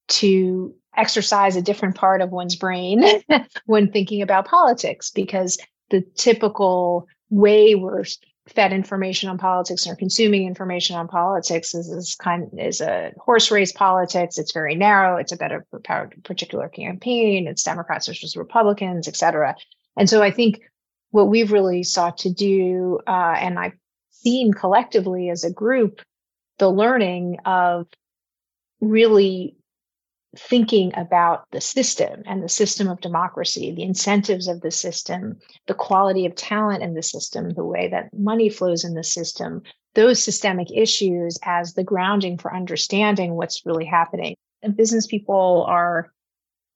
to 0.09 0.75
exercise 0.97 1.57
a 1.57 1.63
different 1.63 1.95
part 1.95 2.21
of 2.21 2.31
one's 2.31 2.57
brain 2.57 3.03
when 3.67 3.91
thinking 3.91 4.23
about 4.23 4.47
politics 4.47 5.11
because 5.11 5.59
the 5.91 6.03
typical 6.17 7.07
way 7.31 7.75
we're 7.75 8.05
fed 8.49 8.73
information 8.73 9.29
on 9.29 9.39
politics 9.39 9.87
or 9.87 9.95
consuming 9.95 10.47
information 10.47 10.97
on 10.97 11.07
politics 11.07 11.75
is, 11.75 11.89
is 11.89 12.17
kind 12.17 12.49
is 12.59 12.81
a 12.81 13.13
horse 13.19 13.51
race 13.51 13.73
politics. 13.73 14.37
It's 14.37 14.53
very 14.53 14.75
narrow. 14.75 15.17
It's 15.17 15.33
a 15.33 15.39
particular 16.25 16.69
campaign. 16.69 17.47
It's 17.47 17.63
Democrats 17.63 18.09
versus 18.09 18.37
Republicans, 18.37 19.07
et 19.07 19.17
cetera. 19.17 19.55
And 19.97 20.11
so 20.11 20.23
I 20.23 20.31
think 20.31 20.61
what 21.11 21.29
we've 21.29 21.53
really 21.53 21.85
sought 21.85 22.19
to 22.19 22.33
do, 22.33 22.99
uh, 23.07 23.37
and 23.39 23.59
I've 23.59 23.77
seen 24.11 24.53
collectively 24.53 25.31
as 25.31 25.45
a 25.45 25.53
group, 25.53 26.01
the 26.59 26.69
learning 26.69 27.39
of 27.45 27.87
really 28.81 29.57
thinking 30.37 30.93
about 30.97 31.45
the 31.51 31.61
system 31.61 32.23
and 32.27 32.43
the 32.43 32.49
system 32.49 32.89
of 32.89 33.01
democracy, 33.01 33.73
the 33.75 33.83
incentives 33.83 34.49
of 34.49 34.61
the 34.63 34.71
system, 34.71 35.39
the 35.67 35.75
quality 35.75 36.25
of 36.25 36.35
talent 36.35 36.83
in 36.83 36.95
the 36.95 37.03
system, 37.03 37.51
the 37.51 37.65
way 37.65 37.89
that 37.89 38.09
money 38.17 38.49
flows 38.49 38.85
in 38.85 38.95
the 38.95 39.05
system, 39.05 39.63
those 39.95 40.23
systemic 40.23 40.69
issues 40.75 41.39
as 41.43 41.75
the 41.75 41.85
grounding 41.85 42.39
for 42.39 42.55
understanding 42.55 43.35
what's 43.35 43.67
really 43.67 43.85
happening. 43.85 44.35
And 44.63 44.77
business 44.77 45.07
people 45.07 45.67
are, 45.69 46.11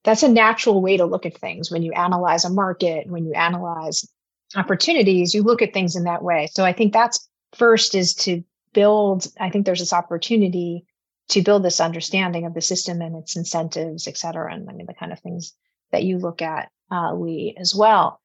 that's 0.04 0.22
a 0.22 0.28
natural 0.28 0.82
way 0.82 0.98
to 0.98 1.06
look 1.06 1.24
at 1.24 1.38
things. 1.38 1.70
When 1.70 1.82
you 1.82 1.92
analyze 1.92 2.44
a 2.44 2.50
market, 2.50 3.08
when 3.08 3.24
you 3.24 3.32
analyze 3.32 4.06
opportunities, 4.54 5.34
you 5.34 5.42
look 5.42 5.62
at 5.62 5.72
things 5.72 5.96
in 5.96 6.04
that 6.04 6.22
way. 6.22 6.48
So 6.52 6.64
I 6.64 6.72
think 6.72 6.92
that's 6.92 7.26
first 7.54 7.94
is 7.94 8.14
to 8.14 8.44
build, 8.74 9.26
I 9.40 9.48
think 9.48 9.64
there's 9.64 9.80
this 9.80 9.94
opportunity 9.94 10.84
to 11.28 11.42
build 11.42 11.62
this 11.62 11.80
understanding 11.80 12.46
of 12.46 12.54
the 12.54 12.60
system 12.60 13.02
and 13.02 13.16
its 13.16 13.36
incentives, 13.36 14.06
et 14.06 14.16
cetera, 14.16 14.52
and 14.52 14.68
I 14.68 14.72
mean 14.72 14.86
the 14.86 14.94
kind 14.94 15.12
of 15.12 15.20
things 15.20 15.54
that 15.92 16.04
you 16.04 16.18
look 16.18 16.42
at, 16.42 16.70
uh, 16.90 17.14
Lee, 17.14 17.56
as 17.58 17.74
well. 17.74 18.20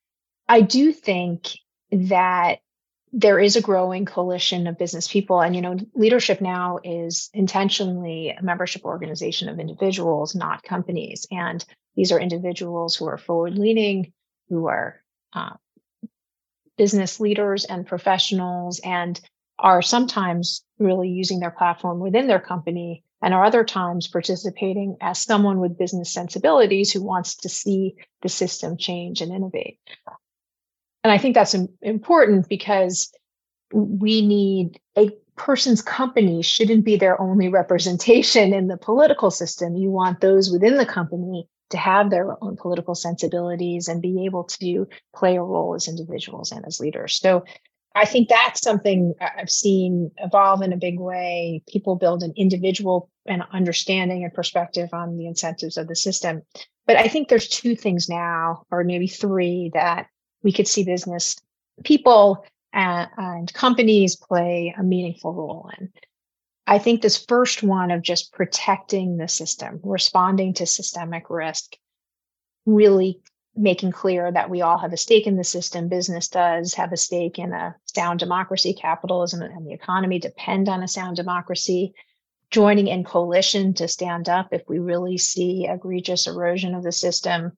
I 0.47 0.62
do 0.62 0.91
think 0.91 1.47
that 1.91 2.60
there 3.14 3.39
is 3.39 3.56
a 3.56 3.62
growing 3.62 4.06
coalition 4.06 4.68
of 4.68 4.78
business 4.78 5.08
people, 5.08 5.41
and 5.41 5.56
you 5.56 5.62
know, 5.62 5.78
leadership 5.95 6.41
now 6.41 6.80
is 6.84 7.30
intentionally 7.34 8.30
a 8.30 8.41
membership 8.41 8.86
organization 8.86 9.49
of 9.49 9.60
individuals, 9.60 10.34
not 10.34 10.64
companies, 10.64 11.28
and 11.32 11.66
these 11.95 12.12
are 12.12 12.20
individuals 12.20 12.95
who 12.95 13.06
are 13.08 13.18
forward-leaning, 13.18 14.14
who 14.47 14.68
are 14.68 15.02
uh, 15.34 15.56
business 16.78 17.20
leaders 17.20 17.66
and 17.66 17.86
professionals, 17.86 18.80
and 18.80 19.20
are 19.62 19.82
sometimes 19.82 20.64
really 20.80 21.09
using 21.09 21.39
their 21.39 21.51
platform 21.51 21.99
within 21.99 22.28
their 22.28 22.39
company 22.39 23.03
and 23.22 23.34
are 23.34 23.45
other 23.45 23.64
times 23.64 24.07
participating 24.07 24.97
as 24.99 25.22
someone 25.22 25.59
with 25.59 25.78
business 25.78 26.12
sensibilities 26.12 26.91
who 26.91 27.03
wants 27.03 27.36
to 27.38 27.49
see 27.49 27.95
the 28.24 28.30
system 28.30 28.76
change 28.76 29.22
and 29.22 29.32
innovate. 29.32 29.80
And 31.03 31.12
I 31.12 31.18
think 31.18 31.36
that's 31.36 31.55
important 31.82 32.49
because 32.49 33.12
we 33.72 34.26
need 34.26 34.80
a 34.97 35.12
person's 35.38 35.82
company 35.82 36.41
shouldn't 36.41 36.84
be 36.84 36.97
their 36.97 37.20
only 37.22 37.47
representation 37.47 38.53
in 38.53 38.68
the 38.68 38.78
political 38.78 39.32
system. 39.32 39.76
You 39.76 39.91
want 39.91 40.20
those 40.20 40.51
within 40.51 40.78
the 40.78 40.86
company 40.86 41.47
to 41.70 41.78
have 41.78 42.09
their 42.09 42.36
own 42.43 42.57
political 42.57 42.95
sensibilities 42.95 43.88
and 43.88 44.01
be 44.01 44.26
able 44.26 44.43
to 44.43 44.88
play 45.16 45.38
a 45.38 45.41
role 45.41 45.74
as 45.74 45.88
individuals 45.88 46.51
and 46.51 46.66
as 46.66 46.80
leaders. 46.80 47.18
So 47.18 47.45
I 47.94 48.06
think 48.06 48.30
that's 48.30 48.62
something 48.62 49.14
I've 49.20 49.50
seen 49.50 50.12
evolve 50.18 50.62
in 50.62 50.72
a 50.72 50.78
big 50.78 51.00
way. 51.00 51.62
People 51.68 51.96
build 51.96 52.24
an 52.24 52.34
individual 52.38 53.10
and 53.26 53.44
understanding 53.52 54.24
and 54.24 54.34
perspective 54.34 54.89
on 54.94 55.18
the 55.18 55.28
incentives 55.28 55.78
of 55.78 55.88
the 55.88 55.96
system. 55.96 56.42
But 56.88 56.96
I 56.96 57.08
think 57.08 57.28
there's 57.28 57.50
two 57.50 57.76
things 57.76 58.08
now, 58.08 58.64
or 58.72 58.84
maybe 58.84 59.08
three, 59.08 59.72
that 59.74 60.08
we 60.42 60.52
could 60.52 60.68
see 60.68 60.84
business 60.84 61.36
people 61.84 62.46
and, 62.74 63.10
and 63.18 63.54
companies 63.54 64.16
play 64.16 64.74
a 64.78 64.84
meaningful 64.84 65.34
role 65.34 65.70
in. 65.78 65.92
I 66.68 66.80
think 66.80 67.02
this 67.02 67.26
first 67.26 67.64
one 67.64 67.92
of 67.92 68.02
just 68.02 68.32
protecting 68.32 69.18
the 69.18 69.28
system, 69.28 69.82
responding 69.84 70.54
to 70.56 70.66
systemic 70.66 71.30
risk, 71.30 71.76
really 72.66 73.20
making 73.56 73.91
clear 73.91 74.32
that 74.32 74.49
we 74.49 74.62
all 74.62 74.78
have 74.78 74.93
a 74.93 74.97
stake 74.97 75.28
in 75.28 75.36
the 75.36 75.43
system. 75.43 75.89
Business 75.89 76.28
does 76.28 76.74
have 76.76 76.91
a 76.91 76.97
stake 76.97 77.38
in 77.38 77.52
a 77.52 77.76
sound 77.86 78.20
democracy. 78.20 78.74
Capitalism 78.74 79.41
and 79.41 79.66
the 79.66 79.74
economy 79.74 80.20
depend 80.20 80.70
on 80.70 80.84
a 80.84 80.88
sound 80.88 81.18
democracy. 81.18 81.93
Joining 82.49 82.88
in 82.88 83.04
coalition 83.04 83.74
to 83.76 83.88
stand 83.88 84.28
up 84.28 84.49
if 84.52 84.62
we 84.68 84.80
really 84.80 85.18
see 85.18 85.68
egregious 85.68 86.28
erosion 86.28 86.76
of 86.76 86.84
the 86.84 86.91
system 86.91 87.54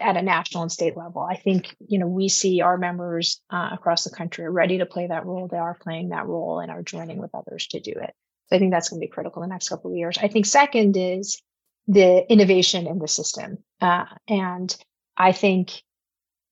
at 0.00 0.16
a 0.16 0.22
national 0.22 0.62
and 0.62 0.72
state 0.72 0.96
level. 0.96 1.22
I 1.22 1.36
think 1.36 1.76
you 1.86 1.98
know 1.98 2.08
we 2.08 2.28
see 2.28 2.60
our 2.60 2.76
members 2.76 3.40
uh, 3.50 3.70
across 3.72 4.04
the 4.04 4.10
country 4.10 4.44
are 4.44 4.50
ready 4.50 4.78
to 4.78 4.86
play 4.86 5.06
that 5.06 5.26
role. 5.26 5.48
They 5.48 5.58
are 5.58 5.78
playing 5.80 6.08
that 6.08 6.26
role 6.26 6.60
and 6.60 6.70
are 6.70 6.82
joining 6.82 7.18
with 7.18 7.34
others 7.34 7.68
to 7.68 7.80
do 7.80 7.92
it. 7.92 8.14
So 8.48 8.56
I 8.56 8.58
think 8.58 8.72
that's 8.72 8.88
going 8.88 9.00
to 9.00 9.06
be 9.06 9.10
critical 9.10 9.42
in 9.42 9.48
the 9.48 9.54
next 9.54 9.68
couple 9.68 9.90
of 9.90 9.96
years. 9.96 10.18
I 10.20 10.28
think 10.28 10.46
second 10.46 10.96
is 10.96 11.40
the 11.86 12.30
innovation 12.30 12.86
in 12.86 12.98
the 12.98 13.08
system 13.08 13.58
uh, 13.80 14.06
and 14.28 14.76
I 15.16 15.32
think 15.32 15.82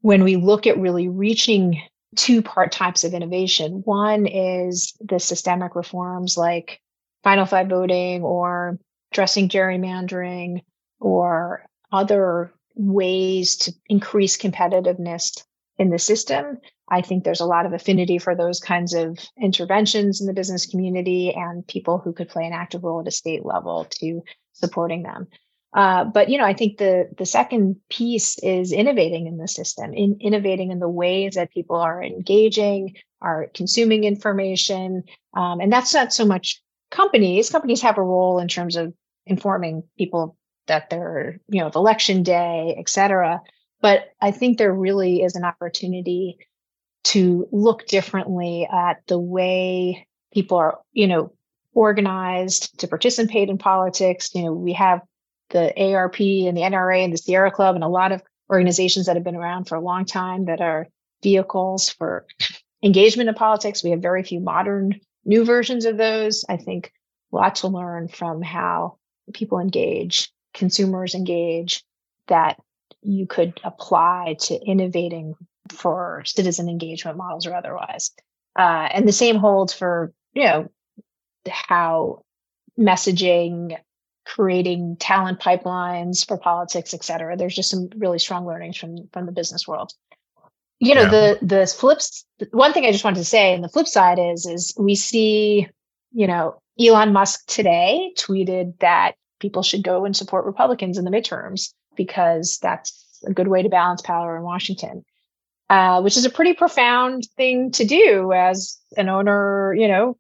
when 0.00 0.24
we 0.24 0.36
look 0.36 0.66
at 0.66 0.78
really 0.78 1.08
reaching 1.08 1.82
two 2.16 2.42
part 2.42 2.72
types 2.72 3.04
of 3.04 3.14
innovation, 3.14 3.82
one 3.84 4.26
is 4.26 4.94
the 5.00 5.18
systemic 5.18 5.74
reforms 5.74 6.36
like 6.36 6.80
final 7.22 7.46
five 7.46 7.68
voting 7.68 8.22
or 8.22 8.78
addressing 9.12 9.48
gerrymandering 9.48 10.62
or 11.00 11.64
other 11.92 12.52
ways 12.74 13.56
to 13.56 13.72
increase 13.88 14.36
competitiveness 14.36 15.44
in 15.78 15.90
the 15.90 15.98
system. 15.98 16.58
I 16.88 17.00
think 17.00 17.24
there's 17.24 17.40
a 17.40 17.46
lot 17.46 17.66
of 17.66 17.72
affinity 17.72 18.18
for 18.18 18.34
those 18.34 18.60
kinds 18.60 18.94
of 18.94 19.18
interventions 19.40 20.20
in 20.20 20.26
the 20.26 20.32
business 20.32 20.66
community 20.66 21.32
and 21.34 21.66
people 21.66 21.98
who 21.98 22.12
could 22.12 22.28
play 22.28 22.46
an 22.46 22.52
active 22.52 22.84
role 22.84 23.00
at 23.00 23.08
a 23.08 23.12
state 23.12 23.44
level 23.44 23.86
to 24.00 24.22
supporting 24.52 25.02
them. 25.02 25.28
Uh, 25.74 26.04
but 26.04 26.28
you 26.28 26.38
know, 26.38 26.44
I 26.44 26.54
think 26.54 26.78
the 26.78 27.08
the 27.18 27.26
second 27.26 27.76
piece 27.90 28.38
is 28.38 28.72
innovating 28.72 29.26
in 29.26 29.38
the 29.38 29.48
system, 29.48 29.92
in 29.92 30.16
innovating 30.20 30.70
in 30.70 30.78
the 30.78 30.88
ways 30.88 31.34
that 31.34 31.50
people 31.50 31.76
are 31.76 32.02
engaging, 32.02 32.94
are 33.20 33.48
consuming 33.54 34.04
information, 34.04 35.02
um, 35.36 35.60
and 35.60 35.72
that's 35.72 35.92
not 35.92 36.12
so 36.12 36.24
much 36.24 36.62
companies. 36.90 37.50
Companies 37.50 37.82
have 37.82 37.98
a 37.98 38.02
role 38.02 38.38
in 38.38 38.46
terms 38.46 38.76
of 38.76 38.94
informing 39.26 39.82
people 39.98 40.36
that 40.68 40.90
they're, 40.90 41.40
you 41.48 41.60
know, 41.60 41.70
election 41.74 42.22
day, 42.22 42.76
et 42.78 42.88
cetera. 42.88 43.40
But 43.80 44.12
I 44.20 44.30
think 44.30 44.56
there 44.58 44.72
really 44.72 45.22
is 45.22 45.34
an 45.34 45.44
opportunity 45.44 46.38
to 47.04 47.46
look 47.52 47.86
differently 47.86 48.66
at 48.72 49.02
the 49.08 49.18
way 49.18 50.06
people 50.32 50.56
are, 50.56 50.78
you 50.92 51.06
know, 51.06 51.32
organized 51.74 52.78
to 52.78 52.88
participate 52.88 53.50
in 53.50 53.58
politics. 53.58 54.30
You 54.34 54.44
know, 54.44 54.52
we 54.52 54.72
have 54.74 55.00
the 55.50 55.72
AARP 55.76 56.48
and 56.48 56.56
the 56.56 56.62
NRA 56.62 57.04
and 57.04 57.12
the 57.12 57.18
Sierra 57.18 57.50
Club 57.50 57.74
and 57.74 57.84
a 57.84 57.88
lot 57.88 58.12
of 58.12 58.22
organizations 58.50 59.06
that 59.06 59.16
have 59.16 59.24
been 59.24 59.36
around 59.36 59.64
for 59.64 59.76
a 59.76 59.80
long 59.80 60.04
time 60.04 60.46
that 60.46 60.60
are 60.60 60.88
vehicles 61.22 61.88
for 61.88 62.26
engagement 62.82 63.28
in 63.28 63.34
politics. 63.34 63.82
We 63.82 63.90
have 63.90 64.02
very 64.02 64.22
few 64.22 64.40
modern 64.40 65.00
new 65.24 65.44
versions 65.44 65.84
of 65.84 65.96
those. 65.96 66.44
I 66.48 66.56
think 66.56 66.92
a 67.32 67.36
lot 67.36 67.56
to 67.56 67.68
learn 67.68 68.08
from 68.08 68.42
how 68.42 68.98
people 69.32 69.58
engage, 69.58 70.30
consumers 70.52 71.14
engage, 71.14 71.82
that 72.28 72.60
you 73.02 73.26
could 73.26 73.60
apply 73.64 74.36
to 74.40 74.54
innovating 74.54 75.34
for 75.70 76.22
citizen 76.26 76.68
engagement 76.68 77.16
models 77.16 77.46
or 77.46 77.54
otherwise. 77.54 78.10
Uh, 78.58 78.88
and 78.92 79.08
the 79.08 79.12
same 79.12 79.36
holds 79.36 79.72
for, 79.72 80.12
you 80.32 80.44
know, 80.44 80.70
how 81.48 82.22
messaging 82.78 83.76
creating 84.24 84.96
talent 84.98 85.40
pipelines 85.40 86.26
for 86.26 86.36
politics, 86.36 86.94
et 86.94 87.04
cetera. 87.04 87.36
There's 87.36 87.54
just 87.54 87.70
some 87.70 87.88
really 87.96 88.18
strong 88.18 88.46
learnings 88.46 88.76
from 88.76 89.08
from 89.12 89.26
the 89.26 89.32
business 89.32 89.68
world. 89.68 89.92
You 90.80 90.94
know, 90.94 91.02
yeah. 91.02 91.10
the 91.10 91.38
the 91.42 91.66
flips. 91.66 92.24
One 92.50 92.72
thing 92.72 92.84
I 92.84 92.92
just 92.92 93.04
wanted 93.04 93.18
to 93.18 93.24
say, 93.24 93.54
and 93.54 93.62
the 93.62 93.68
flip 93.68 93.86
side 93.86 94.18
is, 94.18 94.46
is 94.46 94.74
we 94.78 94.94
see, 94.94 95.68
you 96.12 96.26
know, 96.26 96.60
Elon 96.78 97.12
Musk 97.12 97.46
today 97.46 98.12
tweeted 98.18 98.78
that 98.80 99.14
people 99.40 99.62
should 99.62 99.82
go 99.82 100.04
and 100.04 100.16
support 100.16 100.46
Republicans 100.46 100.98
in 100.98 101.04
the 101.04 101.10
midterms 101.10 101.72
because 101.96 102.58
that's 102.60 103.20
a 103.26 103.32
good 103.32 103.48
way 103.48 103.62
to 103.62 103.68
balance 103.68 104.02
power 104.02 104.36
in 104.36 104.42
Washington. 104.42 105.04
Uh, 105.70 106.02
which 106.02 106.18
is 106.18 106.26
a 106.26 106.30
pretty 106.30 106.52
profound 106.52 107.26
thing 107.38 107.70
to 107.70 107.86
do 107.86 108.32
as 108.34 108.78
an 108.98 109.08
owner, 109.08 109.74
you 109.74 109.88
know, 109.88 110.14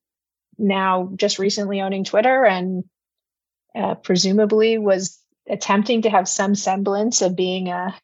now 0.56 1.10
just 1.16 1.38
recently 1.38 1.82
owning 1.82 2.02
Twitter 2.02 2.46
and 2.46 2.82
uh, 3.74 3.94
presumably 3.94 4.78
was 4.78 5.18
attempting 5.48 6.02
to 6.02 6.10
have 6.10 6.28
some 6.28 6.54
semblance 6.54 7.22
of 7.22 7.36
being 7.36 7.68
a 7.68 7.94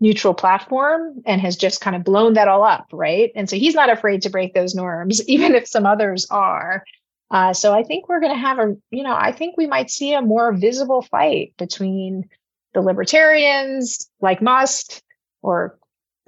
neutral 0.00 0.34
platform 0.34 1.22
and 1.24 1.40
has 1.40 1.56
just 1.56 1.80
kind 1.80 1.96
of 1.96 2.04
blown 2.04 2.34
that 2.34 2.48
all 2.48 2.64
up, 2.64 2.86
right? 2.92 3.30
And 3.34 3.48
so 3.48 3.56
he's 3.56 3.74
not 3.74 3.90
afraid 3.90 4.22
to 4.22 4.30
break 4.30 4.54
those 4.54 4.74
norms, 4.74 5.22
even 5.28 5.54
if 5.54 5.66
some 5.66 5.86
others 5.86 6.26
are. 6.30 6.84
Uh, 7.30 7.52
so 7.52 7.72
I 7.72 7.82
think 7.82 8.08
we're 8.08 8.20
going 8.20 8.34
to 8.34 8.38
have 8.38 8.58
a, 8.58 8.76
you 8.90 9.02
know, 9.02 9.14
I 9.14 9.32
think 9.32 9.56
we 9.56 9.66
might 9.66 9.90
see 9.90 10.12
a 10.12 10.22
more 10.22 10.52
visible 10.52 11.02
fight 11.02 11.54
between 11.58 12.28
the 12.74 12.82
libertarians 12.82 14.08
like 14.20 14.42
Musk 14.42 15.00
or 15.42 15.78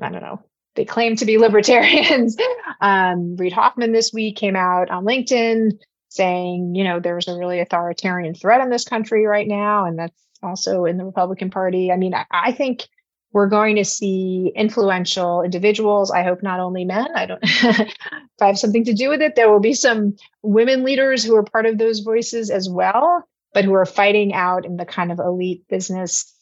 I 0.00 0.10
don't 0.10 0.22
know, 0.22 0.42
they 0.74 0.84
claim 0.84 1.16
to 1.16 1.26
be 1.26 1.38
libertarians. 1.38 2.36
um, 2.80 3.36
Reid 3.36 3.52
Hoffman 3.52 3.92
this 3.92 4.12
week 4.12 4.36
came 4.36 4.56
out 4.56 4.90
on 4.90 5.04
LinkedIn 5.04 5.78
saying, 6.16 6.74
you 6.74 6.84
know, 6.84 7.00
there's 7.00 7.28
a 7.28 7.36
really 7.36 7.60
authoritarian 7.60 8.34
threat 8.34 8.60
in 8.60 8.70
this 8.70 8.84
country 8.84 9.26
right 9.26 9.46
now, 9.46 9.84
and 9.84 9.98
that's 9.98 10.20
also 10.42 10.84
in 10.84 10.96
the 10.96 11.04
Republican 11.04 11.50
Party. 11.50 11.92
I 11.92 11.96
mean, 11.96 12.14
I, 12.14 12.24
I 12.30 12.52
think 12.52 12.86
we're 13.32 13.48
going 13.48 13.76
to 13.76 13.84
see 13.84 14.52
influential 14.54 15.42
individuals. 15.42 16.10
I 16.10 16.22
hope 16.22 16.42
not 16.42 16.60
only 16.60 16.84
men. 16.84 17.08
I 17.14 17.26
don't 17.26 17.40
if 17.42 17.92
I 18.40 18.46
have 18.46 18.58
something 18.58 18.84
to 18.84 18.94
do 18.94 19.08
with 19.08 19.20
it. 19.20 19.34
There 19.36 19.50
will 19.50 19.60
be 19.60 19.74
some 19.74 20.16
women 20.42 20.84
leaders 20.84 21.22
who 21.22 21.36
are 21.36 21.42
part 21.42 21.66
of 21.66 21.78
those 21.78 22.00
voices 22.00 22.50
as 22.50 22.68
well, 22.68 23.28
but 23.52 23.64
who 23.64 23.74
are 23.74 23.84
fighting 23.84 24.32
out 24.32 24.64
in 24.64 24.76
the 24.76 24.86
kind 24.86 25.12
of 25.12 25.18
elite 25.18 25.64
business 25.68 26.32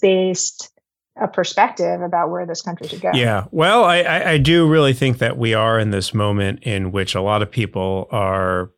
based 0.00 0.70
a 1.20 1.28
perspective 1.28 2.00
about 2.00 2.30
where 2.30 2.46
this 2.46 2.62
country 2.62 2.88
should 2.88 3.02
go. 3.02 3.10
Yeah. 3.12 3.46
Well, 3.50 3.84
I, 3.84 3.98
I 4.02 4.38
do 4.38 4.66
really 4.66 4.94
think 4.94 5.18
that 5.18 5.36
we 5.36 5.52
are 5.52 5.78
in 5.78 5.90
this 5.90 6.14
moment 6.14 6.62
in 6.62 6.90
which 6.90 7.14
a 7.14 7.20
lot 7.20 7.42
of 7.42 7.50
people 7.50 8.08
are 8.10 8.70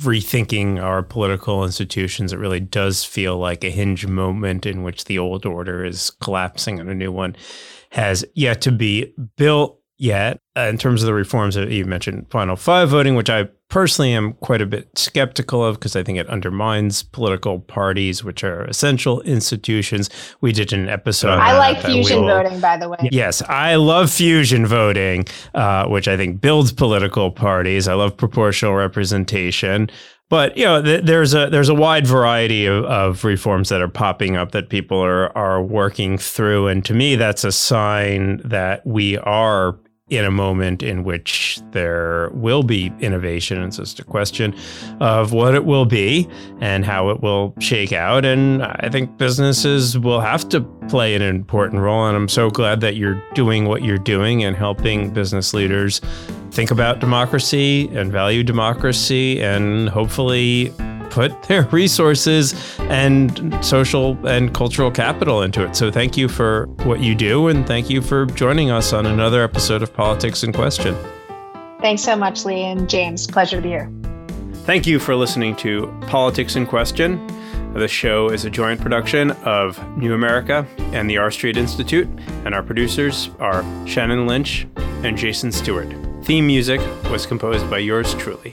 rethinking 0.00 0.82
our 0.82 1.02
political 1.02 1.64
institutions. 1.64 2.32
It 2.32 2.38
really 2.38 2.60
does 2.60 3.04
feel 3.04 3.36
like 3.38 3.64
a 3.64 3.70
hinge 3.70 4.06
moment 4.06 4.66
in 4.66 4.82
which 4.82 5.04
the 5.04 5.18
old 5.18 5.44
order 5.46 5.84
is 5.84 6.10
collapsing 6.20 6.80
and 6.80 6.88
a 6.88 6.94
new 6.94 7.12
one 7.12 7.36
has 7.90 8.24
yet 8.34 8.60
to 8.62 8.72
be 8.72 9.14
built 9.36 9.79
yet. 10.00 10.40
Uh, 10.56 10.62
in 10.62 10.78
terms 10.78 11.02
of 11.02 11.06
the 11.06 11.14
reforms 11.14 11.54
that 11.54 11.70
you 11.70 11.84
mentioned, 11.84 12.26
final 12.30 12.56
five 12.56 12.88
voting, 12.88 13.14
which 13.14 13.30
I 13.30 13.44
personally 13.68 14.12
am 14.12 14.32
quite 14.34 14.60
a 14.60 14.66
bit 14.66 14.88
skeptical 14.98 15.64
of 15.64 15.76
because 15.76 15.94
I 15.94 16.02
think 16.02 16.18
it 16.18 16.26
undermines 16.28 17.02
political 17.02 17.60
parties, 17.60 18.24
which 18.24 18.42
are 18.42 18.64
essential 18.64 19.20
institutions. 19.22 20.10
We 20.40 20.52
did 20.52 20.72
an 20.72 20.88
episode. 20.88 21.38
I 21.38 21.56
like 21.56 21.82
fusion 21.82 22.20
voting, 22.26 22.60
by 22.60 22.76
the 22.78 22.88
way. 22.88 22.96
Yes, 23.12 23.42
I 23.42 23.76
love 23.76 24.10
fusion 24.10 24.66
voting, 24.66 25.26
uh, 25.54 25.86
which 25.86 26.08
I 26.08 26.16
think 26.16 26.40
builds 26.40 26.72
political 26.72 27.30
parties. 27.30 27.86
I 27.86 27.94
love 27.94 28.16
proportional 28.16 28.74
representation. 28.74 29.90
But 30.30 30.56
you 30.56 30.64
know, 30.64 30.80
th- 30.80 31.04
there's 31.04 31.34
a 31.34 31.50
there's 31.50 31.68
a 31.68 31.74
wide 31.74 32.06
variety 32.06 32.64
of, 32.64 32.84
of 32.84 33.24
reforms 33.24 33.68
that 33.68 33.82
are 33.82 33.88
popping 33.88 34.36
up 34.36 34.52
that 34.52 34.68
people 34.68 34.98
are 34.98 35.36
are 35.36 35.62
working 35.62 36.18
through, 36.18 36.68
and 36.68 36.84
to 36.84 36.94
me, 36.94 37.16
that's 37.16 37.44
a 37.44 37.52
sign 37.52 38.40
that 38.44 38.86
we 38.86 39.18
are 39.18 39.76
in 40.10 40.24
a 40.24 40.30
moment 40.30 40.82
in 40.82 41.04
which 41.04 41.60
there 41.70 42.30
will 42.34 42.62
be 42.62 42.92
innovation. 43.00 43.62
It's 43.62 43.76
just 43.76 44.00
a 44.00 44.04
question 44.04 44.54
of 45.00 45.32
what 45.32 45.54
it 45.54 45.64
will 45.64 45.86
be 45.86 46.28
and 46.60 46.84
how 46.84 47.10
it 47.10 47.20
will 47.20 47.54
shake 47.60 47.92
out. 47.92 48.24
And 48.24 48.62
I 48.62 48.88
think 48.90 49.16
businesses 49.16 49.96
will 49.98 50.20
have 50.20 50.48
to 50.50 50.60
play 50.88 51.14
an 51.14 51.22
important 51.22 51.80
role. 51.80 52.06
And 52.06 52.16
I'm 52.16 52.28
so 52.28 52.50
glad 52.50 52.80
that 52.80 52.96
you're 52.96 53.22
doing 53.34 53.66
what 53.66 53.84
you're 53.84 53.98
doing 53.98 54.42
and 54.42 54.56
helping 54.56 55.10
business 55.12 55.54
leaders 55.54 56.00
think 56.50 56.72
about 56.72 56.98
democracy 56.98 57.88
and 57.92 58.10
value 58.10 58.42
democracy 58.42 59.40
and 59.40 59.88
hopefully 59.88 60.72
put 61.10 61.42
their 61.44 61.62
resources 61.72 62.54
and 62.80 63.64
social 63.64 64.16
and 64.26 64.54
cultural 64.54 64.90
capital 64.90 65.42
into 65.42 65.64
it. 65.64 65.76
So 65.76 65.90
thank 65.90 66.16
you 66.16 66.28
for 66.28 66.66
what 66.84 67.00
you 67.00 67.14
do 67.14 67.48
and 67.48 67.66
thank 67.66 67.90
you 67.90 68.00
for 68.00 68.26
joining 68.26 68.70
us 68.70 68.92
on 68.92 69.06
another 69.06 69.42
episode 69.42 69.82
of 69.82 69.92
Politics 69.92 70.42
in 70.42 70.52
Question. 70.52 70.96
Thanks 71.80 72.02
so 72.02 72.14
much, 72.14 72.44
Lee 72.44 72.62
and 72.62 72.88
James. 72.88 73.26
Pleasure 73.26 73.56
to 73.56 73.62
be 73.62 73.70
here. 73.70 73.90
Thank 74.64 74.86
you 74.86 74.98
for 74.98 75.16
listening 75.16 75.56
to 75.56 75.92
Politics 76.02 76.54
in 76.54 76.66
Question. 76.66 77.26
The 77.72 77.88
show 77.88 78.28
is 78.28 78.44
a 78.44 78.50
joint 78.50 78.80
production 78.80 79.30
of 79.44 79.78
New 79.96 80.12
America 80.12 80.66
and 80.92 81.08
the 81.08 81.18
R 81.18 81.30
Street 81.30 81.56
Institute, 81.56 82.08
and 82.44 82.54
our 82.54 82.62
producers 82.62 83.30
are 83.38 83.62
Shannon 83.86 84.26
Lynch 84.26 84.66
and 84.76 85.16
Jason 85.16 85.52
Stewart. 85.52 85.88
Theme 86.24 86.46
music 86.46 86.80
was 87.10 87.26
composed 87.26 87.70
by 87.70 87.78
yours 87.78 88.12
truly. 88.14 88.52